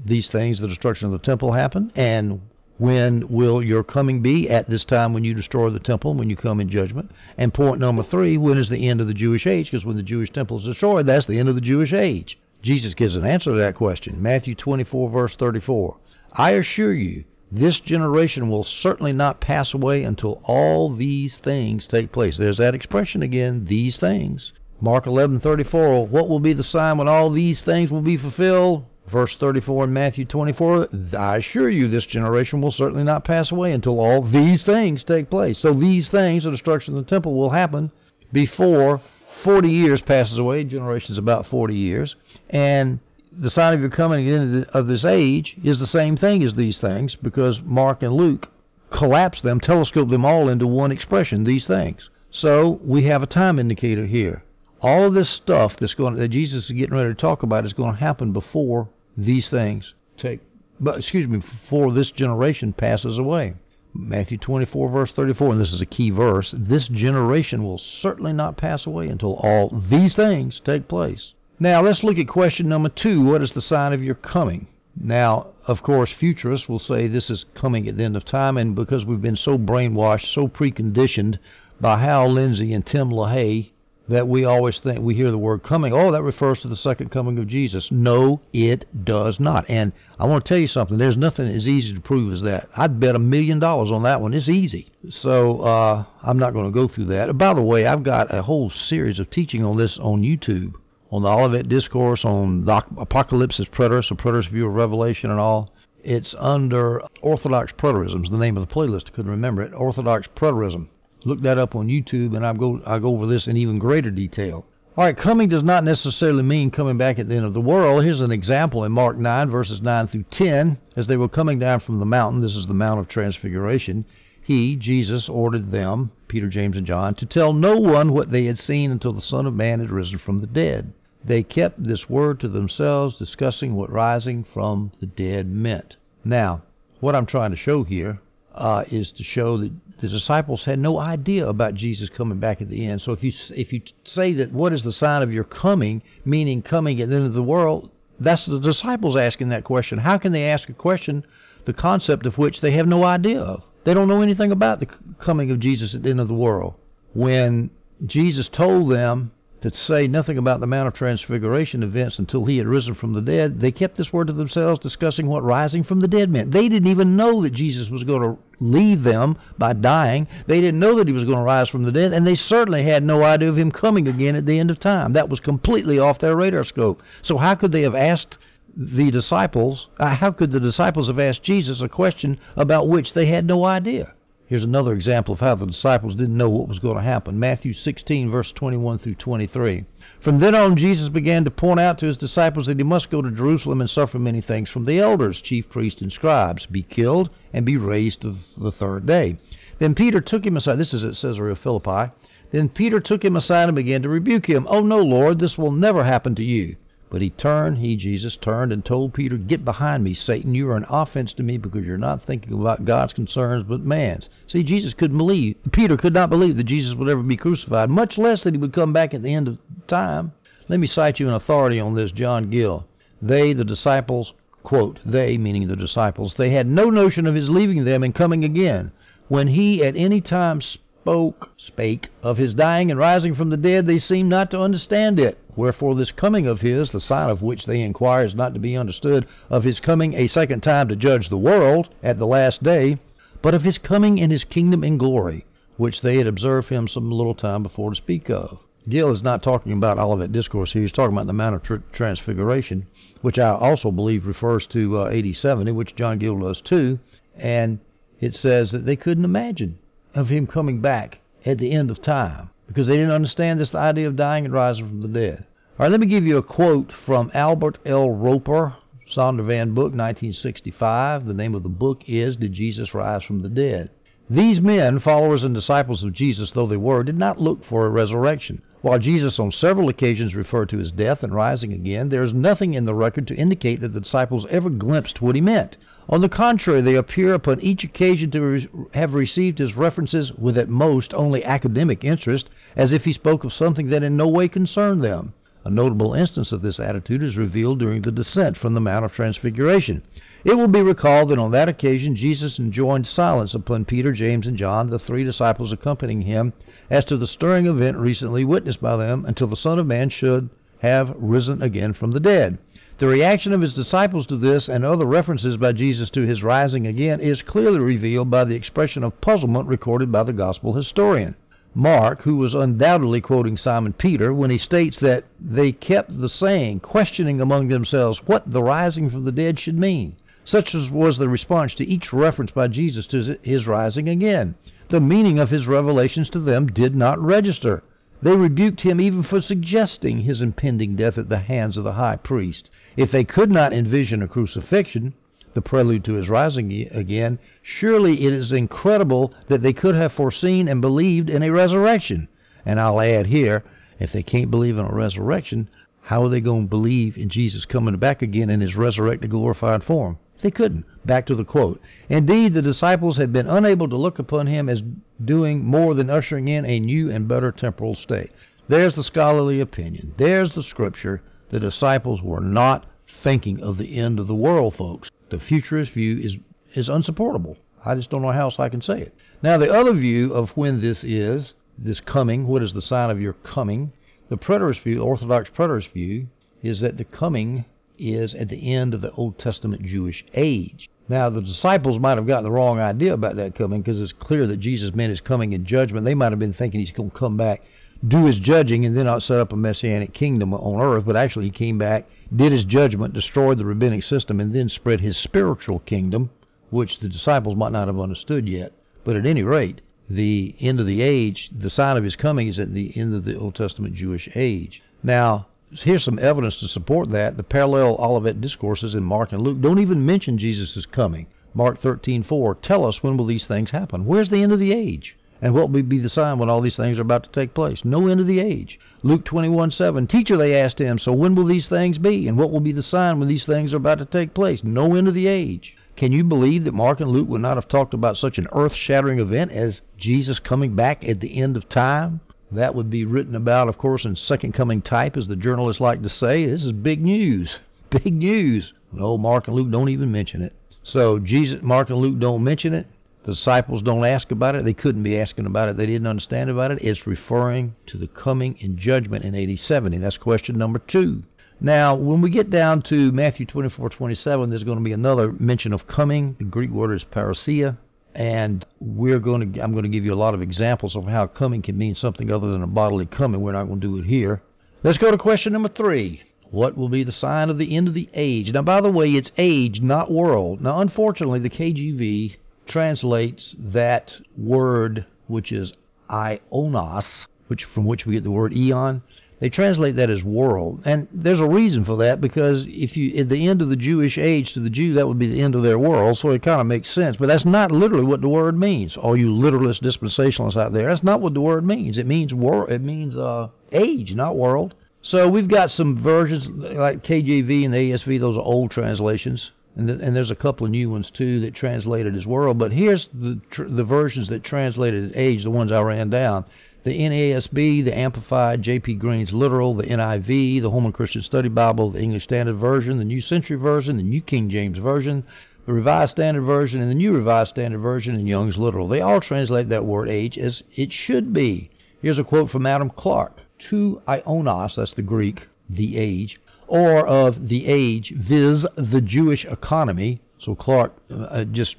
these 0.05 0.29
things, 0.29 0.61
the 0.61 0.69
destruction 0.69 1.07
of 1.07 1.13
the 1.13 1.19
temple, 1.19 1.53
happen, 1.53 1.91
and 1.97 2.41
when 2.79 3.29
will 3.29 3.63
your 3.63 3.83
coming 3.83 4.23
be? 4.23 4.49
At 4.49 4.71
this 4.71 4.85
time 4.85 5.13
when 5.13 5.25
you 5.25 5.35
destroy 5.35 5.71
the 5.71 5.81
temple, 5.81 6.15
when 6.15 6.31
you 6.31 6.37
come 6.37 6.61
in 6.61 6.69
judgment. 6.69 7.11
And 7.37 7.53
point 7.53 7.81
number 7.81 8.05
three, 8.05 8.37
when 8.39 8.57
is 8.57 8.69
the 8.69 8.89
end 8.89 9.01
of 9.01 9.09
the 9.09 9.15
Jewish 9.15 9.47
age? 9.47 9.71
Because 9.71 9.85
when 9.85 9.97
the 9.97 10.03
Jewish 10.03 10.31
temple 10.31 10.59
is 10.59 10.65
destroyed, 10.65 11.07
that's 11.07 11.27
the 11.27 11.39
end 11.39 11.49
of 11.49 11.57
the 11.57 11.61
Jewish 11.61 11.93
age. 11.93 12.39
Jesus 12.63 12.95
gives 12.95 13.15
an 13.15 13.25
answer 13.25 13.51
to 13.51 13.57
that 13.57 13.75
question. 13.75 14.23
Matthew 14.23 14.55
24, 14.55 15.11
verse 15.11 15.35
34. 15.37 15.97
I 16.33 16.53
assure 16.53 16.95
you, 16.95 17.25
this 17.51 17.81
generation 17.81 18.51
will 18.51 18.65
certainly 18.65 19.13
not 19.13 19.41
pass 19.41 19.73
away 19.73 20.05
until 20.05 20.41
all 20.45 20.95
these 20.95 21.39
things 21.39 21.87
take 21.87 22.13
place. 22.13 22.37
There's 22.37 22.59
that 22.59 22.75
expression 22.75 23.23
again, 23.23 23.65
these 23.65 23.97
things. 23.97 24.53
Mark 24.81 25.07
11:34, 25.07 26.07
what 26.07 26.29
will 26.29 26.41
be 26.41 26.53
the 26.53 26.63
sign 26.63 26.99
when 26.99 27.09
all 27.09 27.31
these 27.31 27.63
things 27.63 27.91
will 27.91 28.03
be 28.03 28.17
fulfilled? 28.17 28.85
Verse 29.09 29.35
34 29.37 29.85
in 29.85 29.93
Matthew 29.93 30.27
24, 30.27 30.89
I 31.17 31.39
assure 31.39 31.71
you 31.71 31.89
this 31.89 32.05
generation 32.05 32.61
will 32.61 32.71
certainly 32.71 33.05
not 33.05 33.25
pass 33.25 33.51
away 33.51 33.73
until 33.73 33.99
all 33.99 34.21
these 34.23 34.63
things 34.63 35.03
take 35.03 35.31
place. 35.31 35.59
So 35.59 35.73
these 35.73 36.11
things, 36.11 36.45
the 36.45 36.51
destruction 36.51 36.97
of 36.97 37.05
the 37.05 37.11
temple, 37.11 37.35
will 37.35 37.51
happen 37.51 37.91
before 38.33 39.01
40 39.43 39.71
years 39.71 40.03
passes 40.03 40.37
away. 40.37 40.65
Generation 40.65 41.13
is 41.13 41.19
about 41.19 41.47
40 41.47 41.75
years. 41.75 42.17
And 42.51 43.01
the 43.33 43.51
sign 43.51 43.75
of 43.75 43.81
your 43.81 43.91
coming 43.91 44.29
end 44.29 44.65
of 44.73 44.87
this 44.87 45.05
age 45.05 45.57
is 45.63 45.81
the 45.81 45.87
same 45.87 46.17
thing 46.17 46.43
as 46.43 46.55
these 46.55 46.79
things 46.79 47.17
because 47.17 47.61
Mark 47.63 48.03
and 48.03 48.15
Luke 48.15 48.51
collapse 48.91 49.41
them, 49.41 49.61
telescope 49.61 50.09
them 50.11 50.25
all 50.25 50.49
into 50.49 50.67
one 50.67 50.93
expression, 50.93 51.45
these 51.45 51.67
things. 51.67 52.11
So 52.31 52.81
we 52.83 53.05
have 53.05 53.23
a 53.23 53.27
time 53.27 53.59
indicator 53.59 54.07
here. 54.07 54.43
All 54.81 55.05
of 55.05 55.15
this 55.15 55.29
stuff 55.29 55.77
that's 55.77 55.95
going 55.95 56.17
that 56.17 56.29
Jesus 56.29 56.65
is 56.67 56.71
getting 56.71 56.97
ready 56.97 57.11
to 57.11 57.21
talk 57.21 57.43
about 57.43 57.67
is 57.67 57.73
going 57.73 57.95
to 57.95 58.01
happen 58.01 58.33
before 58.33 58.89
these 59.17 59.49
things 59.49 59.95
take, 60.17 60.41
but 60.79 60.99
excuse 60.99 61.27
me, 61.27 61.39
before 61.39 61.93
this 61.93 62.11
generation 62.11 62.73
passes 62.73 63.19
away. 63.19 63.55
Matthew 63.95 64.39
24, 64.39 64.91
verse 64.91 65.13
34, 65.13 65.53
and 65.53 65.61
this 65.61 65.73
is 65.73 65.81
a 65.81 65.87
key 65.87 66.11
verse. 66.11 66.55
This 66.57 66.87
generation 66.87 67.65
will 67.65 67.79
certainly 67.79 68.33
not 68.33 68.57
pass 68.57 68.87
away 68.87 69.09
until 69.09 69.35
all 69.35 69.71
these 69.89 70.15
things 70.15 70.61
take 70.61 70.87
place. 70.87 71.33
Now, 71.61 71.83
let's 71.83 72.05
look 72.05 72.19
at 72.19 72.29
question 72.29 72.69
number 72.69 72.89
two. 72.89 73.25
What 73.25 73.43
is 73.43 73.53
the 73.53 73.63
sign 73.63 73.93
of 73.93 74.03
your 74.03 74.15
coming? 74.15 74.69
Now, 75.01 75.49
of 75.67 75.83
course, 75.83 76.13
futurists 76.13 76.69
will 76.69 76.79
say 76.79 77.07
this 77.07 77.31
is 77.31 77.45
coming 77.55 77.89
at 77.89 77.97
the 77.97 78.05
end 78.05 78.17
of 78.17 78.25
time, 78.25 78.57
and 78.57 78.75
because 78.75 79.05
we've 79.05 79.21
been 79.21 79.37
so 79.37 79.59
brainwashed, 79.59 80.33
so 80.33 80.49
preconditioned 80.49 81.39
by 81.81 81.99
Hal 81.99 82.31
Lindsey 82.31 82.73
and 82.73 82.87
Tim 82.87 83.11
LaHaye 83.11 83.71
that 84.09 84.27
we 84.27 84.45
always 84.45 84.79
think 84.79 85.01
we 85.01 85.15
hear 85.15 85.31
the 85.31 85.39
word 85.39 85.63
coming. 85.63 85.93
Oh, 85.93 86.11
that 86.13 86.23
refers 86.23 86.61
to 86.61 86.69
the 86.69 86.77
second 86.77 87.11
coming 87.11 87.39
of 87.39 87.47
Jesus. 87.47 87.91
No, 87.93 88.41
it 88.53 89.05
does 89.05 89.39
not. 89.39 89.67
And 89.69 89.93
I 90.19 90.27
want 90.27 90.45
to 90.45 90.49
tell 90.49 90.59
you 90.59 90.67
something. 90.67 90.97
There's 90.97 91.17
nothing 91.17 91.47
as 91.47 91.69
easy 91.69 91.93
to 91.93 92.01
prove 92.01 92.33
as 92.33 92.43
that. 92.43 92.69
I'd 92.75 92.99
bet 92.99 93.15
a 93.15 93.19
million 93.19 93.59
dollars 93.59 93.93
on 93.93 94.05
that 94.05 94.21
one. 94.21 94.33
It's 94.33 94.49
easy. 94.49 94.91
So 95.11 95.61
uh, 95.61 96.05
I'm 96.23 96.39
not 96.39 96.55
going 96.55 96.65
to 96.65 96.71
go 96.71 96.89
through 96.89 97.07
that. 97.07 97.37
By 97.37 97.53
the 97.53 97.63
way, 97.63 97.87
I've 97.87 98.03
got 98.03 98.35
a 98.35 98.43
whole 98.43 98.71
series 98.71 99.19
of 99.19 99.29
teaching 99.29 99.65
on 99.65 99.77
this 99.77 99.99
on 99.99 100.23
YouTube, 100.23 100.75
on 101.11 101.23
the 101.23 101.29
Olivet 101.29 101.69
Discourse, 101.69 102.25
on 102.25 102.65
the 102.65 102.85
Apocalypse 102.99 103.61
as 103.61 103.67
Preterist, 103.67 104.15
Preterist 104.17 104.51
view 104.51 104.67
of 104.67 104.75
Revelation, 104.75 105.31
and 105.31 105.41
all. 105.41 105.73
It's 106.05 106.35
under 106.39 107.03
Orthodox 107.23 107.73
Preterism. 107.73 108.25
Is 108.25 108.31
the 108.31 108.37
name 108.37 108.57
of 108.57 108.67
the 108.67 108.73
playlist. 108.73 109.09
I 109.09 109.11
couldn't 109.11 109.31
remember 109.31 109.63
it. 109.63 109.75
Orthodox 109.75 110.29
Preterism. 110.37 110.89
Look 111.25 111.41
that 111.43 111.59
up 111.59 111.75
on 111.75 111.89
YouTube, 111.89 112.37
and 112.37 112.47
I'll 112.47 112.55
go 112.55 112.81
I'll 112.87 113.01
go 113.01 113.09
over 113.09 113.27
this 113.27 113.47
in 113.47 113.57
even 113.57 113.79
greater 113.79 114.11
detail. 114.11 114.65
All 114.97 115.05
right, 115.05 115.17
coming 115.17 115.49
does 115.49 115.63
not 115.63 115.85
necessarily 115.85 116.43
mean 116.43 116.73
coming 116.73 116.99
back 116.99 117.19
at 117.19 117.29
the 117.29 117.37
end 117.37 117.45
of 117.45 117.55
the 117.55 117.61
world. 117.61 118.03
Here's 118.03 118.21
an 118.21 118.33
example 118.33 118.83
in 118.83 118.91
Mark 118.91 119.17
9, 119.17 119.49
verses 119.49 119.81
9 119.81 120.09
through 120.09 120.25
10. 120.25 120.77
As 120.97 121.07
they 121.07 121.17
were 121.17 121.29
coming 121.29 121.61
down 121.61 121.79
from 121.81 122.01
the 122.01 122.05
mountain, 122.05 122.41
this 122.41 122.57
is 122.57 122.67
the 122.67 122.75
Mount 122.75 122.99
of 122.99 123.07
Transfiguration, 123.07 124.05
he, 124.49 124.77
Jesus, 124.77 125.29
ordered 125.29 125.73
them, 125.73 126.11
Peter, 126.27 126.49
James, 126.49 126.75
and 126.75 126.87
John, 126.87 127.15
to 127.17 127.27
tell 127.27 127.53
no 127.53 127.77
one 127.77 128.15
what 128.15 128.31
they 128.31 128.47
had 128.47 128.59
seen 128.59 128.91
until 128.91 129.13
the 129.13 129.21
Son 129.21 129.45
of 129.45 129.55
Man 129.55 129.81
had 129.81 129.91
risen 129.91 130.17
from 130.17 130.41
the 130.41 130.47
dead. 130.47 130.95
They 131.23 131.43
kept 131.43 131.85
this 131.85 132.09
word 132.09 132.41
to 132.41 132.49
themselves, 132.49 133.19
discussing 133.19 133.75
what 133.75 133.93
rising 133.93 134.45
from 134.45 134.93
the 135.01 135.07
dead 135.07 135.53
meant. 135.53 135.97
Now, 136.25 136.63
what 137.01 137.15
I'm 137.15 137.27
trying 137.27 137.51
to 137.51 137.59
show 137.59 137.85
here 137.85 138.23
uh, 138.55 138.85
is 138.91 139.13
to 139.13 139.23
show 139.23 139.59
that 139.59 139.73
the 139.99 140.09
disciples 140.09 140.65
had 140.65 140.79
no 140.79 140.99
idea 140.99 141.47
about 141.47 141.75
Jesus 141.75 142.09
coming 142.09 142.39
back 142.39 142.63
at 142.63 142.71
the 142.71 142.87
end. 142.87 143.03
So 143.03 143.13
if 143.13 143.23
you 143.23 143.35
if 143.55 143.71
you 143.71 143.83
say 144.05 144.33
that 144.33 144.51
what 144.51 144.73
is 144.73 144.83
the 144.83 144.93
sign 144.93 145.21
of 145.21 145.31
your 145.31 145.45
coming, 145.45 146.03
meaning 146.25 146.63
coming 146.63 146.99
at 147.03 147.11
the 147.11 147.17
end 147.17 147.27
of 147.27 147.35
the 147.35 147.43
world, 147.43 147.91
that's 148.19 148.47
the 148.47 148.61
disciples 148.61 149.15
asking 149.15 149.51
that 149.51 149.65
question. 149.65 149.99
How 149.99 150.17
can 150.17 150.33
they 150.33 150.47
ask 150.47 150.71
a 150.71 150.73
question 150.73 151.27
the 151.67 151.75
concept 151.75 152.25
of 152.25 152.39
which 152.39 152.63
they 152.63 152.71
have 152.71 152.89
no 152.89 153.05
idea 153.05 153.43
of? 153.43 153.63
They 153.89 153.95
don't 153.95 154.09
know 154.09 154.21
anything 154.21 154.53
about 154.53 154.81
the 154.81 154.87
coming 155.19 155.51
of 155.51 155.61
Jesus 155.61 155.95
at 155.95 156.03
the 156.03 156.11
end 156.11 156.21
of 156.21 156.29
the 156.29 156.35
world. 156.35 156.75
When 157.15 157.71
Jesus 158.05 158.47
told 158.47 158.93
them 158.93 159.33
to 159.63 159.73
say 159.73 160.07
nothing 160.07 160.37
about 160.37 160.61
the 160.61 160.67
Mount 160.67 160.89
of 160.89 160.93
Transfiguration 160.93 161.83
events 161.83 162.19
until 162.19 162.45
he 162.45 162.59
had 162.59 162.67
risen 162.67 162.95
from 162.95 163.15
the 163.15 163.23
dead, 163.23 163.63
they 163.63 163.73
kept 163.73 163.97
this 163.97 164.13
word 164.13 164.27
to 164.27 164.35
themselves, 164.35 164.81
discussing 164.81 165.27
what 165.27 165.43
rising 165.43 165.85
from 165.85 166.01
the 166.01 166.07
dead 166.07 166.29
meant. 166.29 166.51
They 166.51 166.69
didn't 166.69 166.91
even 166.91 167.17
know 167.17 167.41
that 167.41 167.55
Jesus 167.55 167.89
was 167.89 168.05
going 168.05 168.21
to 168.21 168.39
leave 168.61 169.05
them 169.05 169.39
by 169.57 169.73
dying. 169.73 170.29
They 170.47 170.61
didn't 170.61 170.81
know 170.81 170.97
that 170.97 171.09
he 171.09 171.15
was 171.15 171.25
going 171.25 171.39
to 171.39 171.43
rise 171.43 171.71
from 171.71 171.85
the 171.85 171.91
dead, 171.91 172.13
and 172.13 172.27
they 172.27 172.35
certainly 172.35 172.83
had 172.83 173.03
no 173.03 173.25
idea 173.25 173.49
of 173.49 173.57
him 173.57 173.71
coming 173.71 174.07
again 174.07 174.37
at 174.37 174.45
the 174.45 174.59
end 174.59 174.71
of 174.71 174.79
time. 174.79 175.15
That 175.15 175.31
was 175.31 175.41
completely 175.41 175.99
off 175.99 176.19
their 176.19 176.37
radar 176.37 176.65
scope. 176.65 177.03
So 177.23 177.39
how 177.39 177.55
could 177.55 177.73
they 177.73 177.83
have 177.83 177.95
asked 177.95 178.37
the 178.81 179.11
disciples, 179.11 179.89
uh, 179.99 180.15
how 180.15 180.31
could 180.31 180.53
the 180.53 180.61
disciples 180.61 181.09
have 181.09 181.19
asked 181.19 181.43
Jesus 181.43 181.81
a 181.81 181.89
question 181.89 182.39
about 182.55 182.87
which 182.87 183.13
they 183.13 183.27
had 183.27 183.45
no 183.45 183.65
idea? 183.65 184.13
Here's 184.47 184.63
another 184.63 184.93
example 184.93 185.35
of 185.35 185.41
how 185.41 185.57
the 185.57 185.67
disciples 185.67 186.15
didn't 186.15 186.37
know 186.37 186.49
what 186.49 186.69
was 186.69 186.79
going 186.79 186.97
to 186.97 187.03
happen. 187.03 187.41
Matthew 187.41 187.75
16, 187.75 188.31
verse 188.31 188.53
21 188.53 189.01
through 189.01 189.17
23. 189.17 189.85
From 190.21 190.39
then 190.39 190.55
on, 190.55 190.77
Jesus 190.77 191.09
began 191.09 191.45
to 191.45 191.51
point 191.51 191.81
out 191.81 191.99
to 191.99 192.07
his 192.07 192.17
disciples 192.17 192.67
that 192.67 192.79
he 192.79 192.85
must 192.85 193.11
go 193.11 193.21
to 193.21 193.33
Jerusalem 193.33 193.81
and 193.81 193.91
suffer 193.91 194.19
many 194.19 194.41
things 194.41 194.71
from 194.71 194.85
the 194.85 195.01
elders, 195.01 195.43
chief 195.43 195.69
priests, 195.69 196.01
and 196.01 196.13
scribes, 196.13 196.65
be 196.67 196.83
killed, 196.83 197.31
and 197.53 197.67
be 197.67 197.77
raised 197.77 198.23
the 198.57 198.73
third 198.73 199.07
day. 199.07 199.39
Then 199.81 199.97
Peter 199.97 200.21
took 200.21 200.47
him 200.47 200.57
aside. 200.57 200.79
This 200.79 200.95
is 200.95 201.03
at 201.03 201.17
Caesarea 201.17 201.57
Philippi. 201.57 202.13
Then 202.53 202.69
Peter 202.69 203.01
took 203.01 203.25
him 203.25 203.35
aside 203.35 203.69
and 203.69 203.75
began 203.75 204.03
to 204.03 204.09
rebuke 204.09 204.47
him. 204.47 204.69
Oh, 204.71 204.83
no, 204.83 205.03
Lord, 205.03 205.41
this 205.41 205.59
will 205.59 205.73
never 205.73 206.05
happen 206.05 206.37
to 206.37 206.45
you. 206.45 206.77
But 207.11 207.23
he 207.23 207.31
turned, 207.31 207.79
he, 207.79 207.97
Jesus, 207.97 208.37
turned 208.37 208.71
and 208.71 208.85
told 208.85 209.15
Peter, 209.15 209.39
Get 209.39 209.65
behind 209.65 210.05
me, 210.05 210.13
Satan. 210.13 210.55
You 210.55 210.69
are 210.71 210.77
an 210.77 210.85
offense 210.91 211.33
to 211.35 211.43
me 211.43 211.57
because 211.57 211.87
you're 211.87 211.97
not 211.97 212.23
thinking 212.23 212.53
about 212.53 212.85
God's 212.85 213.15
concerns 213.15 213.65
but 213.65 213.81
man's. 213.81 214.29
See, 214.47 214.63
Jesus 214.63 214.93
couldn't 214.93 215.17
believe, 215.17 215.57
Peter 215.73 215.97
could 215.97 216.13
not 216.13 216.29
believe 216.29 216.57
that 216.59 216.65
Jesus 216.65 216.95
would 216.95 217.09
ever 217.09 217.23
be 217.23 217.37
crucified, 217.37 217.89
much 217.89 218.19
less 218.19 218.43
that 218.43 218.53
he 218.53 218.61
would 218.61 218.75
come 218.75 218.93
back 218.93 219.15
at 219.15 219.23
the 219.23 219.33
end 219.33 219.49
of 219.49 219.59
time. 219.87 220.33
Let 220.69 220.81
me 220.81 220.87
cite 220.87 221.19
you 221.19 221.29
an 221.29 221.35
authority 221.35 221.81
on 221.81 221.95
this, 221.95 222.13
John 222.13 222.51
Gill. 222.51 222.85
They, 223.23 223.55
the 223.55 223.65
disciples, 223.65 224.35
quote, 224.63 224.99
they, 225.03 225.39
meaning 225.39 225.67
the 225.67 225.77
disciples, 225.77 226.35
they 226.35 226.51
had 226.51 226.67
no 226.67 226.91
notion 226.91 227.27
of 227.27 227.35
his 227.35 227.49
leaving 227.49 227.85
them 227.85 228.03
and 228.03 228.15
coming 228.15 228.45
again. 228.45 228.93
When 229.29 229.49
he 229.49 229.83
at 229.83 229.97
any 229.97 230.21
time 230.21 230.61
spoke, 230.61 231.53
spake 231.57 232.11
of 232.23 232.37
his 232.37 232.53
dying 232.53 232.91
and 232.91 233.01
rising 233.01 233.35
from 233.35 233.49
the 233.49 233.57
dead, 233.57 233.87
they 233.87 233.99
seemed 233.99 234.29
not 234.29 234.51
to 234.51 234.61
understand 234.61 235.19
it. 235.19 235.39
Wherefore 235.59 235.97
this 235.97 236.13
coming 236.13 236.47
of 236.47 236.61
his, 236.61 236.93
the 236.93 237.01
sign 237.01 237.29
of 237.31 237.43
which 237.43 237.67
they 237.67 237.81
inquire 237.81 238.25
is 238.25 238.33
not 238.33 238.55
to 238.55 238.61
be 238.61 238.77
understood, 238.77 239.27
of 239.51 239.65
his 239.65 239.81
coming 239.81 240.15
a 240.15 240.29
second 240.29 240.63
time 240.63 240.87
to 240.87 240.95
judge 240.95 241.29
the 241.29 241.37
world 241.37 241.89
at 242.01 242.17
the 242.17 242.29
last 242.29 242.63
day, 242.63 242.99
but 243.43 243.55
of 243.55 243.65
his 243.65 243.77
coming 243.77 244.19
in 244.19 244.31
his 244.31 244.45
kingdom 244.45 244.85
in 244.85 244.99
glory, 244.99 245.45
which 245.77 246.01
they 246.01 246.19
had 246.19 246.29
observed 246.29 246.69
him 246.69 246.87
some 246.87 247.11
little 247.11 247.35
time 247.35 247.65
before 247.65 247.91
to 247.91 247.97
speak 247.97 248.31
of. 248.31 248.61
Gill 248.89 249.11
is 249.11 249.25
not 249.25 249.43
talking 249.43 249.73
about 249.73 249.99
Olivet 249.99 250.31
Discourse 250.31 250.75
here. 250.75 250.83
He's 250.83 250.93
talking 250.93 251.17
about 251.17 251.27
the 251.27 251.33
Mount 251.33 251.57
of 251.57 251.65
tr- 251.65 251.75
Transfiguration, 251.93 252.87
which 253.23 253.37
I 253.37 253.51
also 253.51 253.91
believe 253.91 254.29
refers 254.29 254.65
to 254.69 254.99
uh, 254.99 255.09
8070, 255.09 255.73
which 255.73 255.97
John 255.97 256.19
Gill 256.19 256.39
does 256.39 256.61
too. 256.61 257.01
And 257.37 257.81
it 258.21 258.37
says 258.37 258.71
that 258.71 258.87
they 258.87 258.95
couldn't 258.95 259.25
imagine 259.25 259.81
of 260.15 260.29
him 260.29 260.47
coming 260.47 260.81
back 260.81 261.19
at 261.45 261.59
the 261.59 261.73
end 261.73 261.91
of 261.91 262.01
time 262.01 262.51
because 262.69 262.87
they 262.87 262.97
didn't 262.97 263.11
understand 263.11 263.59
this 263.59 263.75
idea 263.75 264.07
of 264.07 264.15
dying 264.15 264.45
and 264.45 264.55
rising 264.55 264.87
from 264.87 265.03
the 265.03 265.09
dead. 265.09 265.45
All 265.79 265.85
right, 265.85 265.93
let 265.93 266.01
me 266.01 266.09
give 266.09 266.27
you 266.27 266.39
a 266.39 266.43
quote 266.43 266.91
from 266.91 267.31
Albert 267.35 267.79
L. 267.87 268.11
Roper, 268.11 268.75
Zondervan 269.09 269.75
book, 269.77 269.95
1965. 269.95 271.25
The 271.25 271.33
name 271.33 271.55
of 271.55 271.63
the 271.63 271.69
book 271.69 272.03
is 272.09 272.35
Did 272.35 272.53
Jesus 272.53 272.95
Rise 272.95 273.23
from 273.23 273.43
the 273.43 273.49
Dead? 273.49 273.89
These 274.29 274.61
men, 274.61 274.99
followers 274.99 275.45
and 275.45 275.55
disciples 275.55 276.03
of 276.03 276.15
Jesus 276.15 276.51
though 276.51 276.67
they 276.67 276.77
were, 276.77 277.05
did 277.05 277.17
not 277.17 277.41
look 277.41 277.65
for 277.65 277.87
a 277.87 277.91
resurrection. 277.91 278.61
While 278.81 278.99
Jesus 278.99 279.39
on 279.39 279.53
several 279.53 279.89
occasions 279.89 280.35
referred 280.35 280.69
to 280.71 280.79
his 280.79 280.91
death 280.91 281.23
and 281.23 281.33
rising 281.33 281.73
again, 281.73 282.09
there 282.09 282.25
is 282.25 282.35
nothing 282.35 282.75
in 282.75 282.85
the 282.85 282.93
record 282.93 283.29
to 283.29 283.37
indicate 283.37 283.81
that 283.83 283.95
the 283.95 284.01
disciples 284.01 284.49
ever 284.51 284.71
glimpsed 284.71 285.23
what 285.23 285.37
he 285.37 285.41
meant. 285.41 285.77
On 286.09 286.21
the 286.21 286.29
contrary, 286.29 286.81
they 286.81 286.97
appear 286.97 287.35
upon 287.35 287.61
each 287.61 287.85
occasion 287.85 288.33
to 288.33 288.89
have 288.95 289.15
received 289.15 289.59
his 289.59 289.77
references 289.77 290.33
with 290.33 290.59
at 290.59 290.69
most 290.69 291.15
only 291.15 291.45
academic 291.45 292.03
interest, 292.03 292.51
as 292.75 292.91
if 292.91 293.05
he 293.05 293.13
spoke 293.13 293.45
of 293.45 293.53
something 293.53 293.91
that 293.91 294.03
in 294.03 294.17
no 294.17 294.27
way 294.27 294.49
concerned 294.49 295.05
them. 295.05 295.35
A 295.69 295.71
notable 295.71 296.15
instance 296.15 296.51
of 296.51 296.63
this 296.63 296.81
attitude 296.81 297.23
is 297.23 297.37
revealed 297.37 297.79
during 297.79 298.01
the 298.01 298.11
descent 298.11 298.57
from 298.57 298.73
the 298.73 298.81
Mount 298.81 299.05
of 299.05 299.13
Transfiguration. 299.13 300.01
It 300.43 300.55
will 300.55 300.67
be 300.67 300.81
recalled 300.81 301.29
that 301.29 301.39
on 301.39 301.51
that 301.51 301.69
occasion 301.69 302.17
Jesus 302.17 302.59
enjoined 302.59 303.07
silence 303.07 303.53
upon 303.53 303.85
Peter, 303.85 304.13
James, 304.13 304.47
and 304.47 304.57
John, 304.57 304.89
the 304.89 304.99
three 304.99 305.25
disciples 305.25 305.71
accompanying 305.71 306.23
him, 306.23 306.55
as 306.89 307.05
to 307.05 307.19
the 307.19 307.27
stirring 307.27 307.67
event 307.67 307.99
recently 307.99 308.47
witnessed 308.47 308.81
by 308.81 308.97
them, 308.97 309.27
until 309.27 309.47
the 309.47 309.59
Son 309.59 309.79
of 309.79 309.87
Man 309.87 310.09
should 310.09 310.49
have 310.79 311.15
risen 311.19 311.61
again 311.61 311.93
from 311.93 312.13
the 312.13 312.21
dead. 312.21 312.57
The 312.97 313.07
reaction 313.07 313.53
of 313.53 313.61
his 313.61 313.75
disciples 313.75 314.27
to 314.29 314.39
this 314.39 314.71
and 314.71 314.87
other 314.87 315.05
references 315.05 315.59
by 315.59 315.73
Jesus 315.73 316.09
to 316.13 316.27
his 316.27 316.43
rising 316.43 316.87
again 316.87 317.21
is 317.21 317.43
clearly 317.43 317.81
revealed 317.81 318.31
by 318.31 318.45
the 318.45 318.55
expression 318.55 319.05
of 319.05 319.21
puzzlement 319.21 319.69
recorded 319.69 320.11
by 320.11 320.23
the 320.23 320.33
gospel 320.33 320.73
historian. 320.73 321.35
Mark, 321.75 322.23
who 322.23 322.37
was 322.37 322.55
undoubtedly 322.55 323.21
quoting 323.21 323.57
Simon 323.57 323.93
Peter 323.93 324.33
when 324.33 324.51
he 324.51 324.59
states 324.59 324.99
that 324.99 325.25
they 325.39 325.71
kept 325.71 326.19
the 326.19 326.29
saying, 326.29 326.81
questioning 326.81 327.41
among 327.41 327.69
themselves 327.69 328.27
what 328.27 328.51
the 328.51 328.63
rising 328.63 329.11
from 329.11 329.25
the 329.25 329.33
dead 329.33 329.61
should 329.61 329.79
mean. 329.79 330.17
Such 330.45 330.73
was 330.73 331.19
the 331.19 331.29
response 331.29 331.75
to 331.75 331.87
each 331.87 332.11
reference 332.11 332.53
by 332.53 332.69
Jesus 332.69 333.07
to 333.09 333.39
his 333.43 333.67
rising 333.67 334.09
again. 334.09 334.55
The 334.89 334.99
meaning 334.99 335.39
of 335.39 335.51
his 335.51 335.67
revelations 335.67 336.31
to 336.31 336.39
them 336.39 336.69
did 336.69 336.97
not 336.97 337.21
register. 337.23 337.83
They 338.23 338.35
rebuked 338.35 338.81
him 338.81 338.99
even 338.99 339.23
for 339.23 339.43
suggesting 339.43 340.21
his 340.21 340.41
impending 340.41 340.97
death 340.97 341.19
at 341.19 341.29
the 341.29 341.39
hands 341.39 341.77
of 341.77 341.85
the 341.85 341.93
high 341.93 342.17
priest. 342.17 342.71
If 342.97 343.13
they 343.13 343.25
could 343.25 343.51
not 343.51 343.75
envision 343.75 344.23
a 344.23 344.27
crucifixion, 344.27 345.13
the 345.55 345.63
prelude 345.63 346.05
to 346.05 346.15
his 346.15 346.29
rising 346.29 346.73
again, 346.91 347.39
surely 347.63 348.25
it 348.25 348.33
is 348.33 348.53
incredible 348.53 349.33
that 349.49 349.63
they 349.63 349.73
could 349.73 349.95
have 349.95 350.13
foreseen 350.13 350.69
and 350.69 350.81
believed 350.81 351.31
in 351.31 351.43
a 351.43 351.53
resurrection. 351.53 352.29
And 352.65 352.81
I'll 352.81 353.01
add 353.01 353.27
here, 353.27 353.65
if 353.99 354.13
they 354.13 354.23
can't 354.23 354.51
believe 354.51 354.79
in 354.79 354.85
a 354.85 354.95
resurrection, 354.95 355.69
how 356.03 356.23
are 356.23 356.29
they 356.29 356.41
going 356.41 356.63
to 356.63 356.71
believe 356.71 357.19
in 357.19 357.29
Jesus 357.29 357.65
coming 357.65 357.97
back 357.97 358.23
again 358.23 358.51
in 358.51 358.61
his 358.61 358.77
resurrected, 358.77 359.31
glorified 359.31 359.85
form? 359.85 360.19
They 360.41 360.51
couldn't. 360.51 360.85
Back 361.05 361.27
to 361.27 361.35
the 361.35 361.45
quote. 361.45 361.81
Indeed, 362.09 362.55
the 362.55 362.63
disciples 362.63 363.17
had 363.17 363.33
been 363.33 363.49
unable 363.49 363.89
to 363.89 363.97
look 363.97 364.19
upon 364.19 364.47
him 364.47 364.69
as 364.69 364.83
doing 365.25 365.65
more 365.65 365.95
than 365.95 366.11
ushering 366.11 366.49
in 366.49 366.65
a 366.65 366.79
new 366.79 367.11
and 367.11 367.27
better 367.27 367.51
temporal 367.51 367.95
state. 367.95 368.31
There's 368.69 368.95
the 368.95 369.03
scholarly 369.03 369.61
opinion. 369.61 370.15
There's 370.17 370.53
the 370.53 370.63
scripture. 370.63 371.23
The 371.51 371.59
disciples 371.59 372.23
were 372.23 372.41
not 372.41 372.87
thinking 373.23 373.63
of 373.63 373.79
the 373.79 373.97
end 373.97 374.21
of 374.21 374.27
the 374.27 374.35
world, 374.35 374.77
folks. 374.77 375.11
The 375.31 375.39
futurist 375.39 375.93
view 375.93 376.19
is, 376.19 376.37
is 376.75 376.89
unsupportable. 376.89 377.59
I 377.85 377.95
just 377.95 378.11
don't 378.11 378.23
know 378.23 378.33
how 378.33 378.47
else 378.47 378.59
I 378.59 378.69
can 378.69 378.83
say 378.83 379.01
it. 379.01 379.15
Now, 379.43 379.59
the 379.59 379.73
other 379.73 379.93
view 379.93 380.33
of 380.33 380.51
when 380.51 380.81
this 380.81 381.05
is, 381.05 381.55
this 381.79 382.01
coming, 382.01 382.47
what 382.47 382.63
is 382.63 382.73
the 382.73 382.83
sign 382.83 383.11
of 383.11 383.21
your 383.21 383.35
coming? 383.35 383.93
The 384.29 384.37
preterist 384.37 384.83
view, 384.83 385.01
Orthodox 385.01 385.51
preterist 385.51 385.93
view, 385.93 386.29
is 386.63 386.81
that 386.81 386.97
the 386.97 387.05
coming 387.05 387.65
is 387.99 388.35
at 388.35 388.49
the 388.49 388.73
end 388.73 388.95
of 388.95 389.01
the 389.01 389.13
Old 389.13 389.39
Testament 389.39 389.85
Jewish 389.85 390.25
age. 390.35 390.89
Now, 391.09 391.31
the 391.31 391.41
disciples 391.41 391.99
might 391.99 392.19
have 392.19 392.27
gotten 392.27 392.45
the 392.45 392.51
wrong 392.51 392.79
idea 392.79 393.15
about 393.15 393.37
that 393.37 393.55
coming 393.55 393.81
because 393.81 394.01
it's 394.01 394.13
clear 394.13 394.47
that 394.47 394.59
Jesus 394.59 394.95
meant 394.95 395.11
his 395.11 395.21
coming 395.21 395.53
in 395.53 395.65
judgment. 395.65 396.05
They 396.05 396.15
might 396.15 396.33
have 396.33 396.39
been 396.39 396.53
thinking 396.53 396.81
he's 396.81 396.91
going 396.91 397.11
to 397.11 397.17
come 397.17 397.37
back 397.37 397.63
do 398.07 398.27
his 398.27 398.39
judging 398.39 398.85
and 398.85 398.97
then 398.97 399.07
not 399.07 399.23
set 399.23 399.41
up 399.41 399.53
a 399.53 399.57
messianic 399.57 400.13
kingdom 400.13 400.55
on 400.55 400.81
earth, 400.81 401.05
but 401.05 401.17
actually 401.17 401.47
he 401.47 401.51
came 401.51 401.79
back, 401.79 402.07
did 402.35 402.53
his 402.53 402.65
judgment, 402.65 403.13
destroyed 403.13 403.59
the 403.59 403.65
rabbinic 403.65 404.05
system, 404.05 404.39
and 404.39 404.55
then 404.55 404.69
spread 404.69 405.01
his 405.01 405.17
spiritual 405.17 405.81
kingdom, 405.81 406.31
which 406.71 407.01
the 407.01 407.09
disciples 407.09 407.57
might 407.57 407.73
not 407.73 407.89
have 407.89 407.99
understood 407.99 408.49
yet. 408.49 408.73
But 409.05 409.17
at 409.17 409.27
any 409.27 409.43
rate, 409.43 409.81
the 410.09 410.55
end 410.61 410.81
of 410.81 410.87
the 410.87 411.03
age, 411.03 411.51
the 411.57 411.71
sign 411.71 411.97
of 411.97 412.05
his 412.05 412.17
coming 412.17 412.49
is 412.49 412.59
at 412.59 412.73
the 412.73 412.97
end 412.97 413.15
of 413.15 413.25
the 413.25 413.37
Old 413.37 413.55
Testament 413.57 413.95
Jewish 413.95 414.29
age. 414.35 414.81
Now, 415.03 415.49
here's 415.71 416.05
some 416.05 416.19
evidence 416.19 416.57
to 416.61 416.69
support 416.69 417.11
that. 417.11 417.37
The 417.37 417.43
parallel 417.43 417.97
Olivet 417.99 418.41
discourses 418.41 418.95
in 418.95 419.03
Mark 419.03 419.33
and 419.33 419.43
Luke 419.43 419.61
don't 419.61 419.81
even 419.81 420.07
mention 420.07 420.39
Jesus' 420.39 420.87
coming. 420.87 421.27
Mark 421.53 421.83
13:4 421.83 422.57
tell 422.63 422.87
us 422.87 423.03
when 423.03 423.17
will 423.17 423.27
these 423.27 423.47
things 423.47 423.71
happen? 423.71 424.07
Where's 424.07 424.31
the 424.31 424.43
end 424.43 424.53
of 424.53 424.61
the 424.61 424.73
age? 424.73 425.17
And 425.41 425.55
what 425.55 425.71
will 425.71 425.83
be 425.83 425.99
the 425.99 426.09
sign 426.09 426.39
when 426.39 426.49
all 426.49 426.61
these 426.61 426.77
things 426.77 426.99
are 426.99 427.03
about 427.03 427.23
to 427.25 427.31
take 427.31 427.55
place? 427.55 427.85
No 427.85 428.09
end 428.09 428.21
of 428.21 428.27
the 428.27 428.41
age. 428.41 428.81
Luke 429.03 429.25
21 429.25 429.71
7. 429.71 430.07
Teacher, 430.07 430.37
they 430.37 430.61
asked 430.61 430.81
him, 430.81 430.99
so 430.99 431.13
when 431.13 431.35
will 431.35 431.47
these 431.47 431.69
things 431.69 431.99
be? 431.99 432.27
And 432.27 432.37
what 432.37 432.51
will 432.51 432.61
be 432.61 432.73
the 432.73 432.83
sign 432.83 433.21
when 433.21 433.29
these 433.29 433.47
things 433.47 433.73
are 433.73 433.77
about 433.77 433.99
to 433.99 434.05
take 434.05 434.35
place? 434.35 434.65
No 434.65 434.95
end 434.95 435.07
of 435.07 435.15
the 435.15 435.29
age. 435.29 435.77
Can 435.97 436.13
you 436.13 436.25
believe 436.25 436.65
that 436.65 436.75
Mark 436.75 437.01
and 437.01 437.11
Luke 437.11 437.29
would 437.29 437.41
not 437.41 437.57
have 437.57 437.69
talked 437.69 437.95
about 437.95 438.17
such 438.17 438.39
an 438.39 438.47
earth 438.53 438.75
shattering 438.75 439.19
event 439.19 439.53
as 439.53 439.83
Jesus 439.97 440.39
coming 440.39 440.75
back 440.75 441.09
at 441.09 441.21
the 441.21 441.41
end 441.41 441.57
of 441.57 441.69
time? 441.69 442.21
That 442.51 442.75
would 442.75 442.89
be 442.89 443.05
written 443.05 443.35
about, 443.35 443.69
of 443.69 443.79
course, 443.79 444.05
in 444.05 444.17
second 444.17 444.53
coming 444.53 444.81
type, 444.81 445.17
as 445.17 445.29
the 445.29 445.37
journalists 445.37 445.81
like 445.81 446.03
to 446.03 446.09
say. 446.09 446.47
This 446.47 446.65
is 446.65 446.73
big 446.73 447.03
news. 447.03 447.59
Big 447.91 448.13
news. 448.13 448.75
No, 448.93 449.17
Mark 449.17 449.49
and 449.49 449.57
Luke 449.57 449.71
don't 449.71 449.89
even 449.89 450.13
mention 450.13 450.43
it. 450.43 450.53
So 450.83 451.19
Jesus, 451.19 451.63
Mark 451.63 451.89
and 451.89 451.99
Luke 451.99 452.19
don't 452.19 452.45
mention 452.45 452.75
it. 452.75 452.87
The 453.29 453.35
disciples 453.35 453.83
don't 453.83 454.07
ask 454.07 454.31
about 454.31 454.55
it. 454.55 454.65
They 454.65 454.73
couldn't 454.73 455.03
be 455.03 455.21
asking 455.21 455.45
about 455.45 455.69
it. 455.69 455.77
They 455.77 455.85
didn't 455.85 456.07
understand 456.07 456.49
about 456.49 456.71
it. 456.71 456.79
It's 456.81 457.07
referring 457.07 457.77
to 457.89 457.99
the 457.99 458.07
coming 458.07 458.57
in 458.59 458.79
judgment 458.79 459.23
in 459.23 459.35
AD 459.35 459.61
70. 459.61 459.99
That's 459.99 460.17
question 460.17 460.57
number 460.57 460.79
two. 460.79 461.25
Now, 461.61 461.95
when 461.95 462.23
we 462.23 462.31
get 462.31 462.49
down 462.49 462.81
to 462.85 463.13
Matthew 463.13 463.45
24, 463.45 463.91
27, 463.91 464.49
there's 464.49 464.65
going 464.65 464.79
to 464.79 464.83
be 464.83 464.95
another 464.95 465.31
mention 465.33 465.75
of 465.75 465.87
coming. 465.87 466.37
The 466.39 466.45
Greek 466.45 466.71
word 466.71 466.95
is 466.95 467.05
parousia. 467.05 467.77
And 468.15 468.65
we're 468.81 469.19
going 469.19 469.53
to, 469.53 469.61
I'm 469.61 469.73
going 469.73 469.83
to 469.83 469.91
give 469.91 470.07
you 470.07 470.15
a 470.15 470.25
lot 470.25 470.33
of 470.33 470.41
examples 470.41 470.97
of 470.97 471.05
how 471.05 471.27
coming 471.27 471.61
can 471.61 471.77
mean 471.77 471.97
something 471.97 472.33
other 472.33 472.51
than 472.51 472.63
a 472.63 472.67
bodily 472.67 473.05
coming. 473.05 473.43
We're 473.43 473.53
not 473.53 473.67
going 473.67 473.83
to 473.83 473.87
do 473.87 473.99
it 473.99 474.07
here. 474.07 474.41
Let's 474.83 474.97
go 474.97 475.11
to 475.11 475.19
question 475.19 475.53
number 475.53 475.69
three. 475.69 476.23
What 476.51 476.79
will 476.79 476.89
be 476.89 477.05
the 477.05 477.13
sign 477.13 477.51
of 477.51 477.59
the 477.59 477.77
end 477.77 477.89
of 477.89 477.95
the 477.95 478.09
age? 478.15 478.51
Now, 478.55 478.63
by 478.63 478.81
the 478.81 478.91
way, 478.91 479.11
it's 479.11 479.33
age, 479.37 479.83
not 479.83 480.11
world. 480.11 480.63
Now, 480.63 480.81
unfortunately, 480.81 481.41
the 481.41 481.51
KJV 481.51 482.37
translates 482.69 483.57
that 483.59 484.15
word, 484.37 485.07
which 485.27 485.51
is 485.51 485.73
ionos, 486.09 487.27
which 487.49 487.65
from 487.65 487.85
which 487.85 488.07
we 488.07 488.15
get 488.15 488.25
the 488.25 488.31
word 488.31 488.57
eon. 488.57 489.03
They 489.41 489.49
translate 489.49 489.95
that 489.97 490.11
as 490.11 490.25
world, 490.25 490.83
and 490.85 491.07
there's 491.13 491.39
a 491.39 491.47
reason 491.47 491.85
for 491.85 491.97
that 491.99 492.21
because 492.21 492.67
if 492.69 492.97
you 492.97 493.17
at 493.19 493.29
the 493.29 493.47
end 493.47 493.63
of 493.63 493.69
the 493.69 493.77
Jewish 493.77 494.19
age 494.19 494.53
to 494.55 494.61
the 494.61 494.69
Jew, 494.69 494.95
that 494.95 495.07
would 495.07 495.19
be 495.19 495.29
the 495.29 495.41
end 495.41 495.55
of 495.55 495.63
their 495.63 495.79
world. 495.79 496.19
So 496.19 496.31
it 496.31 496.43
kind 496.43 496.61
of 496.61 496.67
makes 496.67 496.91
sense, 496.91 497.17
but 497.17 497.29
that's 497.29 497.45
not 497.45 497.71
literally 497.71 498.05
what 498.05 498.21
the 498.21 498.29
word 498.29 498.59
means. 498.59 498.97
All 498.97 499.17
you 499.17 499.33
literalist 499.33 499.81
dispensationalists 499.81 500.57
out 500.57 500.73
there, 500.73 500.89
that's 500.89 501.05
not 501.05 501.21
what 501.21 501.35
the 501.35 501.41
word 501.41 501.65
means. 501.65 501.99
It 501.99 502.07
means 502.07 502.35
world. 502.35 502.73
It 502.73 502.83
means 502.83 503.17
uh, 503.17 503.49
age, 503.71 504.13
not 504.13 504.35
world. 504.35 504.75
So 505.03 505.29
we've 505.29 505.47
got 505.47 505.71
some 505.71 506.03
versions 506.03 506.49
like 506.49 507.05
KJV 507.05 507.65
and 507.65 507.73
the 507.73 507.93
ASV; 507.93 508.19
those 508.19 508.37
are 508.37 508.43
old 508.43 508.73
translations 508.73 509.53
and, 509.79 509.87
th- 509.87 510.01
and 510.03 510.15
there's 510.15 510.33
a 510.33 510.37
couple 510.37 510.67
of 510.67 510.73
new 510.73 510.91
ones 510.91 511.09
too 511.11 511.39
that 511.41 511.55
translated 511.55 512.17
as 512.17 512.27
world. 512.27 512.59
But 512.59 512.73
here's 512.73 513.09
the 513.15 513.41
tr- 513.51 513.69
the 513.69 513.85
versions 513.85 514.29
that 514.29 514.43
translated 514.43 515.05
as 515.05 515.13
age, 515.15 515.45
the 515.45 515.51
ones 515.51 515.71
I 515.71 515.81
ran 515.81 516.11
down. 516.11 516.45
The 516.83 516.99
NASB, 516.99 517.85
the 517.85 517.97
Amplified, 517.97 518.63
J.P. 518.63 518.95
Green's 518.95 519.33
Literal, 519.33 519.75
the 519.75 519.85
NIV, 519.85 520.63
the 520.63 520.71
Holman 520.71 520.93
Christian 520.93 521.23
Study 521.23 521.49
Bible, 521.49 521.91
the 521.91 522.01
English 522.01 522.25
Standard 522.25 522.57
Version, 522.57 522.99
the 522.99 523.05
New 523.05 523.21
Century 523.21 523.57
Version, 523.57 523.97
the 523.97 524.03
New 524.03 524.21
King 524.21 524.51
James 524.51 524.79
Version, 524.79 525.23
the 525.67 525.73
Revised 525.73 526.13
Standard 526.13 526.43
Version, 526.43 526.81
and 526.81 526.91
the 526.91 526.95
New 526.95 527.13
Revised 527.13 527.51
Standard 527.51 527.81
Version, 527.81 528.15
and 528.15 528.27
Young's 528.27 528.57
Literal. 528.57 528.89
They 528.89 529.01
all 529.01 529.21
translate 529.21 529.69
that 529.69 529.85
word 529.85 530.09
age 530.09 530.39
as 530.39 530.63
it 530.75 530.93
should 530.93 531.33
be. 531.33 531.71
Here's 532.03 532.19
a 532.19 532.25
quote 532.25 532.51
from 532.51 532.67
Adam 532.67 532.91
Clarke. 532.91 533.43
To 533.71 534.01
ionos, 534.09 534.77
that's 534.77 534.95
the 534.95 535.03
Greek, 535.03 535.47
the 535.69 535.99
age, 535.99 536.41
or 536.69 537.07
of 537.07 537.49
the 537.49 537.67
age, 537.67 538.13
viz., 538.15 538.67
the 538.77 539.01
Jewish 539.01 539.45
economy. 539.47 540.21
So 540.39 540.55
Clarke 540.55 540.95
uh, 541.11 541.45
just 541.45 541.77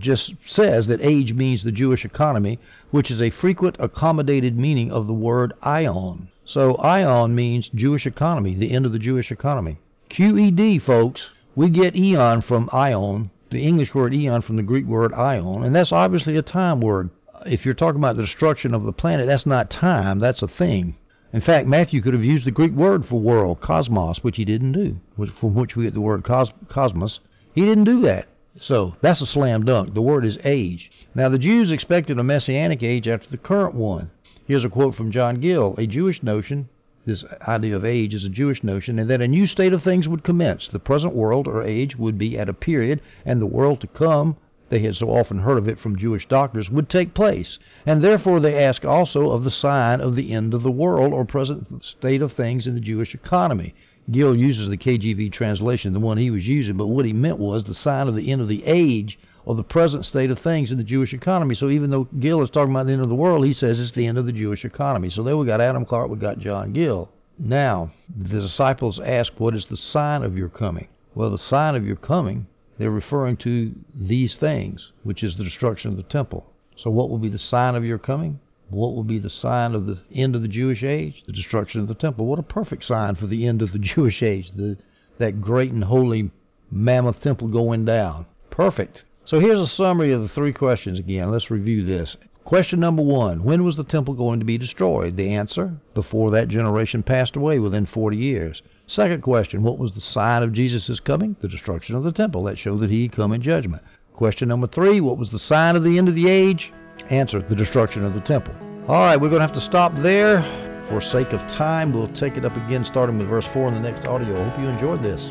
just 0.00 0.34
says 0.46 0.88
that 0.88 1.00
age 1.00 1.32
means 1.34 1.62
the 1.62 1.70
Jewish 1.70 2.04
economy, 2.04 2.58
which 2.90 3.10
is 3.10 3.22
a 3.22 3.30
frequent 3.30 3.76
accommodated 3.78 4.58
meaning 4.58 4.90
of 4.90 5.06
the 5.06 5.12
word 5.12 5.52
ion. 5.62 6.28
So 6.44 6.74
ion 6.76 7.34
means 7.34 7.68
Jewish 7.68 8.06
economy, 8.06 8.54
the 8.54 8.72
end 8.72 8.86
of 8.86 8.92
the 8.92 8.98
Jewish 8.98 9.30
economy. 9.30 9.78
QED, 10.10 10.82
folks, 10.82 11.30
we 11.54 11.70
get 11.70 11.94
eon 11.94 12.42
from 12.42 12.68
ion, 12.72 13.30
the 13.50 13.62
English 13.62 13.94
word 13.94 14.12
eon 14.14 14.42
from 14.42 14.56
the 14.56 14.62
Greek 14.62 14.86
word 14.86 15.12
ion, 15.12 15.62
and 15.62 15.74
that's 15.74 15.92
obviously 15.92 16.36
a 16.36 16.42
time 16.42 16.80
word. 16.80 17.10
If 17.46 17.64
you're 17.64 17.74
talking 17.74 18.00
about 18.00 18.16
the 18.16 18.22
destruction 18.24 18.74
of 18.74 18.82
the 18.82 18.92
planet, 18.92 19.26
that's 19.26 19.46
not 19.46 19.70
time, 19.70 20.18
that's 20.18 20.42
a 20.42 20.48
thing. 20.48 20.96
In 21.32 21.40
fact, 21.40 21.66
Matthew 21.66 22.02
could 22.02 22.12
have 22.12 22.24
used 22.24 22.44
the 22.44 22.50
Greek 22.50 22.72
word 22.72 23.06
for 23.06 23.18
world, 23.18 23.60
cosmos, 23.60 24.22
which 24.22 24.36
he 24.36 24.44
didn't 24.44 24.72
do, 24.72 25.00
from 25.40 25.54
which 25.54 25.74
we 25.74 25.84
get 25.84 25.94
the 25.94 26.00
word 26.00 26.24
cos- 26.24 26.52
cosmos. 26.68 27.20
He 27.54 27.62
didn't 27.62 27.84
do 27.84 28.02
that. 28.02 28.28
So 28.60 28.96
that's 29.00 29.22
a 29.22 29.26
slam 29.26 29.64
dunk. 29.64 29.94
The 29.94 30.02
word 30.02 30.26
is 30.26 30.38
age. 30.44 30.90
Now, 31.14 31.30
the 31.30 31.38
Jews 31.38 31.70
expected 31.70 32.18
a 32.18 32.22
messianic 32.22 32.82
age 32.82 33.08
after 33.08 33.30
the 33.30 33.38
current 33.38 33.74
one. 33.74 34.10
Here's 34.46 34.64
a 34.64 34.68
quote 34.68 34.94
from 34.94 35.10
John 35.10 35.40
Gill 35.40 35.74
A 35.78 35.86
Jewish 35.86 36.22
notion, 36.22 36.68
this 37.06 37.24
idea 37.48 37.76
of 37.76 37.84
age 37.86 38.12
is 38.12 38.24
a 38.24 38.28
Jewish 38.28 38.62
notion, 38.62 38.98
and 38.98 39.08
that 39.08 39.22
a 39.22 39.26
new 39.26 39.46
state 39.46 39.72
of 39.72 39.82
things 39.82 40.06
would 40.06 40.22
commence. 40.22 40.68
The 40.68 40.78
present 40.78 41.14
world 41.14 41.48
or 41.48 41.62
age 41.62 41.96
would 41.96 42.18
be 42.18 42.38
at 42.38 42.50
a 42.50 42.54
period, 42.54 43.00
and 43.24 43.40
the 43.40 43.46
world 43.46 43.80
to 43.80 43.86
come 43.86 44.36
they 44.72 44.78
had 44.78 44.96
so 44.96 45.10
often 45.10 45.40
heard 45.40 45.58
of 45.58 45.68
it 45.68 45.78
from 45.78 45.98
Jewish 45.98 46.26
doctors, 46.26 46.70
would 46.70 46.88
take 46.88 47.12
place. 47.12 47.58
And 47.84 48.02
therefore 48.02 48.40
they 48.40 48.64
ask 48.64 48.86
also 48.86 49.28
of 49.28 49.44
the 49.44 49.50
sign 49.50 50.00
of 50.00 50.16
the 50.16 50.32
end 50.32 50.54
of 50.54 50.62
the 50.62 50.70
world 50.70 51.12
or 51.12 51.26
present 51.26 51.84
state 51.84 52.22
of 52.22 52.32
things 52.32 52.66
in 52.66 52.74
the 52.74 52.80
Jewish 52.80 53.14
economy. 53.14 53.74
Gill 54.10 54.34
uses 54.34 54.70
the 54.70 54.78
KJV 54.78 55.30
translation, 55.30 55.92
the 55.92 56.00
one 56.00 56.16
he 56.16 56.30
was 56.30 56.48
using, 56.48 56.78
but 56.78 56.86
what 56.86 57.04
he 57.04 57.12
meant 57.12 57.38
was 57.38 57.64
the 57.64 57.74
sign 57.74 58.08
of 58.08 58.16
the 58.16 58.32
end 58.32 58.40
of 58.40 58.48
the 58.48 58.64
age 58.64 59.18
or 59.44 59.54
the 59.54 59.62
present 59.62 60.06
state 60.06 60.30
of 60.30 60.38
things 60.38 60.70
in 60.70 60.78
the 60.78 60.84
Jewish 60.84 61.12
economy. 61.12 61.54
So 61.54 61.68
even 61.68 61.90
though 61.90 62.08
Gill 62.18 62.40
is 62.40 62.48
talking 62.48 62.72
about 62.72 62.86
the 62.86 62.94
end 62.94 63.02
of 63.02 63.10
the 63.10 63.14
world, 63.14 63.44
he 63.44 63.52
says 63.52 63.78
it's 63.78 63.92
the 63.92 64.06
end 64.06 64.16
of 64.16 64.24
the 64.24 64.32
Jewish 64.32 64.64
economy. 64.64 65.10
So 65.10 65.22
there 65.22 65.36
we 65.36 65.44
got 65.44 65.60
Adam 65.60 65.84
Clarke, 65.84 66.08
we 66.08 66.16
got 66.16 66.38
John 66.38 66.72
Gill. 66.72 67.10
Now, 67.38 67.90
the 68.16 68.40
disciples 68.40 68.98
ask, 69.00 69.34
What 69.36 69.54
is 69.54 69.66
the 69.66 69.76
sign 69.76 70.22
of 70.22 70.38
your 70.38 70.48
coming? 70.48 70.88
Well, 71.14 71.30
the 71.30 71.36
sign 71.36 71.74
of 71.74 71.84
your 71.84 71.96
coming 71.96 72.46
they're 72.78 72.90
referring 72.90 73.36
to 73.38 73.74
these 73.94 74.36
things, 74.36 74.92
which 75.02 75.22
is 75.22 75.36
the 75.36 75.44
destruction 75.44 75.90
of 75.90 75.96
the 75.96 76.02
temple. 76.02 76.46
So, 76.76 76.90
what 76.90 77.10
will 77.10 77.18
be 77.18 77.28
the 77.28 77.38
sign 77.38 77.74
of 77.74 77.84
your 77.84 77.98
coming? 77.98 78.40
What 78.70 78.94
will 78.94 79.04
be 79.04 79.18
the 79.18 79.30
sign 79.30 79.74
of 79.74 79.86
the 79.86 79.98
end 80.14 80.34
of 80.34 80.42
the 80.42 80.48
Jewish 80.48 80.82
age? 80.82 81.22
The 81.26 81.32
destruction 81.32 81.80
of 81.80 81.88
the 81.88 81.94
temple. 81.94 82.26
What 82.26 82.38
a 82.38 82.42
perfect 82.42 82.84
sign 82.84 83.14
for 83.16 83.26
the 83.26 83.46
end 83.46 83.60
of 83.60 83.72
the 83.72 83.78
Jewish 83.94 84.22
age, 84.22 84.50
the, 84.52 84.78
that 85.18 85.40
great 85.40 85.70
and 85.70 85.84
holy 85.84 86.30
mammoth 86.70 87.20
temple 87.20 87.48
going 87.48 87.84
down. 87.84 88.26
Perfect. 88.50 89.04
So, 89.24 89.38
here's 89.38 89.60
a 89.60 89.66
summary 89.66 90.12
of 90.12 90.22
the 90.22 90.28
three 90.28 90.52
questions 90.52 90.98
again. 90.98 91.30
Let's 91.30 91.50
review 91.50 91.84
this. 91.84 92.16
Question 92.44 92.80
number 92.80 93.02
one 93.02 93.44
When 93.44 93.62
was 93.62 93.76
the 93.76 93.84
temple 93.84 94.14
going 94.14 94.40
to 94.40 94.44
be 94.44 94.58
destroyed? 94.58 95.16
The 95.16 95.34
answer 95.34 95.76
before 95.94 96.32
that 96.32 96.48
generation 96.48 97.02
passed 97.04 97.36
away 97.36 97.60
within 97.60 97.86
40 97.86 98.16
years. 98.16 98.62
Second 98.92 99.22
question 99.22 99.62
What 99.62 99.78
was 99.78 99.92
the 99.92 100.02
sign 100.02 100.42
of 100.42 100.52
Jesus' 100.52 101.00
coming? 101.00 101.34
The 101.40 101.48
destruction 101.48 101.96
of 101.96 102.04
the 102.04 102.12
temple. 102.12 102.44
That 102.44 102.58
showed 102.58 102.80
that 102.80 102.90
he 102.90 103.04
had 103.04 103.12
come 103.12 103.32
in 103.32 103.40
judgment. 103.40 103.82
Question 104.12 104.48
number 104.48 104.66
three 104.66 105.00
What 105.00 105.16
was 105.16 105.30
the 105.30 105.38
sign 105.38 105.76
of 105.76 105.82
the 105.82 105.96
end 105.96 106.10
of 106.10 106.14
the 106.14 106.28
age? 106.28 106.70
Answer 107.08 107.40
The 107.40 107.56
destruction 107.56 108.04
of 108.04 108.12
the 108.12 108.20
temple. 108.20 108.54
All 108.88 109.00
right, 109.00 109.16
we're 109.16 109.30
going 109.30 109.40
to 109.40 109.46
have 109.46 109.56
to 109.56 109.62
stop 109.62 109.96
there. 109.96 110.42
For 110.90 111.00
sake 111.00 111.32
of 111.32 111.40
time, 111.50 111.94
we'll 111.94 112.12
take 112.12 112.36
it 112.36 112.44
up 112.44 112.54
again 112.54 112.84
starting 112.84 113.16
with 113.16 113.28
verse 113.28 113.46
4 113.54 113.68
in 113.68 113.74
the 113.74 113.80
next 113.80 114.06
audio. 114.06 114.38
I 114.38 114.50
hope 114.50 114.60
you 114.60 114.68
enjoyed 114.68 115.02
this. 115.02 115.30